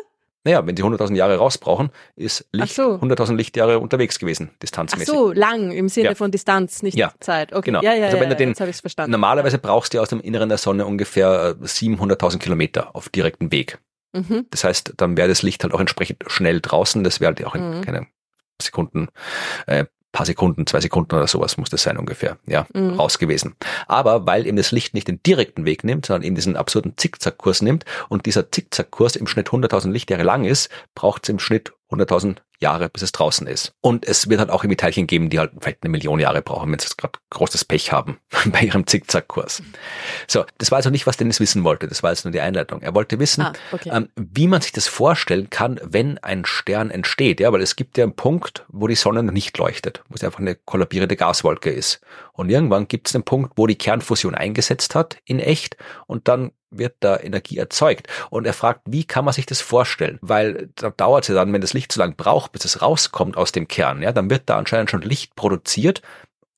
[0.45, 2.95] Naja, wenn sie 100.000 Jahre rausbrauchen, ist Licht so.
[2.95, 5.09] 100.000 Lichtjahre unterwegs gewesen, distanzmäßig.
[5.09, 6.15] Ach so, lang im Sinne ja.
[6.15, 7.11] von Distanz, nicht ja.
[7.19, 7.51] Zeit.
[7.51, 7.65] Okay.
[7.65, 7.81] Genau.
[7.81, 9.11] Ja, ja, also wenn ja, du den, verstanden.
[9.11, 13.79] Normalerweise brauchst du aus dem Inneren der Sonne ungefähr 700.000 äh, Kilometer auf direktem Weg.
[14.13, 14.45] Mhm.
[14.49, 17.03] Das heißt, dann wäre das Licht halt auch entsprechend schnell draußen.
[17.03, 17.81] Das wäre halt auch in mhm.
[17.81, 18.07] keine
[18.61, 19.09] Sekunden
[19.67, 22.99] äh, paar Sekunden, zwei Sekunden oder sowas muss das sein ungefähr, ja, mhm.
[22.99, 23.55] raus gewesen.
[23.87, 27.61] Aber weil eben das Licht nicht den direkten Weg nimmt, sondern eben diesen absurden Zickzackkurs
[27.61, 32.37] nimmt und dieser Zickzackkurs im Schnitt 100.000 Lichtjahre lang ist, braucht es im Schnitt 100.000
[32.59, 33.73] Jahre, bis es draußen ist.
[33.81, 36.71] Und es wird halt auch irgendwie Teilchen geben, die halt vielleicht eine Million Jahre brauchen,
[36.71, 38.17] wenn sie gerade großes Pech haben
[38.51, 39.63] bei ihrem Zickzackkurs.
[40.27, 41.87] So, das war also nicht, was Dennis wissen wollte.
[41.87, 42.81] Das war jetzt nur die Einleitung.
[42.81, 43.89] Er wollte wissen, ah, okay.
[43.93, 47.39] ähm, wie man sich das vorstellen kann, wenn ein Stern entsteht.
[47.39, 50.23] Ja, weil es gibt ja einen Punkt, wo die Sonne noch nicht leuchtet, wo es
[50.23, 52.01] einfach eine kollabierende Gaswolke ist.
[52.33, 55.77] Und irgendwann gibt es einen Punkt, wo die Kernfusion eingesetzt hat in echt
[56.07, 58.07] und dann wird da Energie erzeugt.
[58.29, 60.19] Und er fragt, wie kann man sich das vorstellen?
[60.21, 63.37] Weil da dauert es ja dann, wenn das Licht so lange braucht, bis es rauskommt
[63.37, 66.01] aus dem Kern, ja, dann wird da anscheinend schon Licht produziert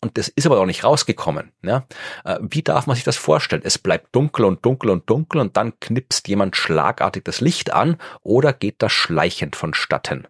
[0.03, 1.51] und das ist aber auch nicht rausgekommen.
[1.61, 1.85] Ja?
[2.25, 3.61] Äh, wie darf man sich das vorstellen?
[3.63, 7.97] Es bleibt dunkel und dunkel und dunkel und dann knipst jemand schlagartig das Licht an
[8.21, 10.27] oder geht das schleichend vonstatten?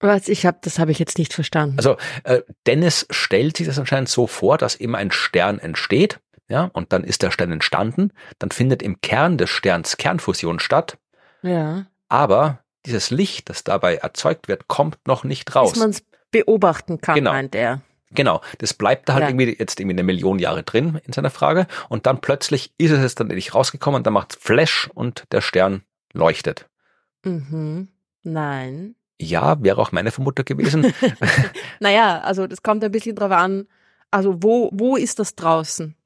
[0.00, 1.78] Was ich habe, das habe ich jetzt nicht verstanden.
[1.78, 6.70] Also äh, Dennis stellt sich das anscheinend so vor, dass immer ein Stern entsteht ja,
[6.72, 10.98] und dann ist der Stern entstanden, dann findet im Kern des Sterns Kernfusion statt.
[11.42, 11.86] Ja.
[12.08, 15.70] Aber dieses Licht, das dabei erzeugt wird, kommt noch nicht raus.
[15.70, 17.32] Dass man es beobachten kann, genau.
[17.32, 17.80] meint er.
[18.10, 19.28] Genau, das bleibt da halt ja.
[19.30, 23.14] irgendwie jetzt irgendwie eine Million Jahre drin in seiner Frage und dann plötzlich ist es
[23.14, 26.68] dann endlich rausgekommen und dann macht Flash und der Stern leuchtet.
[27.24, 27.88] Mhm.
[28.22, 28.94] Nein.
[29.20, 30.92] Ja, wäre auch meine Vermutung gewesen.
[31.80, 33.66] naja, also das kommt ein bisschen drauf an,
[34.10, 35.96] also wo, wo ist das draußen?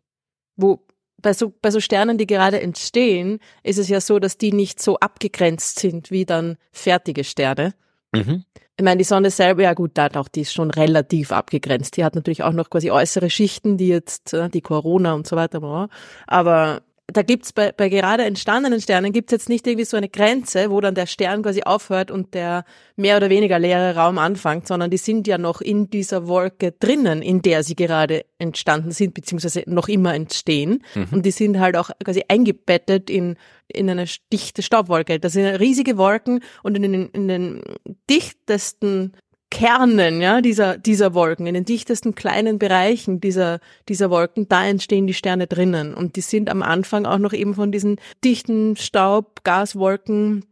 [0.59, 0.85] Wo
[1.20, 4.80] bei so, bei so Sternen, die gerade entstehen, ist es ja so, dass die nicht
[4.80, 7.74] so abgegrenzt sind wie dann fertige Sterne.
[8.12, 8.44] Mhm.
[8.76, 11.97] Ich meine, die Sonne selber, ja gut, da auch die ist schon relativ abgegrenzt.
[11.97, 15.35] Die hat natürlich auch noch quasi äußere Schichten, die jetzt, äh, die Corona und so
[15.35, 15.89] weiter,
[16.28, 20.70] aber da gibt's bei, bei gerade entstandenen Sternen gibt's jetzt nicht irgendwie so eine Grenze,
[20.70, 22.66] wo dann der Stern quasi aufhört und der
[22.97, 27.22] mehr oder weniger leere Raum anfängt, sondern die sind ja noch in dieser Wolke drinnen,
[27.22, 30.85] in der sie gerade entstanden sind, beziehungsweise noch immer entstehen.
[30.94, 31.06] Mhm.
[31.12, 33.36] Und die sind halt auch quasi eingebettet in,
[33.68, 35.18] in eine dichte Staubwolke.
[35.18, 37.62] Das sind riesige Wolken und in den, in den
[38.10, 39.14] dichtesten
[39.50, 45.06] Kernen, ja, dieser, dieser Wolken, in den dichtesten kleinen Bereichen dieser, dieser Wolken, da entstehen
[45.06, 45.94] die Sterne drinnen.
[45.94, 50.44] Und die sind am Anfang auch noch eben von diesen dichten Staub, Gaswolken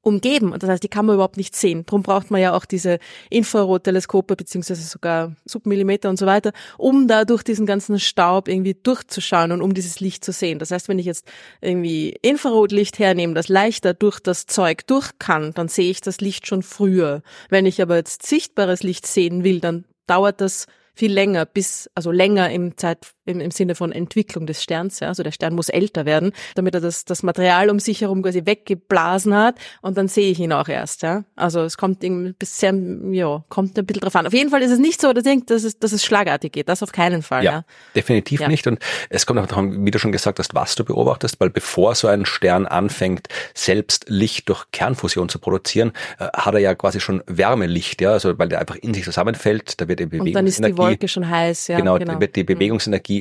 [0.00, 0.52] umgeben.
[0.52, 1.84] Und das heißt, die kann man überhaupt nicht sehen.
[1.86, 2.98] Darum braucht man ja auch diese
[3.30, 9.52] Infrarotteleskope beziehungsweise sogar Submillimeter und so weiter, um da durch diesen ganzen Staub irgendwie durchzuschauen
[9.52, 10.58] und um dieses Licht zu sehen.
[10.58, 11.26] Das heißt, wenn ich jetzt
[11.60, 16.46] irgendwie Infrarotlicht hernehme, das leichter durch das Zeug durch kann, dann sehe ich das Licht
[16.46, 17.22] schon früher.
[17.48, 22.10] Wenn ich aber jetzt sichtbares Licht sehen will, dann dauert das viel länger, bis, also
[22.10, 25.08] länger im Zeit, im, im Sinne von Entwicklung des Sterns, ja.
[25.08, 28.46] Also der Stern muss älter werden, damit er das, das Material um sich herum quasi
[28.46, 31.24] weggeblasen hat und dann sehe ich ihn auch erst, ja.
[31.36, 32.74] Also es kommt irgendwie sehr,
[33.12, 34.26] ja, kommt ein bisschen drauf an.
[34.26, 36.68] Auf jeden Fall ist es nicht so, dass, ich, dass, es, dass es schlagartig geht.
[36.68, 37.52] Das auf keinen Fall, ja.
[37.52, 37.64] ja.
[37.94, 38.48] Definitiv ja.
[38.48, 38.66] nicht.
[38.66, 38.78] Und
[39.10, 42.08] es kommt auch daran, wie du schon gesagt hast, was du beobachtest, weil bevor so
[42.08, 47.22] ein Stern anfängt, selbst Licht durch Kernfusion zu produzieren, äh, hat er ja quasi schon
[47.26, 48.12] Wärmelicht, ja.
[48.12, 51.78] Also weil der einfach in sich zusammenfällt, da wird eben Bewegungsenergie Wolke schon heiß, ja.
[51.78, 52.20] Genau, genau.
[52.20, 52.46] wird die mhm.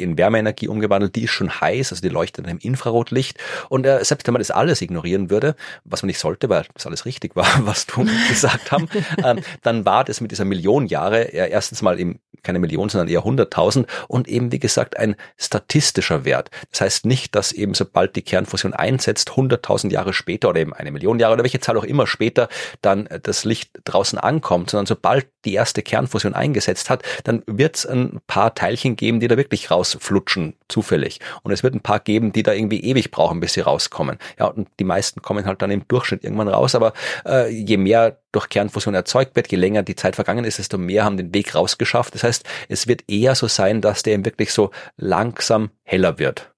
[0.02, 3.38] In Wärmeenergie umgewandelt, die ist schon heiß, also die leuchtet in einem Infrarotlicht.
[3.70, 6.86] Und äh, selbst wenn man das alles ignorieren würde, was man nicht sollte, weil das
[6.86, 8.90] alles richtig war, was du gesagt haben,
[9.24, 13.10] ähm, dann war das mit dieser Million Jahre ja, erstens mal eben keine Million, sondern
[13.10, 16.50] eher hunderttausend und eben, wie gesagt, ein statistischer Wert.
[16.72, 20.92] Das heißt nicht, dass eben sobald die Kernfusion einsetzt, hunderttausend Jahre später oder eben eine
[20.92, 22.48] Million Jahre oder welche Zahl auch immer später
[22.82, 27.86] dann das Licht draußen ankommt, sondern sobald die erste Kernfusion eingesetzt hat, dann wird es
[27.86, 31.20] ein paar Teilchen geben, die da wirklich rausflutschen, zufällig.
[31.44, 34.18] Und es wird ein paar geben, die da irgendwie ewig brauchen, bis sie rauskommen.
[34.40, 36.94] Ja, und die meisten kommen halt dann im Durchschnitt irgendwann raus, aber
[37.26, 41.04] äh, je mehr durch Kernfusion erzeugt wird, je länger die Zeit vergangen ist, desto mehr
[41.04, 42.14] haben den Weg rausgeschafft.
[42.14, 46.54] Das heißt, es wird eher so sein, dass der eben wirklich so langsam heller wird.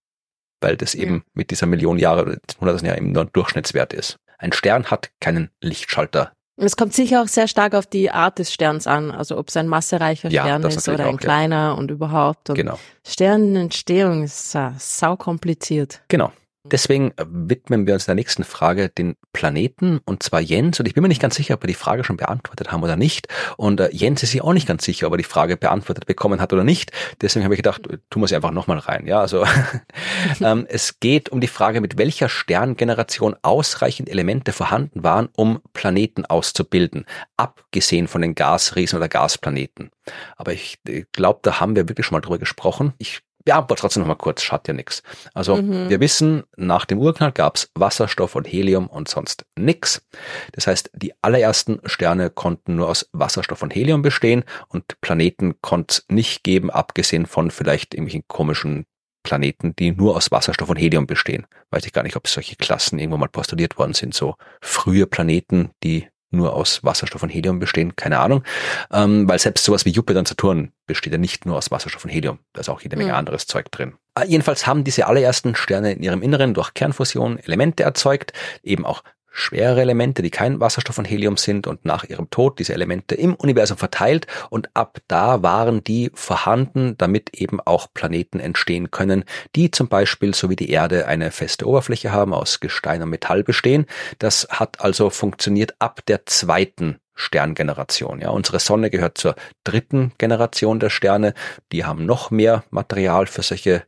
[0.62, 4.18] Weil das eben mit dieser Million Jahre, 100 Jahre eben nur ein Durchschnittswert ist.
[4.38, 6.34] Ein Stern hat keinen Lichtschalter
[6.66, 9.58] es kommt sicher auch sehr stark auf die Art des Sterns an, also ob es
[9.58, 11.72] ein massereicher ja, Stern ist oder ein auch, kleiner ja.
[11.72, 12.50] und überhaupt.
[12.50, 12.80] Und genau.
[13.08, 16.02] Sternenentstehung ist uh, sau kompliziert.
[16.08, 16.32] Genau.
[16.64, 20.80] Deswegen widmen wir uns der nächsten Frage den Planeten und zwar Jens.
[20.80, 22.98] Und ich bin mir nicht ganz sicher, ob wir die Frage schon beantwortet haben oder
[22.98, 23.28] nicht.
[23.56, 26.42] Und äh, Jens ist sich auch nicht ganz sicher, ob er die Frage beantwortet bekommen
[26.42, 26.92] hat oder nicht.
[27.22, 29.08] Deswegen habe ich gedacht, tun wir sie einfach nochmal rein.
[29.08, 29.46] Ja, also
[30.42, 36.26] ähm, es geht um die Frage, mit welcher Sterngeneration ausreichend Elemente vorhanden waren, um Planeten
[36.26, 37.06] auszubilden,
[37.38, 39.92] abgesehen von den Gasriesen oder Gasplaneten.
[40.36, 42.94] Aber ich, ich glaube, da haben wir wirklich schon mal drüber gesprochen.
[42.98, 45.02] Ich ja, aber trotzdem noch mal kurz, schadet ja nichts.
[45.34, 45.90] Also mhm.
[45.90, 50.06] wir wissen, nach dem Urknall gab es Wasserstoff und Helium und sonst nix.
[50.52, 55.94] Das heißt, die allerersten Sterne konnten nur aus Wasserstoff und Helium bestehen und Planeten konnte
[55.94, 58.86] es nicht geben, abgesehen von vielleicht irgendwelchen komischen
[59.24, 61.46] Planeten, die nur aus Wasserstoff und Helium bestehen.
[61.72, 65.72] Weiß ich gar nicht, ob solche Klassen irgendwo mal postuliert worden sind, so frühe Planeten,
[65.84, 68.44] die nur aus Wasserstoff und Helium bestehen, keine Ahnung.
[68.92, 72.12] Ähm, weil selbst sowas wie Jupiter und Saturn besteht ja nicht nur aus Wasserstoff und
[72.12, 72.40] Helium.
[72.54, 73.18] Da ist auch jede Menge mhm.
[73.18, 73.96] anderes Zeug drin.
[74.16, 78.34] Äh, jedenfalls haben diese allerersten Sterne in ihrem Inneren durch Kernfusion Elemente erzeugt,
[78.64, 79.04] eben auch
[79.40, 83.36] schwere Elemente, die kein Wasserstoff und Helium sind und nach ihrem Tod diese Elemente im
[83.36, 89.24] Universum verteilt und ab da waren die vorhanden, damit eben auch Planeten entstehen können,
[89.56, 93.44] die zum Beispiel so wie die Erde eine feste Oberfläche haben, aus Gestein und Metall
[93.44, 93.86] bestehen.
[94.20, 98.22] Das hat also funktioniert ab der zweiten Sterngeneration.
[98.22, 101.34] Ja, unsere Sonne gehört zur dritten Generation der Sterne.
[101.72, 103.84] Die haben noch mehr Material für solche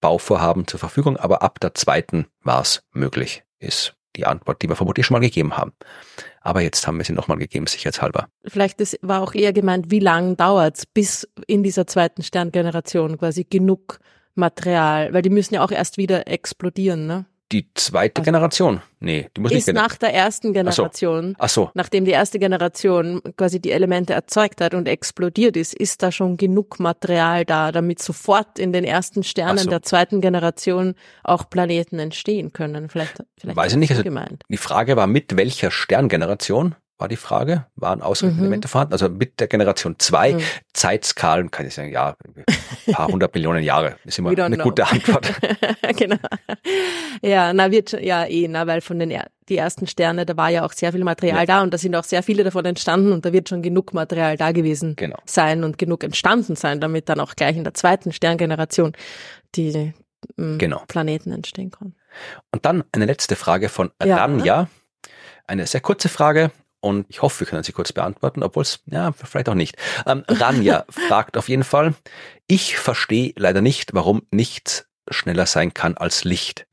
[0.00, 4.76] Bauvorhaben zur Verfügung, aber ab der zweiten war es möglich, ist die Antwort, die wir
[4.76, 5.72] vermutlich schon mal gegeben haben.
[6.42, 8.28] Aber jetzt haben wir sie nochmal gegeben, sicherheitshalber.
[8.44, 13.18] Vielleicht das war auch eher gemeint, wie lange dauert es, bis in dieser zweiten Sterngeneration
[13.18, 14.00] quasi genug
[14.34, 17.26] Material, weil die müssen ja auch erst wieder explodieren, ne?
[17.50, 18.82] Die zweite also Generation?
[19.00, 21.34] Nee, die muss ist nicht nach der ersten Generation.
[21.38, 21.62] Ach so.
[21.64, 21.70] Ach so.
[21.74, 26.36] Nachdem die erste Generation quasi die Elemente erzeugt hat und explodiert ist, ist da schon
[26.36, 29.70] genug Material da, damit sofort in den ersten Sternen so.
[29.70, 30.94] der zweiten Generation
[31.24, 32.90] auch Planeten entstehen können.
[32.90, 33.90] Vielleicht, vielleicht Weiß ich nicht.
[33.92, 34.42] Also gemeint.
[34.48, 36.74] Die Frage war, mit welcher Sterngeneration?
[36.98, 38.44] War die Frage, waren ausreichend mhm.
[38.44, 38.92] Elemente vorhanden?
[38.92, 40.40] Also mit der Generation 2, mhm.
[40.72, 42.16] Zeitskalen kann ich sagen, ja,
[42.86, 44.64] ein paar hundert Millionen Jahre ist immer eine know.
[44.64, 45.32] gute Antwort.
[45.96, 46.16] genau.
[47.22, 49.16] Ja, na wird ja eh, na, weil von den
[49.48, 51.46] die ersten Sterne, da war ja auch sehr viel Material ja.
[51.46, 54.36] da und da sind auch sehr viele davon entstanden und da wird schon genug Material
[54.36, 55.18] da gewesen genau.
[55.24, 58.92] sein und genug entstanden sein, damit dann auch gleich in der zweiten Sterngeneration
[59.54, 59.94] die
[60.36, 60.82] ähm, genau.
[60.88, 61.96] Planeten entstehen konnten.
[62.52, 64.44] Und dann eine letzte Frage von Ranja.
[64.44, 64.68] Ja.
[65.46, 69.12] Eine sehr kurze Frage, und ich hoffe, wir können sie kurz beantworten, obwohl es, ja,
[69.12, 69.76] vielleicht auch nicht.
[70.06, 71.94] Ähm, Ranja fragt auf jeden Fall,
[72.46, 76.66] ich verstehe leider nicht, warum nichts schneller sein kann als Licht.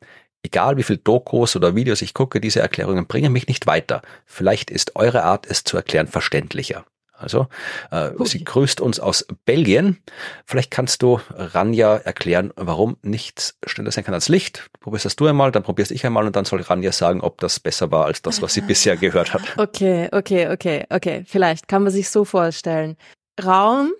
[0.44, 4.04] Egal wie viel Dokus oder Videos ich gucke, diese Erklärungen bringen mich nicht weiter.
[4.26, 6.86] Vielleicht ist eure Art, es zu erklären, verständlicher.
[7.18, 7.48] Also
[7.92, 9.98] äh, sie grüßt uns aus Belgien.
[10.46, 14.70] Vielleicht kannst du Ranja erklären, warum nichts schneller sein kann als Licht.
[14.80, 17.60] Probierst das du einmal, dann probierst ich einmal und dann soll Ranja sagen, ob das
[17.60, 19.58] besser war als das, was sie bisher gehört hat.
[19.58, 21.24] Okay, okay, okay, okay.
[21.28, 22.98] Vielleicht kann man sich so vorstellen.
[23.44, 23.92] Raum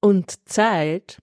[0.00, 1.18] und Zeit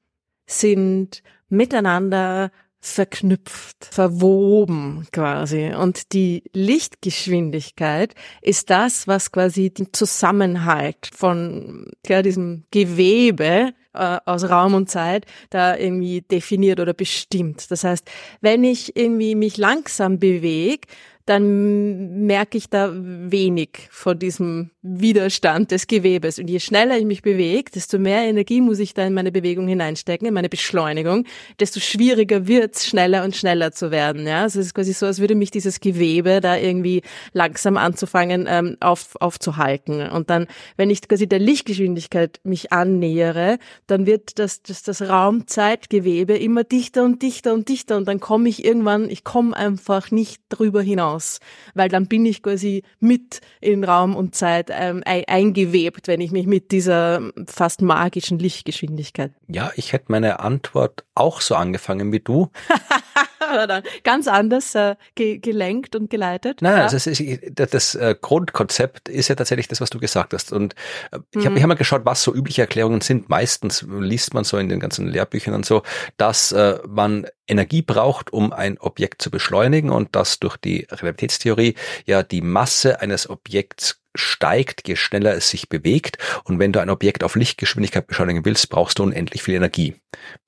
[0.45, 2.51] sind miteinander
[2.81, 5.73] verknüpft, verwoben quasi.
[5.73, 14.49] Und die Lichtgeschwindigkeit ist das, was quasi den Zusammenhalt von ja, diesem Gewebe äh, aus
[14.49, 17.69] Raum und Zeit da irgendwie definiert oder bestimmt.
[17.69, 18.09] Das heißt,
[18.41, 20.87] wenn ich irgendwie mich langsam bewege,
[21.29, 26.39] dann merke ich da wenig von diesem Widerstand des Gewebes.
[26.39, 29.67] Und je schneller ich mich bewege, desto mehr Energie muss ich da in meine Bewegung
[29.67, 31.25] hineinstecken, in meine Beschleunigung,
[31.59, 34.25] desto schwieriger wird es, schneller und schneller zu werden.
[34.25, 37.03] Ja, also es ist quasi so, als würde mich dieses Gewebe da irgendwie
[37.33, 40.09] langsam anzufangen ähm, auf, aufzuhalten.
[40.09, 40.47] Und dann,
[40.77, 47.03] wenn ich quasi der Lichtgeschwindigkeit mich annähere, dann wird das, das, das Raumzeitgewebe immer dichter
[47.03, 51.18] und dichter und dichter und dann komme ich irgendwann, ich komme einfach nicht drüber hinaus
[51.19, 51.39] hinaus,
[51.73, 56.47] weil dann bin ich quasi mit in Raum und Zeit ähm, eingewebt, wenn ich mich
[56.47, 59.31] mit dieser fast magischen Lichtgeschwindigkeit.
[59.47, 62.49] Ja, ich hätte meine Antwort auch so angefangen wie du.
[64.03, 66.61] ganz anders äh, ge gelenkt und geleitet.
[66.61, 66.83] Nein, ja.
[66.83, 70.51] also ist, das, das äh, Grundkonzept ist ja tatsächlich das, was du gesagt hast.
[70.51, 70.75] Und
[71.11, 71.61] äh, ich habe mhm.
[71.61, 73.29] hab mal geschaut, was so übliche Erklärungen sind.
[73.29, 75.83] Meistens liest man so in den ganzen Lehrbüchern und so,
[76.17, 81.75] dass äh, man Energie braucht, um ein Objekt zu beschleunigen und dass durch die Relativitätstheorie
[82.05, 86.17] ja die Masse eines Objekts steigt, je schneller es sich bewegt.
[86.43, 89.95] Und wenn du ein Objekt auf Lichtgeschwindigkeit beschleunigen willst, brauchst du unendlich viel Energie.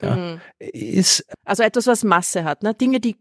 [0.02, 0.42] Ja, mhm.
[0.60, 2.64] ist, also etwas, was Masse hat.
[2.64, 2.74] Ne?
[2.74, 3.18] Dinge, die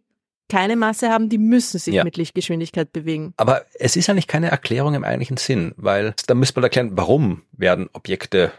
[0.48, 2.04] keine Masse haben, die müssen sich ja.
[2.04, 3.32] mit Lichtgeschwindigkeit bewegen.
[3.36, 7.42] Aber es ist eigentlich keine Erklärung im eigentlichen Sinn, weil da müsste man erklären, warum
[7.52, 8.52] werden Objekte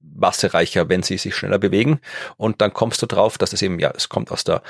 [0.00, 2.00] massereicher, wenn sie sich schneller bewegen.
[2.36, 4.62] Und dann kommst du drauf, dass es eben, ja, es kommt aus der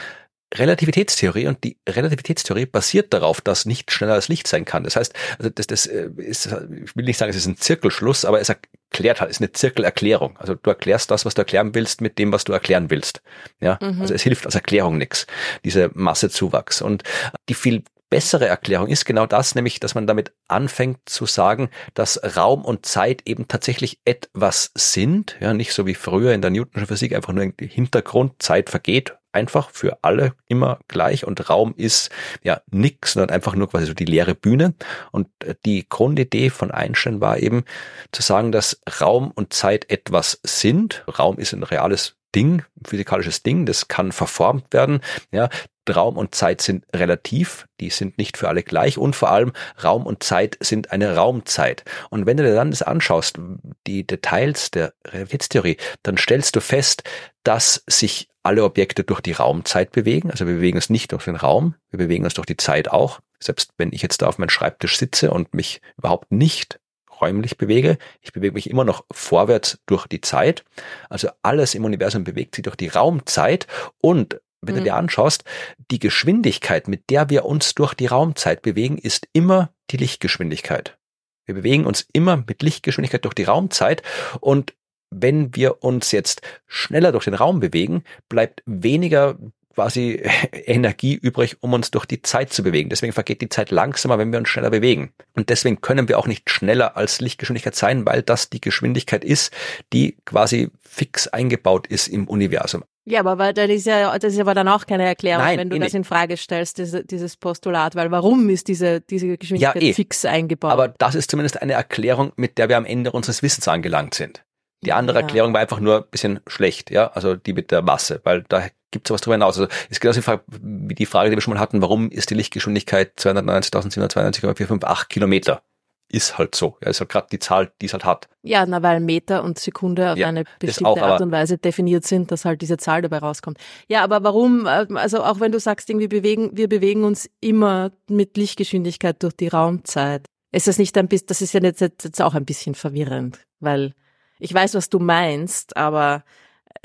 [0.54, 4.84] Relativitätstheorie und die Relativitätstheorie basiert darauf, dass nicht schneller als Licht sein kann.
[4.84, 8.24] Das heißt, also das, das äh, ist, ich will nicht sagen, es ist ein Zirkelschluss,
[8.24, 10.38] aber es erklärt halt, es ist eine Zirkelerklärung.
[10.38, 13.20] Also du erklärst das, was du erklären willst, mit dem, was du erklären willst.
[13.60, 14.00] Ja, mhm.
[14.00, 15.26] also es hilft als Erklärung nichts,
[15.64, 16.80] diese Massezuwachs.
[16.80, 17.02] Und
[17.50, 22.18] die viel bessere Erklärung ist genau das, nämlich, dass man damit anfängt zu sagen, dass
[22.36, 26.86] Raum und Zeit eben tatsächlich etwas sind, ja, nicht so wie früher in der Newtonschen
[26.86, 32.10] Physik einfach nur im Hintergrund, Zeit vergeht einfach für alle immer gleich und Raum ist
[32.42, 34.74] ja nix, sondern einfach nur quasi so die leere Bühne.
[35.12, 37.64] Und äh, die Grundidee von Einstein war eben
[38.12, 41.05] zu sagen, dass Raum und Zeit etwas sind.
[41.18, 45.00] Raum ist ein reales Ding, physikalisches Ding, das kann verformt werden.
[45.32, 45.48] Ja,
[45.88, 49.52] Raum und Zeit sind relativ, die sind nicht für alle gleich und vor allem
[49.82, 51.84] Raum und Zeit sind eine Raumzeit.
[52.10, 53.38] Und wenn du dir dann das anschaust,
[53.86, 57.05] die Details der Relativitätstheorie, dann stellst du fest,
[57.42, 60.30] dass sich alle Objekte durch die Raumzeit bewegen.
[60.30, 63.20] Also wir bewegen uns nicht durch den Raum, wir bewegen uns durch die Zeit auch.
[63.40, 66.80] Selbst wenn ich jetzt da auf meinem Schreibtisch sitze und mich überhaupt nicht
[67.20, 67.98] räumlich bewege.
[68.22, 70.64] Ich bewege mich immer noch vorwärts durch die Zeit.
[71.10, 73.66] Also alles im Universum bewegt sich durch die Raumzeit
[74.00, 74.78] und wenn mhm.
[74.78, 75.44] du dir anschaust,
[75.90, 80.96] die Geschwindigkeit, mit der wir uns durch die Raumzeit bewegen, ist immer die Lichtgeschwindigkeit.
[81.44, 84.02] Wir bewegen uns immer mit Lichtgeschwindigkeit durch die Raumzeit
[84.40, 84.74] und
[85.10, 89.36] wenn wir uns jetzt schneller durch den Raum bewegen, bleibt weniger
[89.78, 90.20] quasi
[90.52, 92.90] Energie übrig, um uns durch die Zeit zu bewegen.
[92.90, 95.12] Deswegen vergeht die Zeit langsamer, wenn wir uns schneller bewegen.
[95.36, 99.52] Und deswegen können wir auch nicht schneller als Lichtgeschwindigkeit sein, weil das die Geschwindigkeit ist,
[99.93, 102.82] die quasi fix eingebaut ist im Universum.
[103.05, 105.70] Ja, aber weil das ist ja, das ist aber dann auch keine Erklärung, Nein, wenn
[105.70, 109.89] du das in Frage stellst, diese, dieses Postulat, weil warum ist diese, diese Geschwindigkeit ja,
[109.89, 109.94] eh.
[109.94, 110.72] fix eingebaut?
[110.72, 114.43] Aber das ist zumindest eine Erklärung, mit der wir am Ende unseres Wissens angelangt sind.
[114.84, 115.22] Die andere ja.
[115.22, 118.68] Erklärung war einfach nur ein bisschen schlecht, ja, also die mit der Masse, weil da
[118.90, 119.59] gibt es was drüber hinaus.
[119.59, 120.20] Also ist genauso
[120.62, 125.62] wie die Frage, die wir schon mal hatten, warum ist die Lichtgeschwindigkeit 290.792,458 Kilometer?
[126.10, 126.78] Ist halt so.
[126.82, 128.28] Ja, ist halt gerade die Zahl, die es halt hat.
[128.42, 132.06] Ja, na, weil Meter und Sekunde auf ja, eine bestimmte auch, Art und Weise definiert
[132.06, 133.59] sind, dass halt diese Zahl dabei rauskommt.
[133.88, 138.38] Ja, aber warum, also auch wenn du sagst, irgendwie bewegen, wir bewegen uns immer mit
[138.38, 140.24] Lichtgeschwindigkeit durch die Raumzeit.
[140.50, 143.92] Ist das nicht ein bisschen, das ist ja jetzt, jetzt auch ein bisschen verwirrend, weil
[144.39, 146.24] ich weiß, was du meinst, aber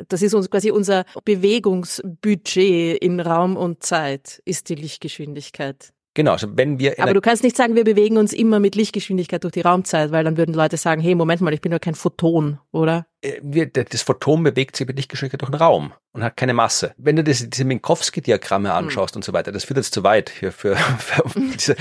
[0.08, 5.94] das ist uns quasi unser Bewegungsbudget in Raum und Zeit, ist die Lichtgeschwindigkeit.
[6.15, 6.95] Genau, also wenn wir.
[6.99, 10.23] Aber du kannst nicht sagen, wir bewegen uns immer mit Lichtgeschwindigkeit durch die Raumzeit, weil
[10.23, 13.07] dann würden Leute sagen, hey, Moment mal, ich bin doch kein Photon, oder?
[13.22, 16.94] Äh, das Photon bewegt sich mit Lichtgeschwindigkeit durch den Raum und hat keine Masse.
[16.98, 18.76] Wenn du das, diese Minkowski-Diagramme hm.
[18.76, 19.19] anschaust hm.
[19.19, 21.76] und so weiter, das führt jetzt zu weit hier für, für diese,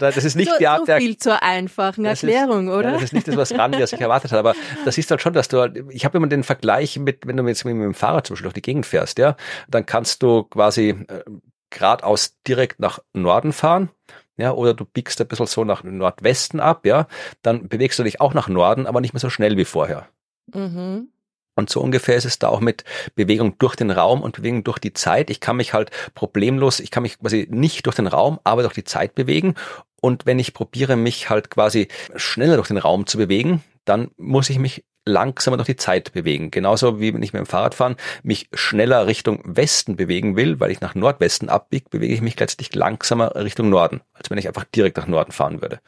[0.00, 2.88] das ist nicht so, die Art so viel der, zur einfachen Erklärung, ist, oder?
[2.88, 4.54] Ja, das ist nicht das, was Randy sich erwartet hat, aber
[4.86, 7.66] das ist halt schon, dass du, ich habe immer den Vergleich mit, wenn du jetzt
[7.66, 9.36] mit dem Fahrrad zum Beispiel durch die Gegend fährst, ja,
[9.68, 11.22] dann kannst du quasi äh,
[11.70, 13.90] geradeaus direkt nach Norden fahren
[14.38, 17.08] ja, oder du biegst ein bisschen so nach Nordwesten ab, ja,
[17.42, 20.08] dann bewegst du dich auch nach Norden, aber nicht mehr so schnell wie vorher.
[20.54, 21.08] Mhm.
[21.56, 22.84] Und so ungefähr ist es da auch mit
[23.16, 25.28] Bewegung durch den Raum und Bewegung durch die Zeit.
[25.28, 28.74] Ich kann mich halt problemlos, ich kann mich quasi nicht durch den Raum, aber durch
[28.74, 29.56] die Zeit bewegen.
[30.00, 34.50] Und wenn ich probiere, mich halt quasi schneller durch den Raum zu bewegen, dann muss
[34.50, 36.50] ich mich langsamer durch die Zeit bewegen.
[36.50, 40.80] Genauso wie wenn ich mit dem Fahrradfahren mich schneller Richtung Westen bewegen will, weil ich
[40.80, 44.96] nach Nordwesten abbiege, bewege ich mich letztlich langsamer Richtung Norden, als wenn ich einfach direkt
[44.96, 45.80] nach Norden fahren würde.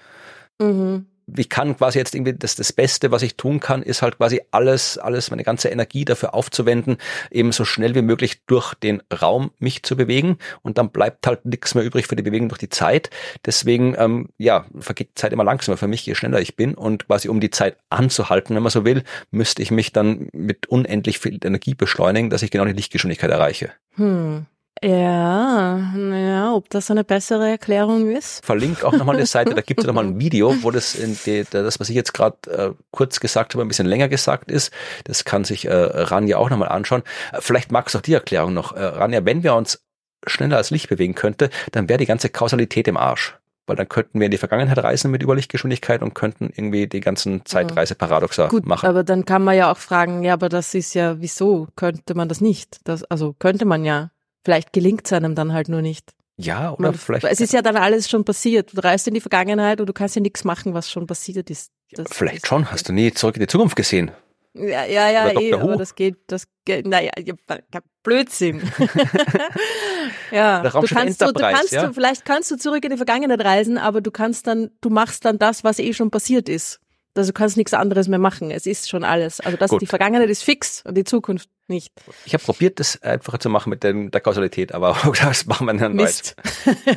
[0.61, 4.19] Mhm ich kann quasi jetzt irgendwie das, das Beste, was ich tun kann, ist halt
[4.19, 6.99] quasi alles, alles, meine ganze Energie dafür aufzuwenden,
[7.31, 11.45] eben so schnell wie möglich durch den Raum mich zu bewegen und dann bleibt halt
[11.45, 13.11] nichts mehr übrig für die Bewegung durch die Zeit.
[13.45, 17.29] Deswegen, ähm, ja, vergeht Zeit immer langsamer für mich, je schneller ich bin und quasi
[17.29, 21.39] um die Zeit anzuhalten, wenn man so will, müsste ich mich dann mit unendlich viel
[21.45, 23.73] Energie beschleunigen, dass ich genau die Lichtgeschwindigkeit erreiche.
[23.97, 24.47] Hm.
[24.83, 28.45] Ja, naja, ob das eine bessere Erklärung ist.
[28.45, 31.79] Verlinkt auch nochmal eine Seite, da gibt es nochmal ein Video, wo das, die, das,
[31.79, 34.73] was ich jetzt gerade äh, kurz gesagt habe, ein bisschen länger gesagt ist.
[35.05, 37.03] Das kann sich äh, Ranja auch nochmal anschauen.
[37.33, 38.75] Äh, vielleicht magst du auch die Erklärung noch.
[38.75, 39.85] Äh, Ranja, wenn wir uns
[40.27, 43.37] schneller als Licht bewegen könnte, dann wäre die ganze Kausalität im Arsch.
[43.67, 47.45] Weil dann könnten wir in die Vergangenheit reisen mit Überlichtgeschwindigkeit und könnten irgendwie die ganzen
[47.45, 48.89] Zeitreiseparadoxa Gut, machen.
[48.89, 52.29] Aber dann kann man ja auch fragen, ja, aber das ist ja, wieso könnte man
[52.29, 52.81] das nicht?
[52.85, 54.11] Das, also könnte man ja.
[54.45, 56.13] Vielleicht gelingt es einem dann halt nur nicht.
[56.37, 57.25] Ja, oder Man, vielleicht.
[57.25, 58.71] Es ist ja dann alles schon passiert.
[58.75, 61.71] Du reist in die Vergangenheit und du kannst ja nichts machen, was schon passiert ist.
[61.93, 62.71] Das vielleicht ist schon.
[62.71, 64.11] Hast du nie zurück in die Zukunft gesehen?
[64.55, 67.13] Ja, ja, ja, eh, aber das geht, das geht, naja,
[68.03, 68.61] Blödsinn.
[70.33, 71.93] ja, du kannst, du, du kannst, ja?
[71.93, 75.39] vielleicht kannst du zurück in die Vergangenheit reisen, aber du kannst dann, du machst dann
[75.39, 76.81] das, was eh schon passiert ist.
[77.21, 78.51] Also du kannst nichts anderes mehr machen.
[78.51, 79.41] Es ist schon alles.
[79.41, 81.93] Also das, die Vergangenheit ist fix und die Zukunft nicht.
[82.25, 85.75] Ich habe probiert, das einfacher zu machen mit dem, der Kausalität, aber das machen wir
[85.75, 86.35] dann Mist.
[86.87, 86.95] Ja.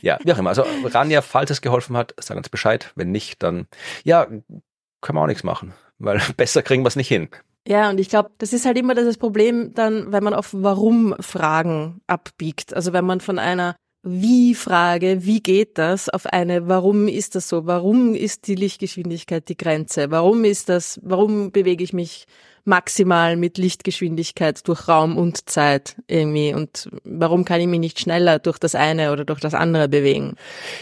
[0.00, 0.48] ja, wie auch immer.
[0.48, 2.90] Also Rania, falls es geholfen hat, sag uns Bescheid.
[2.94, 3.66] Wenn nicht, dann
[4.02, 7.28] ja, können wir auch nichts machen, weil besser kriegen wir es nicht hin.
[7.68, 12.00] Ja, und ich glaube, das ist halt immer das Problem dann, wenn man auf Warum-Fragen
[12.06, 12.72] abbiegt.
[12.72, 13.76] Also wenn man von einer
[14.06, 17.66] wie-Frage, wie geht das, auf eine Warum ist das so?
[17.66, 20.10] Warum ist die Lichtgeschwindigkeit die Grenze?
[20.10, 22.26] Warum ist das, warum bewege ich mich
[22.64, 28.38] maximal mit Lichtgeschwindigkeit durch Raum und Zeit irgendwie und warum kann ich mich nicht schneller
[28.38, 30.34] durch das eine oder durch das andere bewegen?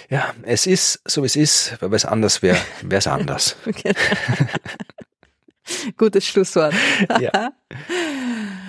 [0.09, 3.57] Ja, es ist so wie es ist, weil es anders wäre, wäre es anders.
[5.97, 6.75] Gutes Schlusswort.
[7.21, 7.53] ja.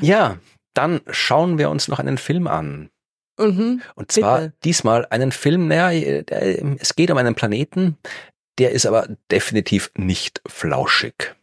[0.01, 0.37] ja,
[0.73, 2.89] dann schauen wir uns noch einen Film an.
[3.37, 4.53] Mhm, und zwar bitte.
[4.63, 5.91] diesmal einen Film, naja,
[6.79, 7.97] es geht um einen Planeten,
[8.57, 11.35] der ist aber definitiv nicht flauschig.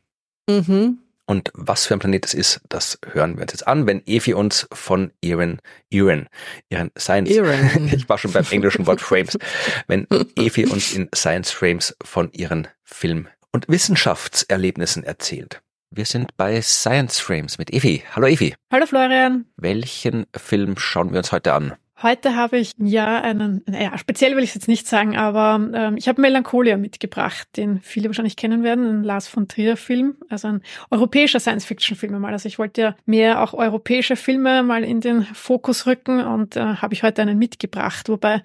[0.48, 0.98] Mhm.
[1.27, 4.35] Und was für ein Planet es ist, das hören wir uns jetzt an, wenn Evi
[4.35, 6.28] uns von ihren, ihren,
[6.69, 7.90] ihren Science, Iren.
[7.94, 9.39] ich war schon beim englischen Wort Frames,
[9.86, 10.06] wenn
[10.36, 15.62] Evi uns in Science Frames von ihren Film- und Wissenschaftserlebnissen erzählt.
[15.94, 18.02] Wir sind bei Science Frames mit Evi.
[18.16, 18.55] Hallo Evi.
[18.73, 19.44] Hallo Florian.
[19.59, 21.74] Welchen Film schauen wir uns heute an?
[22.03, 25.97] Heute habe ich ja einen, ja, speziell will ich es jetzt nicht sagen, aber ähm,
[25.97, 30.49] ich habe Melancholia mitgebracht, den viele wahrscheinlich kennen werden, ein Lars von Trier Film, also
[30.49, 32.33] ein europäischer Science-Fiction-Film mal.
[32.33, 36.61] Also ich wollte ja mehr auch europäische Filme mal in den Fokus rücken und äh,
[36.61, 38.09] habe ich heute einen mitgebracht.
[38.09, 38.43] Wobei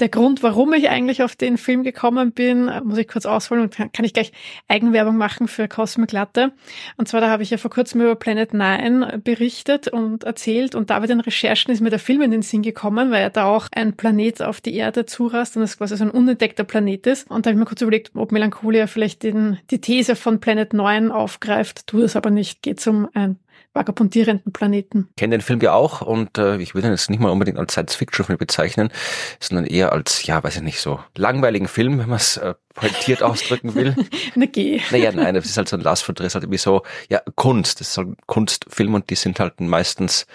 [0.00, 3.64] der Grund, warum ich eigentlich auf den Film gekommen bin, äh, muss ich kurz ausholen
[3.64, 4.32] und kann, kann ich gleich
[4.66, 6.52] Eigenwerbung machen für Cosmic Latte.
[6.96, 10.88] Und zwar, da habe ich ja vor kurzem über Planet Nine berichtet und erzählt und
[10.88, 13.44] da bei den Recherchen ist mir der Film in den Sinn gekommen gekommen, weil da
[13.44, 17.30] auch ein Planet auf die Erde zurast und es quasi so ein unentdeckter Planet ist.
[17.30, 20.72] Und da habe ich mir kurz überlegt, ob Melancholia vielleicht den, die These von Planet
[20.72, 23.38] 9 aufgreift, tut es aber nicht, geht um ein
[23.74, 25.08] vagabundierenden Planeten.
[25.10, 27.58] Ich kenne den Film ja auch und äh, ich würde ihn jetzt nicht mal unbedingt
[27.58, 28.90] als Science-Fiction-Film bezeichnen,
[29.40, 33.22] sondern eher als, ja, weiß ich nicht, so langweiligen Film, wenn man es äh, pointiert
[33.24, 33.96] ausdrücken will.
[34.36, 34.80] Na geh.
[34.90, 37.80] Naja, nein, das ist halt so ein Last von ist halt irgendwie so, ja, Kunst,
[37.80, 40.26] das ist halt ein Kunstfilm und die sind halt meistens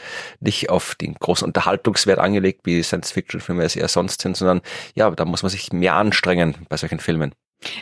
[0.42, 4.62] nicht auf den großen Unterhaltungswert angelegt, wie Science-Fiction-Filme es eher sonst sind, sondern
[4.96, 7.34] ja, da muss man sich mehr anstrengen bei solchen Filmen.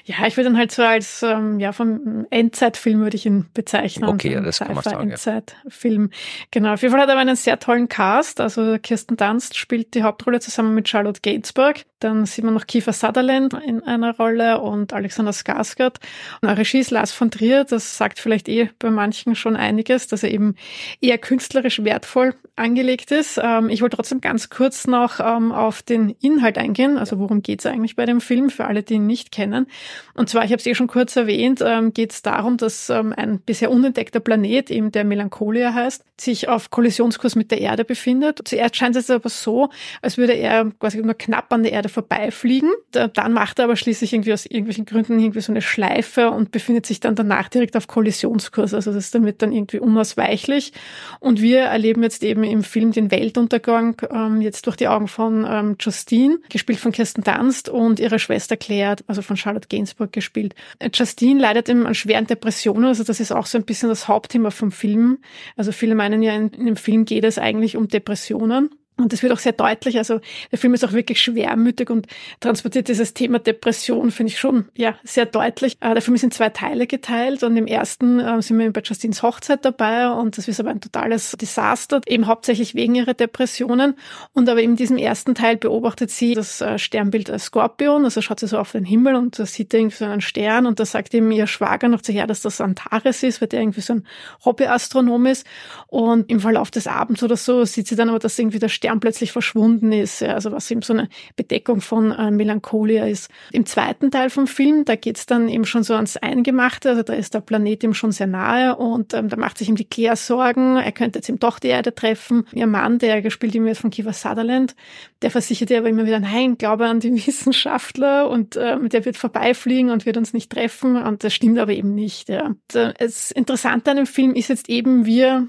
[0.05, 4.09] Ja, ich würde dann halt so als ähm, ja vom Endzeitfilm würde ich ihn bezeichnen.
[4.09, 5.11] Okay, ja, das kann man sagen.
[5.11, 6.09] Endzeitfilm.
[6.49, 6.73] Genau.
[6.73, 8.41] Auf jeden Fall hat er einen sehr tollen Cast.
[8.41, 11.85] Also Kirsten Dunst spielt die Hauptrolle zusammen mit Charlotte Gatesburg.
[11.99, 15.95] Dann sieht man noch Kiefer Sutherland in einer Rolle und Alexander Skarsgård.
[16.41, 20.23] Und Regie ist Lars von Trier, das sagt vielleicht eh bei manchen schon einiges, dass
[20.23, 20.55] er eben
[21.01, 23.39] eher künstlerisch wertvoll angelegt ist.
[23.41, 27.59] Ähm, ich wollte trotzdem ganz kurz noch ähm, auf den Inhalt eingehen, also worum geht
[27.59, 29.67] es eigentlich bei dem Film, für alle, die ihn nicht kennen.
[30.13, 33.39] Und zwar, ich habe es eh schon kurz erwähnt, ähm, geht es darum, dass ein
[33.45, 38.41] bisher unentdeckter Planet, eben der Melancholia heißt, sich auf Kollisionskurs mit der Erde befindet.
[38.45, 39.69] Zuerst scheint es aber so,
[40.01, 42.71] als würde er quasi nur knapp an der Erde vorbeifliegen.
[42.91, 46.85] Dann macht er aber schließlich irgendwie aus irgendwelchen Gründen irgendwie so eine Schleife und befindet
[46.85, 48.73] sich dann danach direkt auf Kollisionskurs.
[48.73, 50.73] Also das ist damit dann irgendwie unausweichlich.
[51.19, 55.45] Und wir erleben jetzt eben im Film den Weltuntergang ähm, jetzt durch die Augen von
[55.47, 60.55] ähm, Justine, gespielt von Kirsten Dunst und ihre Schwester Claire, also von Charlotte Gainsbourg gespielt.
[60.79, 64.07] Äh, Justine leidet eben an schweren Depressionen, also das ist auch so ein bisschen das
[64.07, 65.19] Hauptthema vom Film.
[65.55, 68.69] Also viele meinen ja, in, in dem Film geht es eigentlich um Depressionen.
[68.97, 69.97] Und das wird auch sehr deutlich.
[69.97, 70.19] Also
[70.51, 72.07] der Film ist auch wirklich schwermütig und
[72.39, 75.77] transportiert dieses Thema Depression, finde ich schon ja sehr deutlich.
[75.81, 78.81] Äh, der Film ist in zwei Teile geteilt und im ersten äh, sind wir bei
[78.81, 83.93] Justines Hochzeit dabei und das ist aber ein totales Desaster, eben hauptsächlich wegen ihrer Depressionen.
[84.33, 88.47] Und aber in diesem ersten Teil beobachtet sie das äh, Sternbild Skorpion, also schaut sie
[88.47, 91.29] so auf den Himmel und da sieht irgendwie so einen Stern und da sagt ihm
[91.31, 94.07] ihr Schwager noch zuher, dass das Antares ist, weil der irgendwie so ein
[94.43, 95.45] Hobbyastronom ist.
[95.85, 98.86] Und im Verlauf des Abends oder so sieht sie dann aber, dass irgendwie der Stern
[98.87, 103.29] Stern plötzlich verschwunden ist, ja, also was eben so eine Bedeckung von äh, Melancholia ist.
[103.51, 107.13] Im zweiten Teil vom Film, da geht's dann eben schon so ans Eingemachte, also da
[107.13, 110.15] ist der Planet ihm schon sehr nahe und ähm, da macht sich ihm die Claire
[110.15, 112.45] Sorgen, er könnte jetzt eben doch die Erde treffen.
[112.53, 114.75] Ihr Mann, der gespielt ihm wird von Kiefer Sutherland,
[115.21, 119.17] der versichert ihr aber immer wieder, nein, glaube an die Wissenschaftler und ähm, der wird
[119.17, 122.29] vorbeifliegen und wird uns nicht treffen und das stimmt aber eben nicht.
[122.29, 122.55] Ja.
[122.69, 125.47] Das Interessante an dem Film ist jetzt eben, wir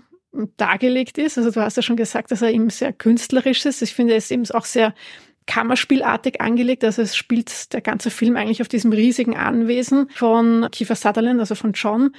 [0.57, 1.39] dargelegt ist.
[1.39, 3.83] Also du hast ja schon gesagt, dass er eben sehr künstlerisch ist.
[3.83, 4.95] Ich finde, er ist eben auch sehr
[5.47, 6.85] kammerspielartig angelegt.
[6.85, 11.55] Also es spielt der ganze Film eigentlich auf diesem riesigen Anwesen von Kiefer Sutherland, also
[11.55, 12.13] von John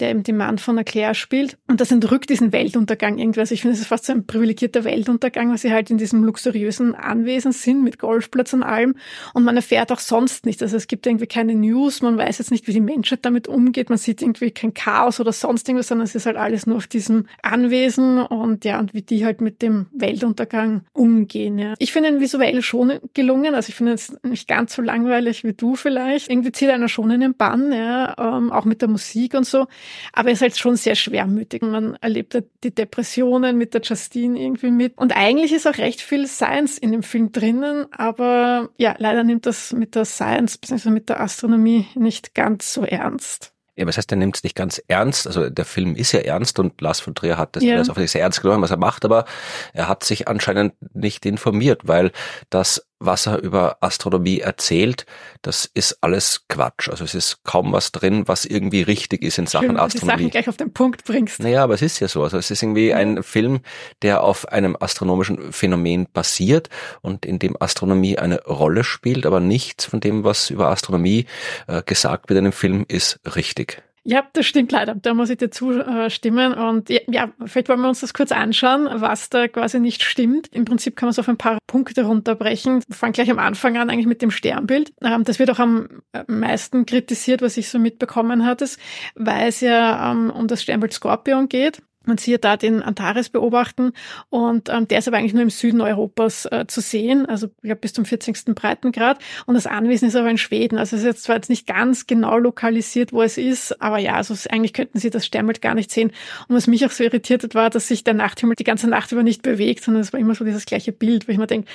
[0.00, 1.58] der eben den Mann von der Claire spielt.
[1.68, 3.40] Und das entrückt diesen Weltuntergang irgendwie.
[3.40, 6.24] Also ich finde, es ist fast so ein privilegierter Weltuntergang, weil sie halt in diesem
[6.24, 8.94] luxuriösen Anwesen sind mit Golfplatz und allem.
[9.34, 10.62] Und man erfährt auch sonst nichts.
[10.62, 12.02] Also es gibt irgendwie keine News.
[12.02, 13.90] Man weiß jetzt nicht, wie die Menschheit damit umgeht.
[13.90, 16.86] Man sieht irgendwie kein Chaos oder sonst irgendwas, sondern es ist halt alles nur auf
[16.86, 21.58] diesem Anwesen und ja, und wie die halt mit dem Weltuntergang umgehen.
[21.58, 21.74] Ja.
[21.78, 23.54] Ich finde ihn visuell schon gelungen.
[23.54, 26.30] Also ich finde es nicht ganz so langweilig wie du vielleicht.
[26.30, 29.66] Irgendwie zieht einer schon in den Bann, ja, ähm, auch mit der Musik und so.
[30.12, 31.62] Aber es ist halt schon sehr schwermütig.
[31.62, 34.96] Man erlebt halt die Depressionen mit der Justine irgendwie mit.
[34.98, 39.46] Und eigentlich ist auch recht viel Science in dem Film drinnen, aber ja, leider nimmt
[39.46, 40.90] das mit der Science bzw.
[40.90, 43.52] mit der Astronomie nicht ganz so ernst.
[43.74, 45.26] Ja, was heißt, er nimmt es nicht ganz ernst.
[45.26, 47.80] Also der Film ist ja ernst und Lars von Trier hat das ja.
[47.80, 49.24] auf sehr ernst genommen, was er macht, aber
[49.72, 52.12] er hat sich anscheinend nicht informiert, weil
[52.50, 55.06] das was er über Astronomie erzählt,
[55.42, 56.88] das ist alles Quatsch.
[56.88, 60.16] Also es ist kaum was drin, was irgendwie richtig ist in Sachen Schön, Astronomie.
[60.16, 61.40] Die Sachen gleich auf den Punkt bringst.
[61.40, 62.22] Naja, aber es ist ja so.
[62.22, 63.60] Also es ist irgendwie ein Film,
[64.02, 66.68] der auf einem astronomischen Phänomen basiert
[67.00, 71.26] und in dem Astronomie eine Rolle spielt, aber nichts von dem, was über Astronomie
[71.66, 73.82] äh, gesagt wird in dem Film, ist richtig.
[74.04, 74.96] Ja, das stimmt leider.
[74.96, 76.54] Da muss ich dir zustimmen.
[76.54, 80.48] Und ja, vielleicht wollen wir uns das kurz anschauen, was da quasi nicht stimmt.
[80.48, 82.82] Im Prinzip kann man es auf ein paar Punkte runterbrechen.
[82.86, 84.92] Wir fangen gleich am Anfang an, eigentlich mit dem Sternbild.
[85.02, 88.66] Ähm, das wird auch am meisten kritisiert, was ich so mitbekommen hatte,
[89.14, 91.82] weil es ja ähm, um das Sternbild Skorpion geht.
[92.04, 93.92] Man sieht da den Antares beobachten
[94.30, 97.62] und ähm, der ist aber eigentlich nur im Süden Europas äh, zu sehen, also ich
[97.62, 98.54] glaube bis zum 40.
[98.54, 99.18] Breitengrad.
[99.46, 100.78] Und das Anwesen ist aber in Schweden.
[100.78, 104.14] Also es ist jetzt zwar jetzt nicht ganz genau lokalisiert, wo es ist, aber ja,
[104.14, 106.12] also eigentlich könnten Sie das Sternbild gar nicht sehen.
[106.48, 109.12] Und was mich auch so irritiert hat, war, dass sich der Nachthimmel die ganze Nacht
[109.12, 111.68] über nicht bewegt, sondern es war immer so dieses gleiche Bild, wo ich mir denke,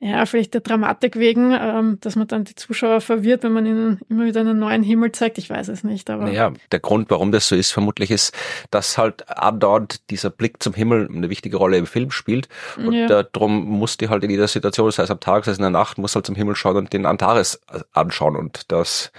[0.00, 4.00] ja, vielleicht der Dramatik wegen, ähm, dass man dann die Zuschauer verwirrt, wenn man ihnen
[4.08, 5.38] immer wieder einen neuen Himmel zeigt.
[5.38, 6.10] Ich weiß es nicht.
[6.10, 8.34] Aber naja, der Grund, warum das so ist, vermutlich ist,
[8.70, 9.28] dass halt
[9.64, 12.48] dort dieser Blick zum Himmel eine wichtige Rolle im Film spielt.
[12.76, 13.22] Und ja.
[13.22, 15.70] darum muss die halt in jeder Situation, sei es am Tag, sei es in der
[15.70, 17.60] Nacht, muss halt zum Himmel schauen und den Antares
[17.92, 18.36] anschauen.
[18.36, 19.10] Und das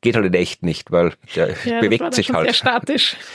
[0.00, 2.46] geht halt in echt nicht, weil der ja, bewegt sich halt.
[2.46, 3.16] Sehr statisch.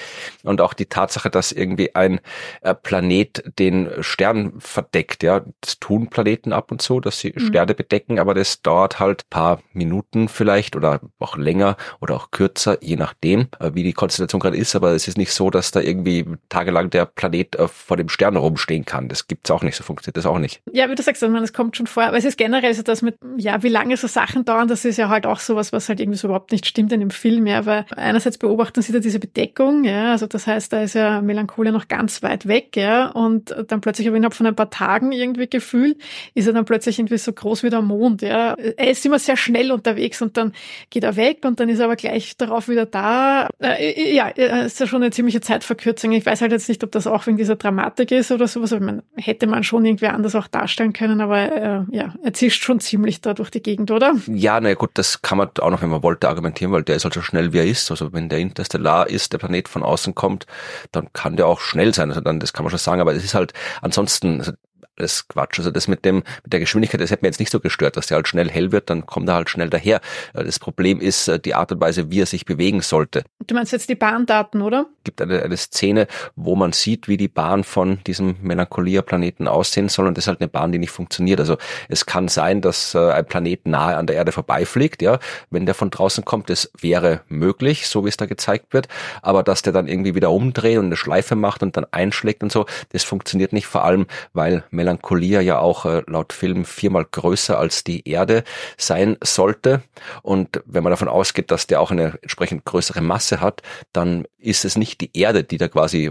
[0.44, 2.22] Und auch die Tatsache, dass irgendwie ein
[2.62, 7.48] äh, Planet den Stern verdeckt, ja, das tun Planeten ab und zu, dass sie mhm.
[7.48, 12.78] Sterne bedecken, aber das dauert halt paar Minuten vielleicht oder auch länger oder auch kürzer,
[12.82, 14.76] je nachdem, äh, wie die Konstellation gerade ist.
[14.76, 16.26] Aber es ist nicht so, dass da irgendwie
[16.58, 19.10] tagelang der Planet äh, vor dem Stern rumstehen kann.
[19.10, 20.62] Das gibt's auch nicht, so funktioniert das auch nicht.
[20.72, 22.04] Ja, wie du sagst, also, das kommt schon vor.
[22.04, 24.98] Aber es ist generell so, dass mit, ja, wie lange so Sachen dauern, das ist
[24.98, 27.66] ja halt auch sowas, was halt irgendwie so überhaupt nicht stimmt in dem Film, ja,
[27.66, 31.72] weil einerseits beobachten sie da diese Bedeckung, ja, also das heißt, da ist ja Melancholia
[31.72, 35.48] noch ganz weit weg, ja, und dann plötzlich aber innerhalb von ein paar Tagen irgendwie
[35.48, 35.98] gefühlt,
[36.34, 38.54] ist er dann plötzlich irgendwie so groß wie der Mond, ja.
[38.54, 40.54] Er ist immer sehr schnell unterwegs und dann
[40.90, 43.50] geht er weg und dann ist er aber gleich darauf wieder da.
[43.60, 46.12] Äh, ja, ist ja schon eine ziemliche Zeitverkürzung.
[46.12, 48.86] Ich weiß halt jetzt nicht, ob das auch wegen dieser Dramatik ist oder sowas, aber
[48.86, 52.80] man hätte man schon irgendwie anders auch darstellen können, aber äh, ja, er zischt schon
[52.80, 54.14] ziemlich da durch die Gegend, oder?
[54.28, 57.04] Ja, na gut, das kann man auch noch, wenn man wollte, argumentieren, weil der ist
[57.04, 57.92] halt so schnell, wie er ist.
[57.92, 60.46] Also wenn der Interstellar ist, der Planet von außen kommt,
[60.92, 62.10] dann kann der auch schnell sein.
[62.10, 64.52] Also dann, das kann man schon sagen, aber es ist halt ansonsten, also
[64.98, 65.60] das Quatsch.
[65.60, 68.08] Also das mit dem, mit der Geschwindigkeit, das hätte mir jetzt nicht so gestört, dass
[68.08, 70.02] der halt schnell hell wird, dann kommt er halt schnell daher.
[70.34, 73.24] Äh, das Problem ist äh, die Art und Weise, wie er sich bewegen sollte.
[73.46, 74.88] Du meinst jetzt die Bahndaten, oder?
[75.00, 79.90] Es gibt eine, eine Szene, wo man sieht, wie die Bahn von diesem Melancholia-Planeten aussehen
[79.90, 81.40] soll und das ist halt eine Bahn, die nicht funktioniert.
[81.40, 81.58] Also
[81.88, 85.20] es kann sein, dass äh, ein Planet nahe an der Erde vorbeifliegt, ja.
[85.50, 88.88] Wenn der von draußen kommt, das wäre möglich, so wie es da gezeigt wird,
[89.22, 92.52] aber dass der dann irgendwie wieder umdreht und eine Schleife macht und dann einschlägt und
[92.52, 97.06] so, das funktioniert nicht, vor allem, weil Melancholia Melancholia ja auch äh, laut Film viermal
[97.06, 98.44] größer als die Erde
[98.78, 99.82] sein sollte.
[100.24, 103.62] Und wenn man davon ausgeht, dass der auch eine entsprechend größere Masse hat,
[103.92, 106.10] dann ist es nicht die Erde, die da quasi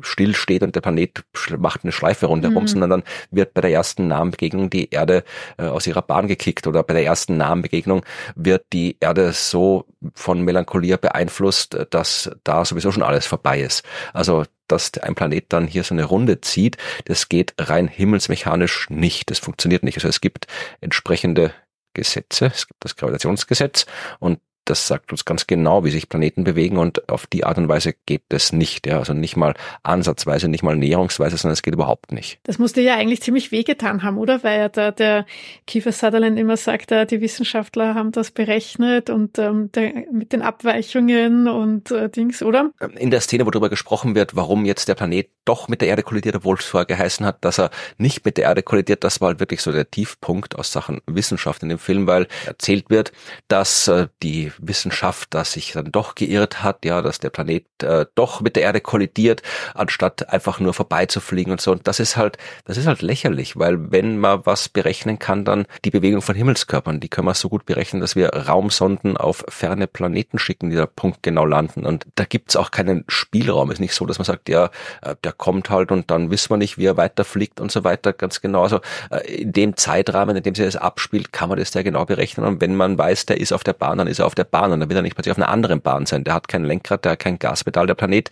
[0.00, 1.24] still steht und der Planet
[1.58, 2.68] macht eine Schleife rundherum, mhm.
[2.68, 5.24] sondern dann wird bei der ersten Namenbegegnung die Erde
[5.56, 8.04] äh, aus ihrer Bahn gekickt oder bei der ersten Namenbegegnung
[8.34, 13.84] wird die Erde so von Melancholia beeinflusst, dass da sowieso schon alles vorbei ist.
[14.12, 19.30] Also dass ein Planet dann hier so eine Runde zieht, das geht rein himmelsmechanisch nicht.
[19.30, 19.96] Das funktioniert nicht.
[19.96, 20.46] Also es gibt
[20.80, 21.52] entsprechende
[21.92, 23.86] Gesetze, es gibt das Gravitationsgesetz
[24.18, 27.68] und das sagt uns ganz genau, wie sich Planeten bewegen und auf die Art und
[27.68, 28.86] Weise geht es nicht.
[28.86, 28.98] Ja.
[28.98, 32.38] Also nicht mal ansatzweise, nicht mal näherungsweise, sondern es geht überhaupt nicht.
[32.44, 34.42] Das musste ja eigentlich ziemlich wehgetan haben, oder?
[34.42, 35.26] Weil ja da der
[35.66, 40.42] Kiefer Sutherland immer sagt, äh, die Wissenschaftler haben das berechnet und ähm, der, mit den
[40.42, 42.70] Abweichungen und äh, Dings, oder?
[42.96, 46.02] In der Szene, wo darüber gesprochen wird, warum jetzt der Planet doch mit der Erde
[46.02, 49.28] kollidiert, obwohl es vorher geheißen hat, dass er nicht mit der Erde kollidiert, das war
[49.28, 53.12] halt wirklich so der Tiefpunkt aus Sachen Wissenschaft in dem Film, weil erzählt wird,
[53.48, 58.06] dass äh, die Wissenschaft, dass sich dann doch geirrt hat, ja, dass der Planet äh,
[58.14, 59.42] doch mit der Erde kollidiert,
[59.74, 61.72] anstatt einfach nur vorbeizufliegen und so.
[61.72, 65.66] Und das ist halt, das ist halt lächerlich, weil wenn man was berechnen kann, dann
[65.84, 69.86] die Bewegung von Himmelskörpern, die können wir so gut berechnen, dass wir Raumsonden auf ferne
[69.86, 71.86] Planeten schicken, die da punktgenau landen.
[71.86, 73.70] Und da gibt's auch keinen Spielraum.
[73.70, 74.70] Ist nicht so, dass man sagt, ja,
[75.02, 78.12] äh, der kommt halt und dann wissen wir nicht, wie er weiterfliegt und so weiter.
[78.12, 78.62] Ganz genau.
[78.62, 82.04] Also äh, in dem Zeitrahmen, in dem sich das abspielt, kann man das sehr genau
[82.04, 82.46] berechnen.
[82.46, 84.72] Und wenn man weiß, der ist auf der Bahn, dann ist er auf der Bahn
[84.72, 86.24] und dann wird er nicht plötzlich auf einer anderen Bahn sein.
[86.24, 88.30] Der hat kein Lenkrad, der hat kein Gaspedal, der Planet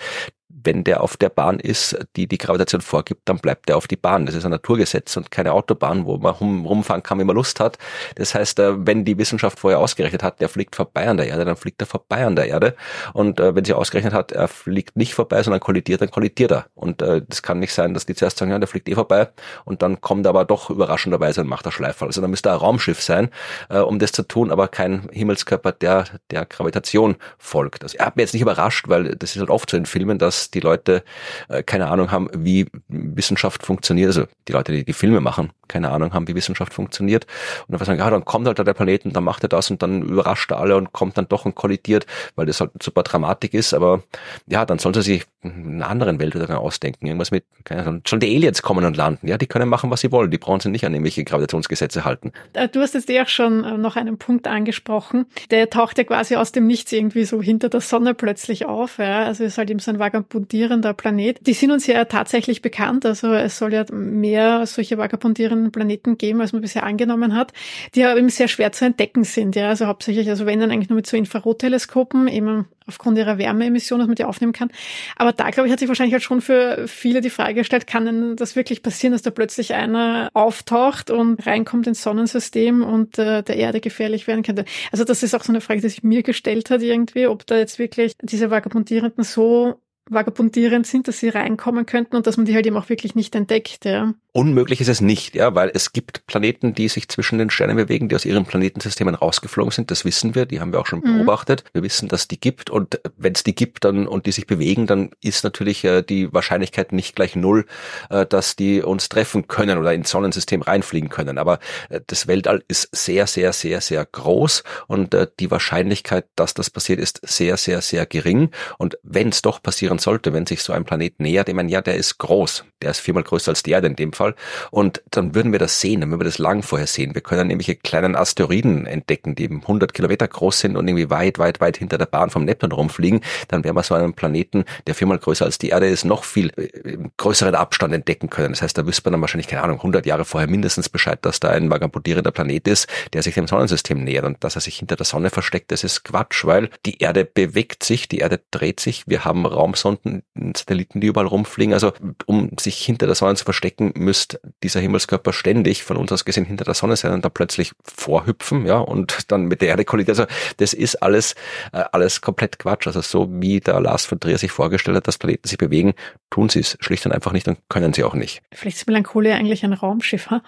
[0.64, 3.96] wenn der auf der Bahn ist, die die Gravitation vorgibt, dann bleibt der auf die
[3.96, 4.26] Bahn.
[4.26, 7.60] Das ist ein Naturgesetz und keine Autobahn, wo man rum, rumfahren kann, wie man Lust
[7.60, 7.78] hat.
[8.16, 11.44] Das heißt, äh, wenn die Wissenschaft vorher ausgerechnet hat, der fliegt vorbei an der Erde,
[11.44, 12.74] dann fliegt er vorbei an der Erde.
[13.12, 16.66] Und äh, wenn sie ausgerechnet hat, er fliegt nicht vorbei, sondern kollidiert, dann kollidiert er.
[16.74, 19.28] Und äh, das kann nicht sein, dass die zuerst sagen, ja, der fliegt eh vorbei
[19.64, 22.06] und dann kommt er aber doch überraschenderweise und macht er Schleifer.
[22.06, 23.30] Also dann müsste ein Raumschiff sein,
[23.68, 27.82] um das zu tun, aber kein Himmelskörper, der der Gravitation folgt.
[27.82, 30.18] Also er hat mir jetzt nicht überrascht, weil das ist halt oft so in Filmen,
[30.18, 31.02] dass die Leute
[31.48, 34.08] äh, keine Ahnung haben, wie Wissenschaft funktioniert.
[34.08, 37.26] Also die Leute, die die Filme machen, keine Ahnung haben, wie Wissenschaft funktioniert.
[37.66, 39.82] Und dann sagen, ja, dann kommt halt der Planet und dann macht er das und
[39.82, 42.06] dann überrascht er alle und kommt dann doch und kollidiert,
[42.36, 43.74] weil das halt super Dramatik ist.
[43.74, 44.02] Aber
[44.46, 47.06] ja, dann sollen sie sich in einer anderen Welt wieder ausdenken.
[47.06, 49.26] Irgendwas mit, keine Ahnung, sollen die Aliens kommen und landen.
[49.26, 50.30] Ja, die können machen, was sie wollen.
[50.30, 52.32] Die brauchen sich nicht an irgendwelche Gravitationsgesetze halten.
[52.52, 55.26] Äh, du hast jetzt eh auch schon äh, noch einen Punkt angesprochen.
[55.50, 58.98] Der taucht ja quasi aus dem Nichts irgendwie so hinter der Sonne plötzlich auf.
[58.98, 59.24] Ja.
[59.24, 59.98] Also ist halt eben so ein
[60.42, 61.46] vagabundierender Planet.
[61.46, 63.06] Die sind uns ja tatsächlich bekannt.
[63.06, 67.52] Also es soll ja mehr solche vagabundierenden Planeten geben, als man bisher angenommen hat,
[67.94, 69.56] die aber eben sehr schwer zu entdecken sind.
[69.56, 73.98] Ja, also hauptsächlich, also wenn dann eigentlich nur mit so Infrarotteleskopen, eben aufgrund ihrer Wärmeemission,
[73.98, 74.70] dass man die aufnehmen kann.
[75.16, 78.04] Aber da, glaube ich, hat sich wahrscheinlich halt schon für viele die Frage gestellt, kann
[78.04, 83.42] denn das wirklich passieren, dass da plötzlich einer auftaucht und reinkommt ins Sonnensystem und äh,
[83.42, 84.64] der Erde gefährlich werden könnte?
[84.90, 87.56] Also das ist auch so eine Frage, die sich mir gestellt hat irgendwie, ob da
[87.56, 89.80] jetzt wirklich diese Vagabundierenden so
[90.10, 93.34] vagabundierend sind, dass sie reinkommen könnten und dass man die halt eben auch wirklich nicht
[93.34, 93.84] entdeckt.
[93.84, 94.14] Ja.
[94.32, 98.08] Unmöglich ist es nicht, ja, weil es gibt Planeten, die sich zwischen den Sternen bewegen,
[98.08, 99.90] die aus ihren Planetensystemen rausgeflogen sind.
[99.90, 101.18] Das wissen wir, die haben wir auch schon mhm.
[101.18, 101.64] beobachtet.
[101.72, 104.86] Wir wissen, dass die gibt und wenn es die gibt dann und die sich bewegen,
[104.86, 107.66] dann ist natürlich äh, die Wahrscheinlichkeit nicht gleich null,
[108.10, 111.38] äh, dass die uns treffen können oder ins Sonnensystem reinfliegen können.
[111.38, 111.58] Aber
[111.90, 116.70] äh, das Weltall ist sehr, sehr, sehr, sehr groß und äh, die Wahrscheinlichkeit, dass das
[116.70, 118.50] passiert, ist sehr, sehr, sehr gering.
[118.78, 119.62] Und wenn es doch
[119.92, 122.90] passieren sollte, wenn sich so ein Planet nähert, ich meine, ja, der ist groß, der
[122.90, 124.34] ist viermal größer als die Erde in dem Fall.
[124.70, 127.14] Und dann würden wir das sehen, dann würden wir das lang vorher sehen.
[127.14, 131.38] Wir können nämlich kleinen Asteroiden entdecken, die eben 100 Kilometer groß sind und irgendwie weit,
[131.38, 133.20] weit, weit hinter der Bahn vom Neptun rumfliegen.
[133.48, 136.50] Dann werden wir so einen Planeten, der viermal größer als die Erde ist, noch viel
[136.56, 138.52] äh, größeren Abstand entdecken können.
[138.52, 141.40] Das heißt, da wüsste man dann wahrscheinlich, keine Ahnung, 100 Jahre vorher mindestens Bescheid, dass
[141.40, 144.96] da ein vagabundierender Planet ist, der sich dem Sonnensystem nähert und dass er sich hinter
[144.96, 145.70] der Sonne versteckt.
[145.72, 149.04] Das ist Quatsch, weil die Erde bewegt sich, die Erde dreht sich.
[149.06, 149.46] Wir haben
[149.82, 150.22] Raumsonden,
[150.56, 151.74] Satelliten, die überall rumfliegen.
[151.74, 151.92] Also
[152.26, 156.44] um sich hinter der Sonne zu verstecken, müsste dieser Himmelskörper ständig von uns aus gesehen
[156.44, 160.18] hinter der Sonne sein und da plötzlich vorhüpfen, ja, und dann mit der Erde kollidiert.
[160.18, 161.34] Also das ist alles,
[161.72, 162.86] äh, alles komplett Quatsch.
[162.86, 165.94] Also so wie der Lars von Trier sich vorgestellt hat, dass Planeten sich bewegen,
[166.30, 168.42] tun sie es schlicht und einfach nicht und können sie auch nicht.
[168.52, 170.42] Vielleicht ist Melancholia eigentlich ein Raumschiff, ha?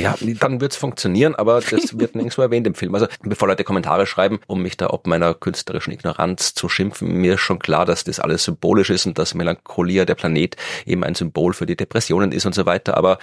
[0.00, 2.94] Ja, dann wird es funktionieren, aber das wird nirgendwo erwähnt im Film.
[2.94, 7.34] Also bevor Leute Kommentare schreiben, um mich da ob meiner künstlerischen Ignoranz zu schimpfen, mir
[7.34, 10.56] ist schon klar, dass das alles symbolisch ist und dass Melancholia, der Planet,
[10.86, 12.96] eben ein Symbol für die Depressionen ist und so weiter.
[12.96, 13.18] Aber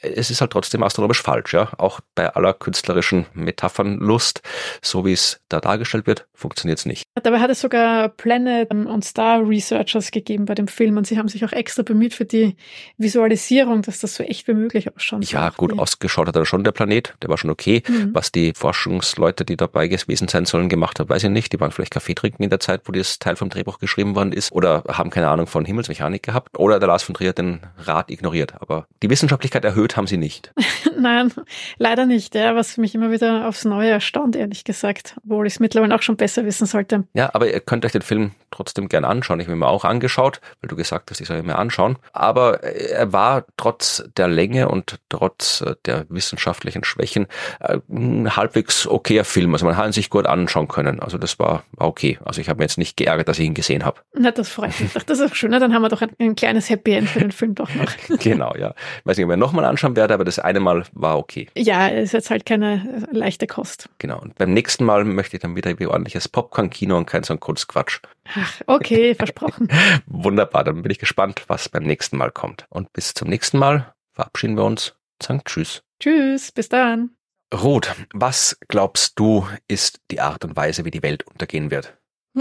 [0.00, 1.70] es ist halt trotzdem astronomisch falsch, ja.
[1.78, 4.42] Auch bei aller künstlerischen Metaphernlust,
[4.82, 7.04] so wie es da dargestellt wird, funktioniert es nicht.
[7.22, 11.28] Dabei hat es sogar Planet und Star Researchers gegeben bei dem Film und sie haben
[11.28, 12.56] sich auch extra bemüht für die
[12.98, 15.24] Visualisierung, dass das so echt wie möglich ausschaut.
[15.26, 17.82] Ja, gut ausgeschaut hat er schon der Planet, der war schon okay.
[17.86, 18.10] Mhm.
[18.12, 21.52] Was die Forschungsleute, die dabei gewesen sein sollen, gemacht haben, weiß ich nicht.
[21.52, 24.32] Die waren vielleicht Kaffee trinken in der Zeit, wo das Teil vom Drehbuch geschrieben worden
[24.32, 28.10] ist oder haben keine Ahnung von Himmelsmechanik gehabt oder der Lars von Trier den Rat
[28.10, 28.52] ignoriert.
[28.60, 30.52] Aber die Wissenschaftlichkeit erhöht haben sie nicht.
[30.98, 31.32] Nein,
[31.78, 32.34] leider nicht.
[32.34, 36.02] Ja, was mich immer wieder aufs Neue erstaunt, ehrlich gesagt, obwohl ich es mittlerweile auch
[36.02, 37.04] schon besser wissen sollte.
[37.14, 39.40] Ja, aber ihr könnt euch den Film trotzdem gern anschauen.
[39.40, 41.96] Ich habe ihn mir auch angeschaut, weil du gesagt hast, ich soll ihn mir anschauen.
[42.12, 47.28] Aber er war trotz der Länge und trotz äh, der wissenschaftlichen Schwächen
[47.60, 49.54] äh, ein halbwegs okayer Film.
[49.54, 51.00] Also man hat ihn sich gut anschauen können.
[51.00, 52.18] Also das war, okay.
[52.24, 54.00] Also ich habe mir jetzt nicht geärgert, dass ich ihn gesehen habe.
[54.12, 55.02] Na, das freut mich doch.
[55.02, 55.50] Das ist auch schön.
[55.50, 57.90] Dann haben wir doch ein, ein kleines Happy End für den Film doch noch.
[58.18, 58.74] genau, ja.
[58.98, 61.48] Ich weiß nicht, ob ich nochmal anschauen werde, aber das eine Mal war okay.
[61.56, 63.88] Ja, ist jetzt halt keine leichte Kost.
[63.98, 64.20] Genau.
[64.20, 67.40] Und beim nächsten Mal möchte ich dann wieder wie ordentliches Popcorn-Kino und kein so ein
[67.40, 68.00] Kurzquatsch.
[68.34, 69.68] Ach, okay, versprochen.
[70.06, 72.66] Wunderbar, dann bin ich gespannt, was beim nächsten Mal kommt.
[72.68, 74.94] Und bis zum nächsten Mal verabschieden wir uns.
[75.22, 75.82] Sagen Tschüss.
[76.00, 77.10] Tschüss, bis dann.
[77.52, 81.96] Ruth, was glaubst du, ist die Art und Weise, wie die Welt untergehen wird?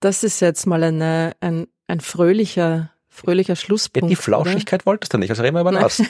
[0.00, 4.04] Das ist jetzt mal eine, ein, ein fröhlicher, fröhlicher Schlusspunkt.
[4.04, 4.86] Ja, die Flauschigkeit oder?
[4.86, 6.02] wolltest du nicht, also reden wir über das.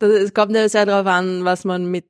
[0.00, 2.06] Es kommt ja sehr darauf an, was man mit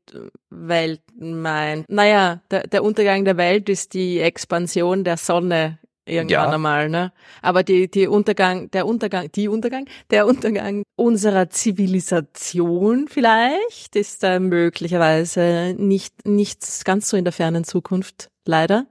[0.50, 1.88] Welt meint.
[1.88, 6.50] Naja, der, der Untergang der Welt ist die Expansion der Sonne irgendwann ja.
[6.50, 7.12] einmal, ne?
[7.42, 14.38] Aber die, die Untergang, der Untergang, die Untergang, der Untergang unserer Zivilisation vielleicht ist da
[14.38, 18.86] möglicherweise nicht, nicht ganz so in der fernen Zukunft, leider.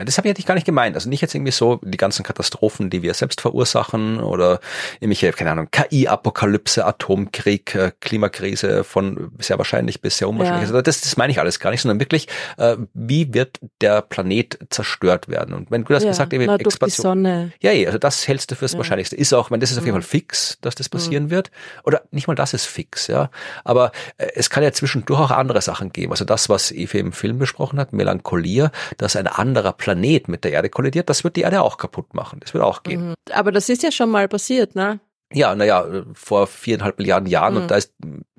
[0.00, 0.96] Ja, das habe ich eigentlich gar nicht gemeint.
[0.96, 4.60] Also nicht jetzt irgendwie so die ganzen Katastrophen, die wir selbst verursachen oder
[4.98, 10.70] irgendwelche, keine Ahnung, KI-Apokalypse, Atomkrieg, äh, Klimakrise von sehr wahrscheinlich bis sehr unwahrscheinlich.
[10.70, 10.74] Ja.
[10.74, 14.58] Also das, das meine ich alles gar nicht, sondern wirklich, äh, wie wird der Planet
[14.70, 15.54] zerstört werden?
[15.54, 17.02] Und wenn du das ja, gesagt hast, Expansion.
[17.02, 17.52] Sonne.
[17.60, 18.78] Ja, ja, also das hältst du fürs ja.
[18.78, 19.16] Wahrscheinlichste.
[19.16, 21.30] Ist auch, wenn das ist auf jeden Fall fix, dass das passieren mhm.
[21.30, 21.50] wird.
[21.84, 23.30] Oder nicht mal das ist fix, ja.
[23.64, 26.12] Aber äh, es kann ja zwischendurch auch andere Sachen geben.
[26.12, 30.44] Also das, was Eve im Film besprochen hat, Melancholia, dass ein anderer Planet Planet mit
[30.44, 32.38] der Erde kollidiert, das wird die Erde auch kaputt machen.
[32.40, 33.10] Das wird auch gehen.
[33.10, 33.14] Mhm.
[33.32, 35.00] Aber das ist ja schon mal passiert, ne?
[35.32, 37.60] Ja, naja, vor viereinhalb Milliarden Jahren mhm.
[37.62, 37.92] und da ist,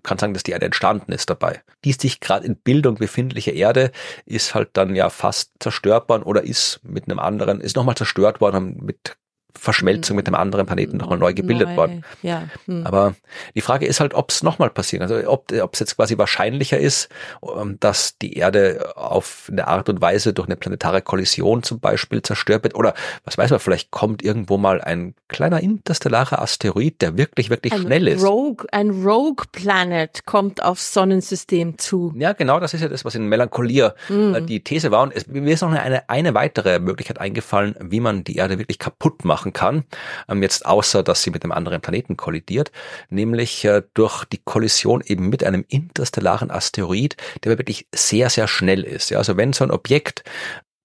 [0.03, 1.61] kann sagen, dass die Erde entstanden ist dabei.
[1.86, 3.91] Die sich gerade in Bildung befindliche Erde
[4.26, 8.78] ist halt dann ja fast zerstörbar oder ist mit einem anderen, ist nochmal zerstört worden
[8.82, 9.18] mit
[9.57, 12.06] Verschmelzung mit dem anderen Planeten nochmal neu gebildet neu, worden.
[12.22, 12.48] Ja.
[12.65, 12.86] Hm.
[12.86, 13.15] Aber
[13.56, 15.02] die Frage ist halt, ob es nochmal passiert.
[15.02, 17.10] Also ob es jetzt quasi wahrscheinlicher ist,
[17.57, 22.22] ähm, dass die Erde auf eine Art und Weise durch eine planetare Kollision zum Beispiel
[22.22, 22.76] zerstört wird.
[22.76, 22.94] Oder
[23.26, 27.82] was weiß man, vielleicht kommt irgendwo mal ein kleiner interstellarer Asteroid, der wirklich, wirklich ein
[27.82, 28.23] schnell ist.
[28.23, 32.14] Rogue, ein Rogue Planet kommt aufs Sonnensystem zu.
[32.15, 34.45] Ja, genau, das ist ja das, was in Melancholia hm.
[34.45, 35.03] die These war.
[35.03, 38.80] Und es, mir ist noch eine, eine weitere Möglichkeit eingefallen, wie man die Erde wirklich
[38.80, 39.84] kaputt macht machen kann,
[40.30, 42.72] ähm, jetzt außer dass sie mit einem anderen Planeten kollidiert,
[43.09, 48.84] nämlich äh, durch die Kollision eben mit einem interstellaren Asteroid, der wirklich sehr, sehr schnell
[48.84, 49.09] ist.
[49.09, 50.23] Ja, also wenn so ein Objekt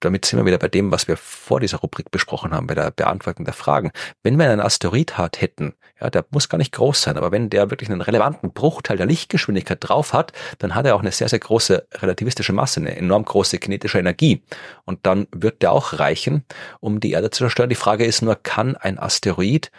[0.06, 2.90] damit sind wir wieder bei dem, was wir vor dieser Rubrik besprochen haben, bei der
[2.90, 3.90] Beantwortung der Fragen.
[4.22, 7.50] Wenn wir einen Asteroid hat hätten, ja, der muss gar nicht groß sein, aber wenn
[7.50, 11.28] der wirklich einen relevanten Bruchteil der Lichtgeschwindigkeit drauf hat, dann hat er auch eine sehr,
[11.28, 14.42] sehr große relativistische Masse, eine enorm große kinetische Energie.
[14.84, 16.44] Und dann wird der auch reichen,
[16.80, 17.70] um die Erde zu zerstören.
[17.70, 19.70] Die Frage ist nur, kann ein Asteroid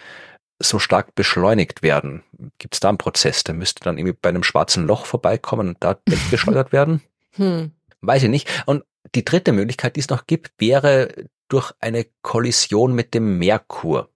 [0.59, 2.23] so stark beschleunigt werden?
[2.57, 3.43] Gibt es da einen Prozess?
[3.43, 7.01] Der müsste dann irgendwie bei einem schwarzen Loch vorbeikommen und da weggeschleudert werden?
[7.33, 7.71] Hm.
[8.01, 8.49] Weiß ich nicht.
[8.65, 8.83] Und
[9.15, 11.09] die dritte Möglichkeit, die es noch gibt, wäre
[11.47, 14.09] durch eine Kollision mit dem Merkur.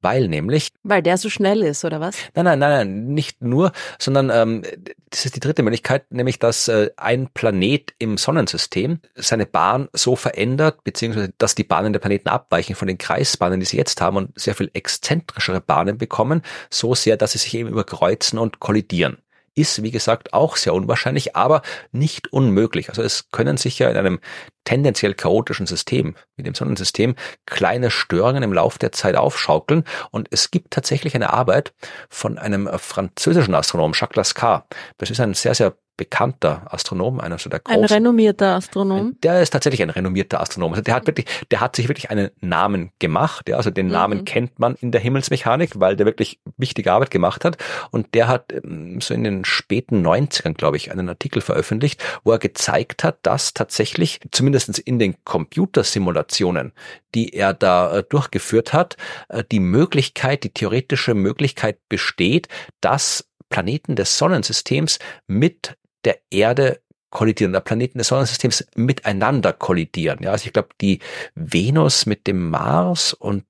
[0.00, 0.68] Weil nämlich.
[0.82, 2.16] Weil der so schnell ist, oder was?
[2.34, 4.62] Nein, nein, nein, nein nicht nur, sondern ähm,
[5.08, 10.14] das ist die dritte Möglichkeit, nämlich dass äh, ein Planet im Sonnensystem seine Bahn so
[10.14, 14.18] verändert, beziehungsweise dass die Bahnen der Planeten abweichen von den Kreisbahnen, die sie jetzt haben
[14.18, 19.23] und sehr viel exzentrischere Bahnen bekommen, so sehr, dass sie sich eben überkreuzen und kollidieren
[19.54, 21.62] ist, wie gesagt, auch sehr unwahrscheinlich, aber
[21.92, 22.88] nicht unmöglich.
[22.88, 24.20] Also es können sich ja in einem
[24.64, 27.14] tendenziell chaotischen System, wie dem Sonnensystem,
[27.46, 29.84] kleine Störungen im Laufe der Zeit aufschaukeln.
[30.10, 31.74] Und es gibt tatsächlich eine Arbeit
[32.08, 34.66] von einem französischen Astronomen, Jacques Lascar.
[34.98, 37.82] Das ist ein sehr, sehr bekannter Astronom, einer so der großen.
[37.82, 39.16] Ein renommierter Astronom.
[39.22, 40.72] Der ist tatsächlich ein renommierter Astronom.
[40.72, 43.48] Also der hat wirklich, der hat sich wirklich einen Namen gemacht.
[43.48, 44.24] Ja, also den Namen mhm.
[44.24, 47.58] kennt man in der Himmelsmechanik, weil der wirklich wichtige Arbeit gemacht hat.
[47.90, 52.32] Und der hat ähm, so in den späten 90ern, glaube ich, einen Artikel veröffentlicht, wo
[52.32, 56.72] er gezeigt hat, dass tatsächlich, zumindest in den Computersimulationen,
[57.14, 58.96] die er da äh, durchgeführt hat,
[59.28, 62.48] äh, die Möglichkeit, die theoretische Möglichkeit besteht,
[62.80, 70.18] dass Planeten des Sonnensystems mit der Erde kollidieren, der Planeten des Sonnensystems miteinander kollidieren.
[70.22, 70.98] Ja, also ich glaube, die
[71.34, 73.44] Venus mit dem Mars und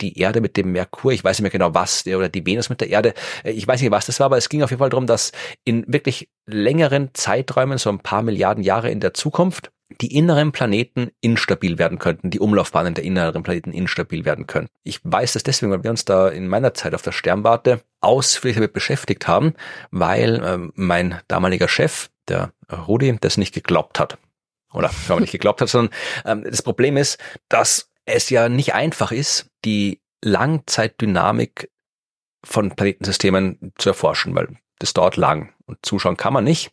[0.00, 2.80] die Erde mit dem Merkur, ich weiß nicht mehr genau was, oder die Venus mit
[2.80, 3.14] der Erde,
[3.44, 5.32] äh, ich weiß nicht, was das war, aber es ging auf jeden Fall darum, dass
[5.64, 9.70] in wirklich längeren Zeiträumen, so ein paar Milliarden Jahre in der Zukunft,
[10.00, 14.68] die inneren Planeten instabil werden könnten, die Umlaufbahnen der inneren Planeten instabil werden können.
[14.82, 18.56] Ich weiß das deswegen, weil wir uns da in meiner Zeit auf der Sternwarte ausführlich
[18.56, 19.54] damit beschäftigt haben,
[19.90, 24.18] weil ähm, mein damaliger Chef, der Rudi, das nicht geglaubt hat.
[24.72, 25.94] Oder aber nicht geglaubt hat, sondern
[26.24, 27.18] ähm, das Problem ist,
[27.48, 31.70] dass es ja nicht einfach ist, die Langzeitdynamik
[32.44, 34.48] von Planetensystemen zu erforschen, weil
[34.78, 36.72] das dauert lang und zuschauen kann man nicht.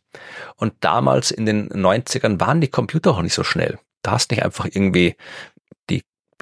[0.56, 3.80] Und damals in den 90ern waren die Computer auch nicht so schnell.
[4.02, 5.16] Da hast nicht einfach irgendwie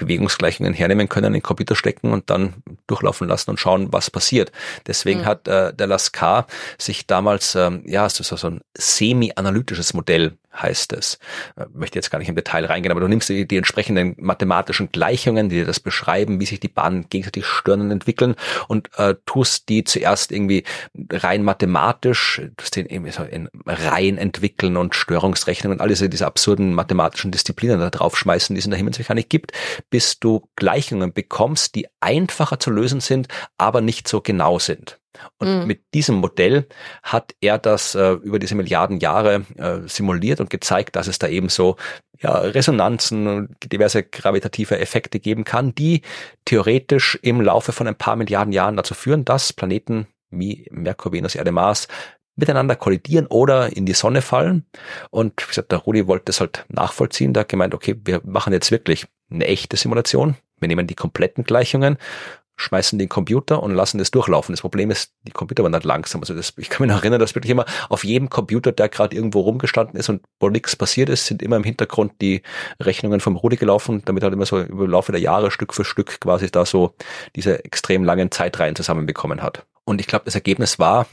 [0.00, 2.54] Bewegungsgleichungen hernehmen können, in den Computer stecken und dann
[2.86, 4.50] durchlaufen lassen und schauen, was passiert.
[4.86, 5.24] Deswegen mhm.
[5.26, 6.46] hat äh, der Lascar
[6.78, 11.18] sich damals ähm, ja so, so ein semi-analytisches Modell heißt es.
[11.56, 14.14] Ich äh, möchte jetzt gar nicht im Detail reingehen, aber du nimmst die, die entsprechenden
[14.18, 18.34] mathematischen Gleichungen, die dir das beschreiben, wie sich die Bahnen gegenseitig stören und entwickeln
[18.68, 20.64] und äh, tust die zuerst irgendwie
[21.12, 26.26] rein mathematisch, tust den irgendwie so in Reihen entwickeln und Störungsrechnungen und all diese, diese
[26.26, 29.52] absurden mathematischen Disziplinen da draufschmeißen, die es in der Himmelsmechanik gibt,
[29.90, 35.00] bis du Gleichungen bekommst, die einfacher zu lösen sind, aber nicht so genau sind.
[35.38, 35.66] Und mhm.
[35.66, 36.66] mit diesem Modell
[37.02, 41.28] hat er das äh, über diese Milliarden Jahre äh, simuliert und gezeigt, dass es da
[41.28, 41.76] eben so
[42.20, 46.02] ja, Resonanzen und diverse gravitative Effekte geben kann, die
[46.44, 51.34] theoretisch im Laufe von ein paar Milliarden Jahren dazu führen, dass Planeten wie Merkur, Venus,
[51.34, 51.88] Erde, Mars
[52.36, 54.64] miteinander kollidieren oder in die Sonne fallen.
[55.10, 57.32] Und wie gesagt, der Rudi wollte das halt nachvollziehen.
[57.32, 60.36] Da hat gemeint, okay, wir machen jetzt wirklich eine echte Simulation.
[60.58, 61.96] Wir nehmen die kompletten Gleichungen
[62.60, 64.52] schmeißen den Computer und lassen das durchlaufen.
[64.52, 66.20] Das Problem ist, die Computer waren nicht langsam.
[66.20, 69.16] Also das, ich kann mich noch erinnern, dass wirklich immer auf jedem Computer, der gerade
[69.16, 72.42] irgendwo rumgestanden ist und wo nichts passiert ist, sind immer im Hintergrund die
[72.78, 76.20] Rechnungen vom Rudi gelaufen, damit halt immer so über Laufe der Jahre Stück für Stück
[76.20, 76.94] quasi da so
[77.34, 79.66] diese extrem langen Zeitreihen zusammenbekommen hat.
[79.84, 81.06] Und ich glaube, das Ergebnis war,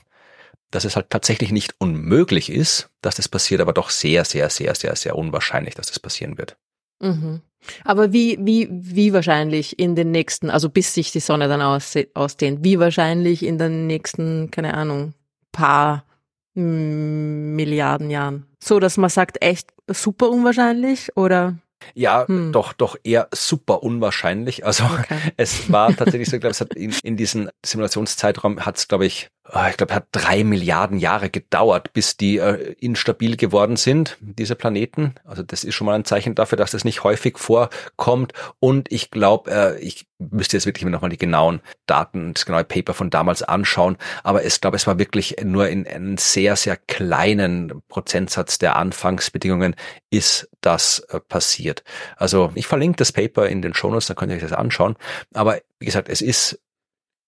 [0.69, 4.75] dass es halt tatsächlich nicht unmöglich ist, dass das passiert, aber doch sehr, sehr, sehr,
[4.75, 6.57] sehr, sehr unwahrscheinlich, dass das passieren wird.
[6.99, 7.41] Mhm.
[7.83, 11.95] Aber wie, wie, wie wahrscheinlich in den nächsten, also bis sich die Sonne dann aus,
[12.13, 15.13] ausdehnt, wie wahrscheinlich in den nächsten, keine Ahnung,
[15.51, 16.05] paar
[16.53, 18.45] Milliarden Jahren?
[18.63, 21.57] So, dass man sagt, echt super unwahrscheinlich oder?
[21.93, 22.51] Ja, hm.
[22.51, 24.65] doch, doch eher super unwahrscheinlich.
[24.65, 25.17] Also okay.
[25.37, 29.05] es war tatsächlich so, ich glaube, es hat in, in diesem Simulationszeitraum hat es, glaube
[29.05, 29.29] ich,
[29.69, 35.15] ich glaube, hat drei Milliarden Jahre gedauert, bis die äh, instabil geworden sind, diese Planeten.
[35.23, 38.33] Also das ist schon mal ein Zeichen dafür, dass das nicht häufig vorkommt.
[38.59, 42.65] Und ich glaube, äh, ich müsste jetzt wirklich mir nochmal die genauen Daten, das genaue
[42.65, 43.97] Paper von damals anschauen.
[44.23, 49.75] Aber ich glaube, es war wirklich nur in einem sehr, sehr kleinen Prozentsatz der Anfangsbedingungen
[50.09, 51.83] ist das äh, passiert.
[52.17, 54.97] Also ich verlinke das Paper in den Shownotes, da könnt ihr euch das anschauen.
[55.33, 56.59] Aber wie gesagt, es ist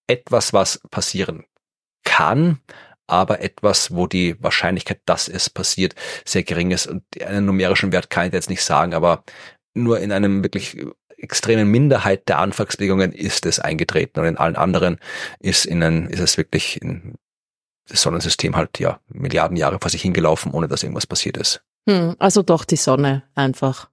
[0.07, 1.45] etwas, was passieren
[2.03, 2.59] kann,
[3.07, 5.95] aber etwas, wo die Wahrscheinlichkeit, dass es passiert,
[6.25, 6.87] sehr gering ist.
[6.87, 9.23] Und einen numerischen Wert kann ich jetzt nicht sagen, aber
[9.73, 10.77] nur in einem wirklich
[11.17, 14.99] extremen Minderheit der Anfangsbedingungen ist es eingetreten und in allen anderen
[15.39, 17.15] ist in ist es wirklich in
[17.89, 21.61] das Sonnensystem halt ja Milliarden Jahre vor sich hingelaufen, ohne dass irgendwas passiert ist.
[21.89, 23.89] Hm, also doch die Sonne einfach.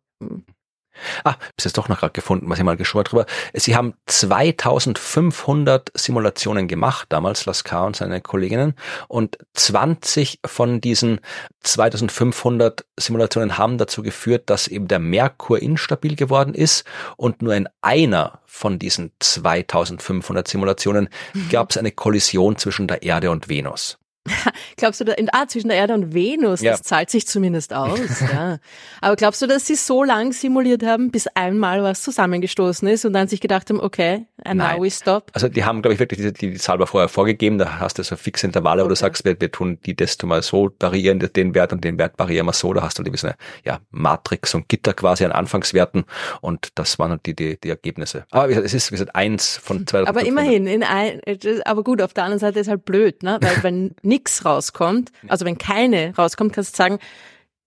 [1.25, 3.27] Ah, bis jetzt doch noch gerade gefunden, was ich mal geschaut drüber.
[3.53, 8.75] Sie haben 2500 Simulationen gemacht, damals Lascar und seine Kolleginnen,
[9.09, 11.21] und 20 von diesen
[11.63, 16.85] 2500 Simulationen haben dazu geführt, dass eben der Merkur instabil geworden ist
[17.17, 21.49] und nur in einer von diesen 2500 Simulationen mhm.
[21.51, 23.99] gab es eine Kollision zwischen der Erde und Venus.
[24.77, 26.73] glaubst du, da, ah, zwischen der Erde und Venus, ja.
[26.73, 28.21] das zahlt sich zumindest aus.
[28.21, 28.59] ja.
[29.01, 33.13] Aber glaubst du, dass sie so lang simuliert haben, bis einmal was zusammengestoßen ist und
[33.13, 34.77] dann sich gedacht haben, okay, and Nein.
[34.77, 35.31] now we stop?
[35.33, 37.99] Also die haben, glaube ich, wirklich die, die, die Zahl war vorher vorgegeben, da hast
[37.99, 38.87] du so fixe Intervalle, okay.
[38.87, 41.99] wo du sagst, wir, wir tun die desto mal so variieren, den Wert und den
[41.99, 45.33] Wert variieren wir so, da hast du so eine ja, Matrix und Gitter quasi an
[45.33, 46.05] Anfangswerten
[46.41, 48.25] und das waren die, die, die Ergebnisse.
[48.31, 50.07] Aber es ist, wie gesagt, eins von zwei.
[50.07, 51.21] Aber immerhin, in ein,
[51.65, 53.39] aber gut, auf der anderen Seite ist halt blöd, ne?
[53.41, 56.99] weil wenn nichts rauskommt, also wenn keine rauskommt, kannst du sagen,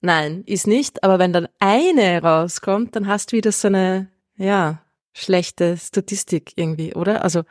[0.01, 1.03] nein, ist nicht.
[1.03, 4.81] Aber wenn dann eine rauskommt, dann hast du wieder so eine, ja,
[5.13, 7.23] schlechte Statistik irgendwie, oder?
[7.23, 7.43] Also,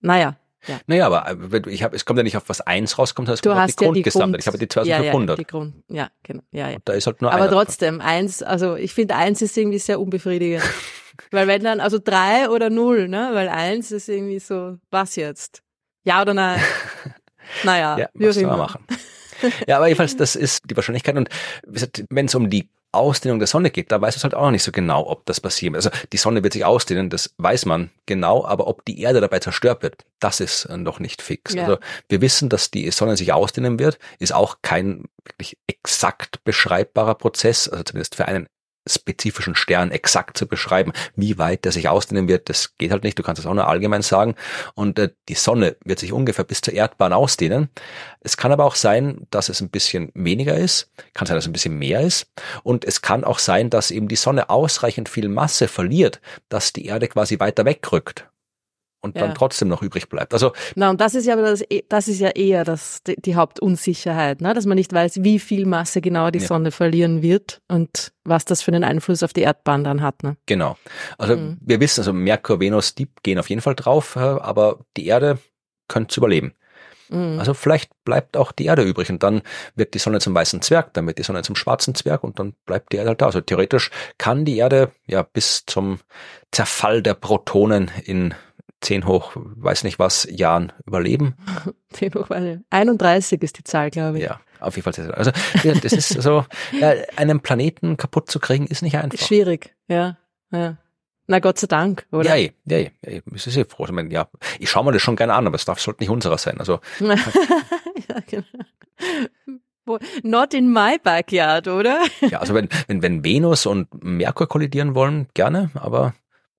[0.00, 0.36] naja.
[0.66, 0.80] Ja.
[0.86, 3.42] Naja, aber äh, ich habe, es kommt ja nicht auf was eins rauskommt, sondern es
[3.42, 4.38] kommt auf die ja Grundgesamte.
[4.38, 5.38] Ich habe die 2500.
[5.38, 6.42] Ja, ja, Grund, ja, genau.
[6.52, 6.76] Ja, ja.
[6.76, 10.00] Und da ist halt nur Aber trotzdem, eins, also ich finde eins ist irgendwie sehr
[10.00, 10.62] unbefriedigend.
[11.30, 13.30] Weil wenn dann, also drei oder null, ne?
[13.34, 15.62] Weil eins ist irgendwie so, was jetzt?
[16.04, 16.60] Ja oder nein?
[17.62, 18.86] Naja, ja, soll man machen?
[19.66, 21.16] Ja, aber jedenfalls, das ist die Wahrscheinlichkeit.
[21.16, 21.28] Und
[22.08, 24.62] wenn es um die Ausdehnung der Sonne geht, da weiß es halt auch noch nicht
[24.62, 25.74] so genau, ob das passiert.
[25.74, 29.40] Also die Sonne wird sich ausdehnen, das weiß man genau, aber ob die Erde dabei
[29.40, 31.54] zerstört wird, das ist noch nicht fix.
[31.54, 31.64] Ja.
[31.64, 37.16] Also wir wissen, dass die Sonne sich ausdehnen wird, ist auch kein wirklich exakt beschreibbarer
[37.16, 38.46] Prozess, also zumindest für einen
[38.86, 43.18] spezifischen Stern exakt zu beschreiben, wie weit der sich ausdehnen wird, das geht halt nicht.
[43.18, 44.34] Du kannst das auch nur allgemein sagen.
[44.74, 47.68] Und äh, die Sonne wird sich ungefähr bis zur Erdbahn ausdehnen.
[48.20, 50.90] Es kann aber auch sein, dass es ein bisschen weniger ist.
[51.14, 52.26] Kann sein, dass es ein bisschen mehr ist.
[52.62, 56.86] Und es kann auch sein, dass eben die Sonne ausreichend viel Masse verliert, dass die
[56.86, 58.28] Erde quasi weiter wegrückt
[59.04, 59.26] und ja.
[59.26, 60.32] dann trotzdem noch übrig bleibt.
[60.32, 64.40] Also na und das ist ja das, das ist ja eher das die, die Hauptunsicherheit,
[64.40, 64.54] ne?
[64.54, 66.46] dass man nicht weiß, wie viel Masse genau die ja.
[66.46, 70.22] Sonne verlieren wird und was das für einen Einfluss auf die Erdbahn dann hat.
[70.22, 70.36] Ne?
[70.46, 70.78] Genau.
[71.18, 71.58] Also mhm.
[71.60, 75.38] wir wissen, also Merkur, Venus, die gehen auf jeden Fall drauf, aber die Erde
[75.86, 76.54] könnte überleben.
[77.10, 77.38] Mhm.
[77.38, 79.42] Also vielleicht bleibt auch die Erde übrig und dann
[79.74, 82.54] wird die Sonne zum weißen Zwerg, dann wird die Sonne zum schwarzen Zwerg und dann
[82.64, 83.26] bleibt die Erde halt da.
[83.26, 86.00] Also theoretisch kann die Erde ja bis zum
[86.50, 88.34] Zerfall der Protonen in
[88.84, 91.34] 10 hoch, weiß nicht was, Jahren überleben.
[91.92, 92.30] 10 hoch,
[92.70, 94.24] 31 ist die Zahl, glaube ich.
[94.24, 95.12] Ja, auf jeden Fall.
[95.12, 95.32] Also
[95.62, 96.44] das ist so,
[96.80, 99.18] ja, einen Planeten kaputt zu kriegen, ist nicht einfach.
[99.18, 100.18] Schwierig, ja,
[100.52, 100.76] ja.
[101.26, 102.36] Na Gott sei Dank, oder?
[102.36, 102.90] Ja, ja, ja, ja.
[103.02, 103.86] Ich bin froh.
[103.86, 104.28] Ich, meine, ja,
[104.58, 106.58] ich schaue mir das schon gerne an, aber es darf sollte nicht unserer sein.
[106.58, 108.44] Also ja, genau.
[110.22, 112.00] Not in my backyard, oder?
[112.20, 116.14] Ja, also wenn, wenn, wenn Venus und Merkur kollidieren wollen, gerne, aber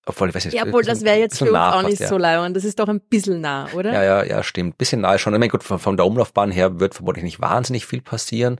[0.07, 2.07] obwohl, ich weiß nicht, ja, obwohl das wäre jetzt für uns auch nicht ja.
[2.07, 2.55] so leibend.
[2.55, 3.91] Das ist doch ein bisschen nah, oder?
[3.91, 4.77] Ja, ja, ja, stimmt.
[4.77, 5.33] Bisschen nahe schon.
[5.33, 8.55] Ich meine, gut, von, von der Umlaufbahn her wird vermutlich nicht wahnsinnig viel passieren.
[8.55, 8.59] Ein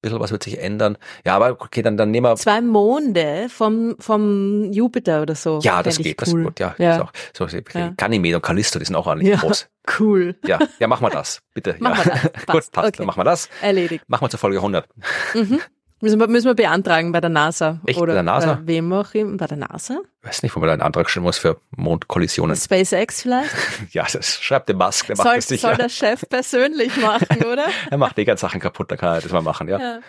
[0.00, 0.96] bisschen was wird sich ändern.
[1.26, 2.36] Ja, aber okay, dann, dann nehmen wir.
[2.36, 5.60] Zwei Monde vom, vom Jupiter oder so.
[5.62, 6.06] Ja, das geht.
[6.06, 6.14] Cool.
[6.16, 6.74] Das ist gut, ja.
[6.78, 7.02] ja.
[7.02, 7.92] Auch, so, ja.
[7.96, 9.36] Ganymed und Callisto, die sind auch ordentlich ja.
[9.36, 9.68] groß.
[10.00, 10.34] Cool.
[10.44, 11.42] Ja, ja, machen wir das.
[11.54, 11.76] Bitte.
[11.78, 12.14] Machen ja.
[12.14, 12.32] wir das.
[12.32, 12.46] Passt.
[12.46, 12.88] Gut, passt.
[12.88, 12.96] Okay.
[12.96, 13.48] Dann machen wir das.
[13.62, 14.04] Erledigt.
[14.08, 14.88] Machen wir zur Folge 100.
[15.34, 15.60] Mhm.
[16.02, 17.80] Müssen wir, müssen wir beantragen bei der NASA.
[17.86, 18.54] Echt, oder bei der NASA?
[18.54, 19.38] Bei wem auch immer.
[19.38, 20.00] Bei der NASA?
[20.20, 22.54] Ich weiß nicht, wo man da einen Antrag stellen muss für Mondkollisionen.
[22.54, 23.50] SpaceX vielleicht?
[23.92, 25.06] ja, das schreibt der Musk.
[25.06, 25.68] Der soll, macht das sicher.
[25.68, 27.66] soll der Chef persönlich machen, oder?
[27.90, 29.78] er macht die ganzen Sachen kaputt, da kann er das mal machen, ja.
[29.78, 30.00] ja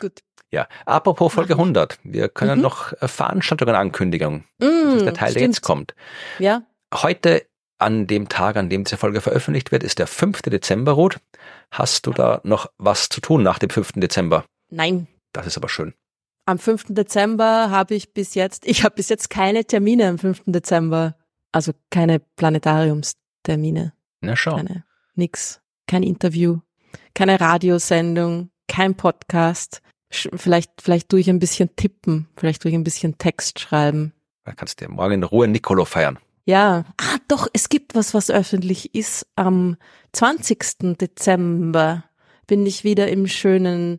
[0.00, 0.20] gut.
[0.50, 1.98] Ja, apropos Folge 100.
[2.04, 2.62] Wir können mhm.
[2.62, 4.44] noch äh, Veranstaltungen ankündigen.
[4.60, 5.40] Mm, das ist der Teil, stimmt.
[5.40, 5.94] der jetzt kommt.
[6.38, 6.62] Ja.
[6.94, 7.44] Heute
[7.78, 10.42] an dem Tag, an dem diese Folge veröffentlicht wird, ist der 5.
[10.42, 11.18] Dezember, Ruth.
[11.70, 13.92] Hast du da noch was zu tun nach dem 5.
[13.96, 14.44] Dezember?
[14.70, 15.08] Nein.
[15.34, 15.92] Das ist aber schön.
[16.46, 16.86] Am 5.
[16.88, 20.44] Dezember habe ich bis jetzt, ich habe bis jetzt keine Termine am 5.
[20.46, 21.16] Dezember.
[21.52, 23.92] Also keine Planetariumstermine.
[24.20, 24.56] Na schau.
[24.56, 24.84] Keine,
[25.14, 25.60] nix.
[25.86, 26.60] Kein Interview,
[27.14, 29.82] keine Radiosendung, kein Podcast.
[30.10, 34.14] Vielleicht, vielleicht tue ich ein bisschen tippen, vielleicht tue ich ein bisschen Text schreiben.
[34.44, 36.18] Dann kannst du dir morgen in Ruhe Nicolo feiern.
[36.46, 36.84] Ja.
[36.98, 39.26] Ah, doch, es gibt was, was öffentlich ist.
[39.36, 39.76] Am
[40.12, 40.96] 20.
[40.98, 42.04] Dezember
[42.46, 43.98] bin ich wieder im schönen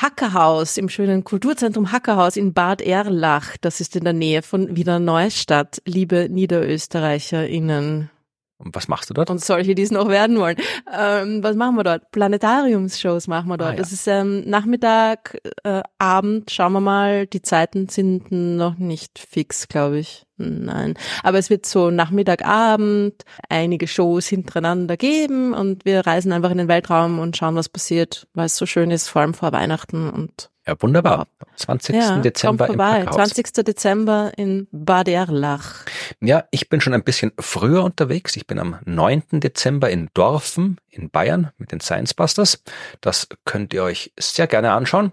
[0.00, 3.56] Hackerhaus, im schönen Kulturzentrum Hackerhaus in Bad Erlach.
[3.60, 8.10] Das ist in der Nähe von Wiener Neustadt, liebe NiederösterreicherInnen.
[8.58, 9.28] Und was machst du dort?
[9.28, 10.56] Und solche, die es noch werden wollen.
[10.96, 12.10] Ähm, was machen wir dort?
[12.12, 13.70] Planetariumsshows machen wir dort.
[13.70, 13.78] Ah, ja.
[13.78, 17.26] Das ist ähm, Nachmittag, äh, Abend, schauen wir mal.
[17.26, 20.26] Die Zeiten sind noch nicht fix, glaube ich.
[20.36, 20.94] Nein.
[21.22, 26.58] Aber es wird so Nachmittag, Abend einige Shows hintereinander geben und wir reisen einfach in
[26.58, 30.08] den Weltraum und schauen, was passiert, weil es so schön ist, vor allem vor Weihnachten
[30.10, 31.26] und Ja, wunderbar.
[31.56, 31.94] 20.
[31.94, 33.04] ja, Dezember kommt im vorbei.
[33.04, 33.30] Packhaus.
[33.34, 33.64] 20.
[33.64, 35.84] Dezember in Bad Erlach.
[36.20, 38.34] Ja, ich bin schon ein bisschen früher unterwegs.
[38.36, 39.40] Ich bin am 9.
[39.40, 42.62] Dezember in Dorfen in Bayern mit den Science Busters.
[43.00, 45.12] Das könnt ihr euch sehr gerne anschauen.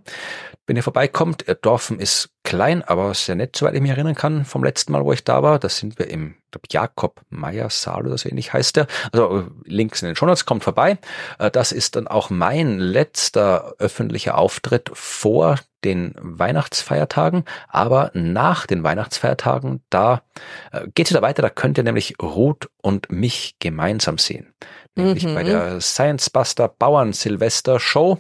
[0.65, 4.63] Wenn ihr vorbeikommt, Dorfen ist klein, aber sehr nett, soweit ich mich erinnern kann, vom
[4.63, 5.59] letzten Mal, wo ich da war.
[5.59, 8.87] Da sind wir im ich glaub, Jakob Meyer Saal oder so ähnlich heißt der.
[9.11, 10.97] Also äh, links in den Shownotes, kommt vorbei.
[11.37, 15.55] Äh, Das ist dann auch mein letzter öffentlicher Auftritt vor
[15.85, 20.23] den Weihnachtsfeiertagen, aber nach den Weihnachtsfeiertagen, da
[20.71, 24.53] äh, geht es wieder weiter, da könnt ihr nämlich Ruth und mich gemeinsam sehen.
[24.95, 25.35] Nämlich Mhm.
[25.35, 28.19] bei der Science Buster Bauern Silvester Show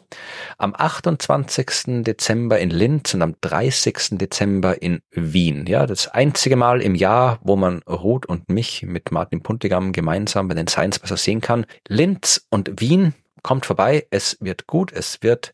[0.57, 2.03] am 28.
[2.03, 4.17] Dezember in Linz und am 30.
[4.17, 5.65] Dezember in Wien.
[5.67, 10.47] Ja, das einzige Mal im Jahr, wo man Ruth und mich mit Martin Puntigam gemeinsam
[10.47, 11.65] bei den Science Buster sehen kann.
[11.87, 13.13] Linz und Wien
[13.43, 14.07] kommt vorbei.
[14.09, 14.91] Es wird gut.
[14.91, 15.53] Es wird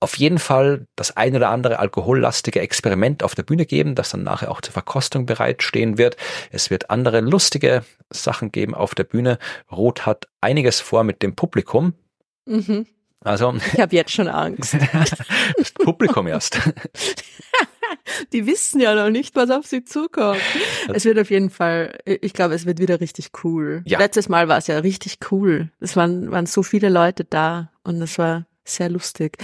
[0.00, 4.22] auf jeden Fall das ein oder andere alkohollastige Experiment auf der Bühne geben, das dann
[4.22, 6.16] nachher auch zur Verkostung bereitstehen wird.
[6.50, 9.38] Es wird andere lustige Sachen geben auf der Bühne.
[9.72, 11.94] Roth hat einiges vor mit dem Publikum.
[12.44, 12.86] Mhm.
[13.20, 14.76] Also Ich habe jetzt schon Angst.
[15.56, 16.60] das Publikum erst.
[18.32, 20.40] Die wissen ja noch nicht, was auf sie zukommt.
[20.92, 23.82] Es wird auf jeden Fall, ich glaube, es wird wieder richtig cool.
[23.86, 23.98] Ja.
[23.98, 25.70] Letztes Mal war es ja richtig cool.
[25.80, 29.38] Es waren, waren so viele Leute da und es war sehr lustig.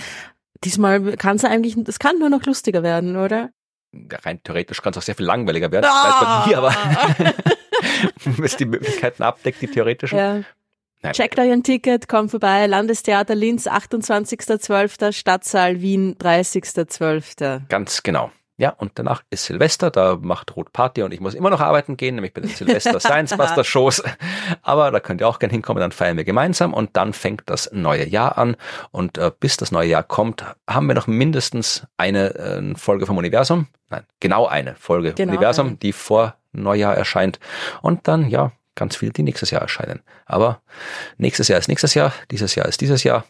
[0.65, 3.51] Diesmal kann es eigentlich, es kann nur noch lustiger werden, oder?
[4.25, 5.83] Rein theoretisch kann es auch sehr viel langweiliger werden.
[5.83, 7.35] Das weiß man nie, aber
[8.45, 10.19] es die Möglichkeiten abdeckt, die theoretischen.
[10.19, 10.41] ja.
[11.03, 11.15] Nein.
[11.15, 12.67] Checkt euch ein Ticket, kommt vorbei.
[12.69, 17.63] Landestheater Linz, 28.12., Stadtsaal Wien, 30.12.
[17.69, 18.31] Ganz genau.
[18.59, 21.97] Ja, und danach ist Silvester, da macht Rot Party und ich muss immer noch arbeiten
[21.97, 24.03] gehen, nämlich bei den Silvester Science Buster Shows.
[24.63, 27.71] Aber da könnt ihr auch gerne hinkommen, dann feiern wir gemeinsam und dann fängt das
[27.73, 28.57] neue Jahr an.
[28.91, 33.17] Und äh, bis das neue Jahr kommt, haben wir noch mindestens eine äh, Folge vom
[33.17, 33.69] Universum.
[33.89, 35.77] Nein, genau eine Folge Genau Universum, eine.
[35.77, 37.41] die vor Neujahr erscheint.
[37.81, 40.01] Und dann, ja, ganz viele, die nächstes Jahr erscheinen.
[40.27, 40.63] Aber
[41.19, 43.25] nächstes Jahr ist nächstes Jahr, dieses Jahr ist dieses Jahr.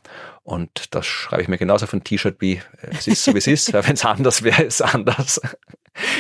[0.45, 2.61] Und das schreibe ich mir genauso auf ein T-Shirt wie, äh,
[2.91, 3.73] es ist so wie es ist.
[3.73, 5.41] Wenn es anders wäre, ist es anders.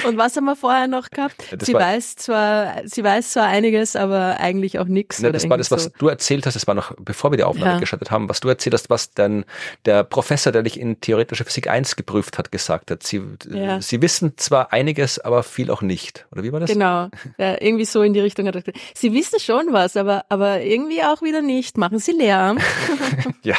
[0.06, 1.36] Und was haben wir vorher noch gehabt?
[1.50, 5.20] Das sie weiß zwar, sie weiß zwar einiges, aber eigentlich auch nichts.
[5.20, 7.44] Ne, das war das, was irgendwie du erzählt hast, das war noch, bevor wir die
[7.44, 7.78] Aufnahme Ja.
[7.78, 9.44] gestartet haben, was du erzählt hast, was dann
[9.86, 13.02] der Professor, der dich in theoretische Physik 1 geprüft hat, gesagt hat.
[13.02, 13.80] Sie, Ja.
[13.80, 16.26] sie wissen zwar einiges, aber viel auch nicht.
[16.32, 16.70] Oder wie war das?
[16.70, 17.08] Genau,
[17.38, 18.78] ja, irgendwie so in die Richtung hat er gesagt.
[18.94, 21.78] Sie wissen schon was, aber, aber irgendwie auch wieder nicht.
[21.78, 22.62] Machen Sie Lehramt.
[23.44, 23.56] Ja.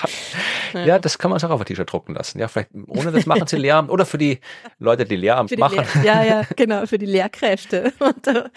[0.74, 2.40] Ja, das kann man sich auch auf ein T-Shirt drucken lassen.
[2.40, 4.40] Ja, vielleicht ohne das machen sie Lehramt oder für die
[4.80, 5.86] Leute, die Lehramt die machen.
[6.02, 8.50] Lehr ja, ja, genau, für die Lehrkräfte unter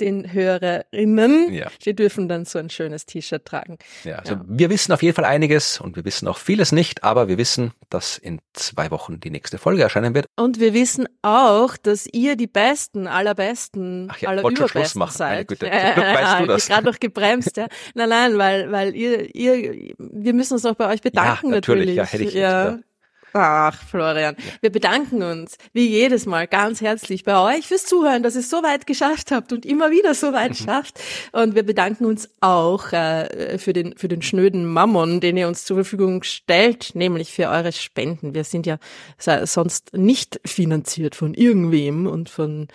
[0.00, 1.52] den Hörerinnen.
[1.52, 1.68] Ja.
[1.84, 3.78] Die dürfen dann so ein schönes T-Shirt tragen.
[4.04, 4.40] Ja, also Ja.
[4.46, 7.72] wir wissen auf jeden Fall einiges und wir wissen auch vieles nicht, aber wir wissen,
[7.88, 10.26] dass in zwei Wochen die nächste Folge erscheinen wird.
[10.36, 14.94] Und wir wissen auch, dass ihr die Besten, allerbesten, Ach ja, aller wollte schon Schluss
[14.94, 15.48] machen, meine seid.
[15.48, 15.66] Güte.
[15.70, 16.62] Zum Glück weißt du das.
[16.62, 17.66] Ich gerade noch gebremst, ja.
[17.94, 22.04] Nein, nein, weil, weil ihr, ihr, wir müssen uns auch bei euch bedanken natürlich, ja,
[22.04, 22.78] hätte ich ja.
[23.32, 24.34] Ach, Florian.
[24.60, 28.50] Wir bedanken uns, wie jedes Mal, ganz herzlich bei euch fürs Zuhören, dass ihr es
[28.50, 30.64] so weit geschafft habt und immer wieder so weit Mhm.
[30.64, 31.00] schafft.
[31.30, 35.64] Und wir bedanken uns auch äh, für, den, für den schnöden Mammon, den ihr uns
[35.64, 38.34] zur Verfügung stellt, nämlich für eure Spenden.
[38.34, 38.78] Wir sind ja
[39.16, 42.66] so- sonst nicht finanziert von irgendwem und von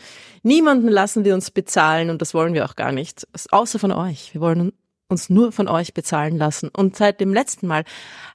[0.41, 4.33] niemanden lassen wir uns bezahlen und das wollen wir auch gar nicht, außer von euch.
[4.33, 4.71] Wir wollen
[5.07, 6.69] uns nur von euch bezahlen lassen.
[6.76, 7.84] Und seit dem letzten Mal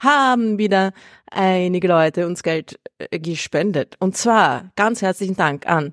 [0.01, 0.93] haben wieder
[1.31, 3.97] einige Leute uns Geld äh, gespendet.
[3.99, 5.93] Und zwar ganz herzlichen Dank an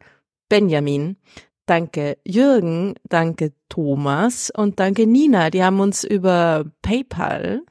[0.50, 1.18] Benjamin,
[1.66, 5.50] danke Jürgen, danke Thomas und danke Nina.
[5.50, 7.62] Die haben uns über PayPal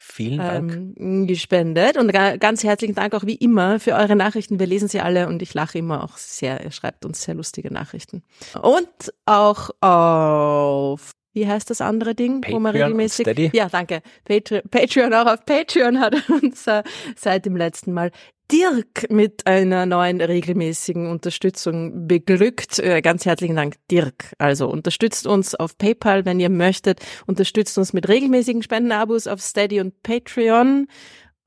[0.00, 0.72] Vielen Dank.
[0.98, 1.96] ähm, gespendet.
[1.96, 4.58] Und ga- ganz herzlichen Dank auch wie immer für eure Nachrichten.
[4.58, 6.64] Wir lesen sie alle und ich lache immer auch sehr.
[6.64, 8.22] Ihr schreibt uns sehr lustige Nachrichten.
[8.62, 8.88] Und
[9.26, 13.24] auch auf wie heißt das andere Ding, wo man Patreon regelmäßig.
[13.24, 13.50] Steady?
[13.52, 14.02] Ja, danke.
[14.24, 16.82] Patreon, Patreon auch auf Patreon hat uns äh,
[17.16, 18.10] seit dem letzten Mal
[18.50, 22.78] Dirk mit einer neuen regelmäßigen Unterstützung beglückt.
[22.78, 24.32] Äh, Ganz herzlichen Dank, Dirk.
[24.38, 27.00] Also unterstützt uns auf PayPal, wenn ihr möchtet.
[27.26, 30.88] Unterstützt uns mit regelmäßigen Spendenabos auf Steady und Patreon.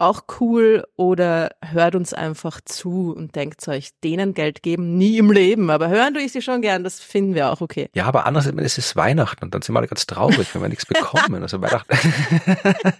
[0.02, 5.32] Auch cool oder hört uns einfach zu und denkt euch, denen Geld geben, nie im
[5.32, 7.90] Leben, aber hören tue ich sie schon gern, das finden wir auch okay.
[7.94, 10.70] Ja, aber andererseits ist es Weihnachten und dann sind wir alle ganz traurig, wenn wir
[10.70, 11.42] nichts bekommen.
[11.42, 11.98] Also Weihnachten.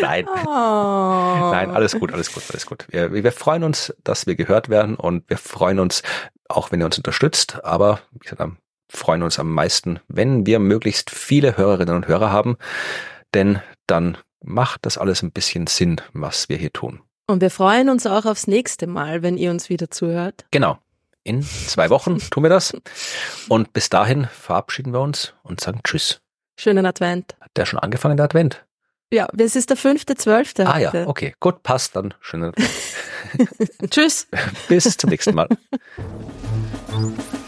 [0.00, 0.26] Nein.
[0.26, 0.50] Oh.
[0.50, 2.86] Nein, alles gut, alles gut, alles gut.
[2.90, 6.02] Wir, wir freuen uns, dass wir gehört werden und wir freuen uns,
[6.48, 8.58] auch wenn ihr uns unterstützt, aber wie gesagt, am
[8.88, 12.56] freuen uns am meisten, wenn wir möglichst viele Hörerinnen und Hörer haben,
[13.34, 17.00] denn dann macht das alles ein bisschen Sinn, was wir hier tun.
[17.26, 20.44] Und wir freuen uns auch aufs nächste Mal, wenn ihr uns wieder zuhört.
[20.50, 20.78] Genau.
[21.22, 22.76] In zwei Wochen tun wir das.
[23.48, 26.20] Und bis dahin verabschieden wir uns und sagen Tschüss.
[26.58, 27.34] Schönen Advent.
[27.40, 28.64] Hat der schon angefangen, der Advent?
[29.10, 30.66] Ja, es ist der fünfte, zwölfte.
[30.66, 31.34] Ah ja, okay.
[31.40, 32.12] Gut, passt dann.
[32.20, 32.70] Schönen Advent.
[33.90, 34.26] Tschüss.
[34.68, 35.48] bis zum nächsten Mal.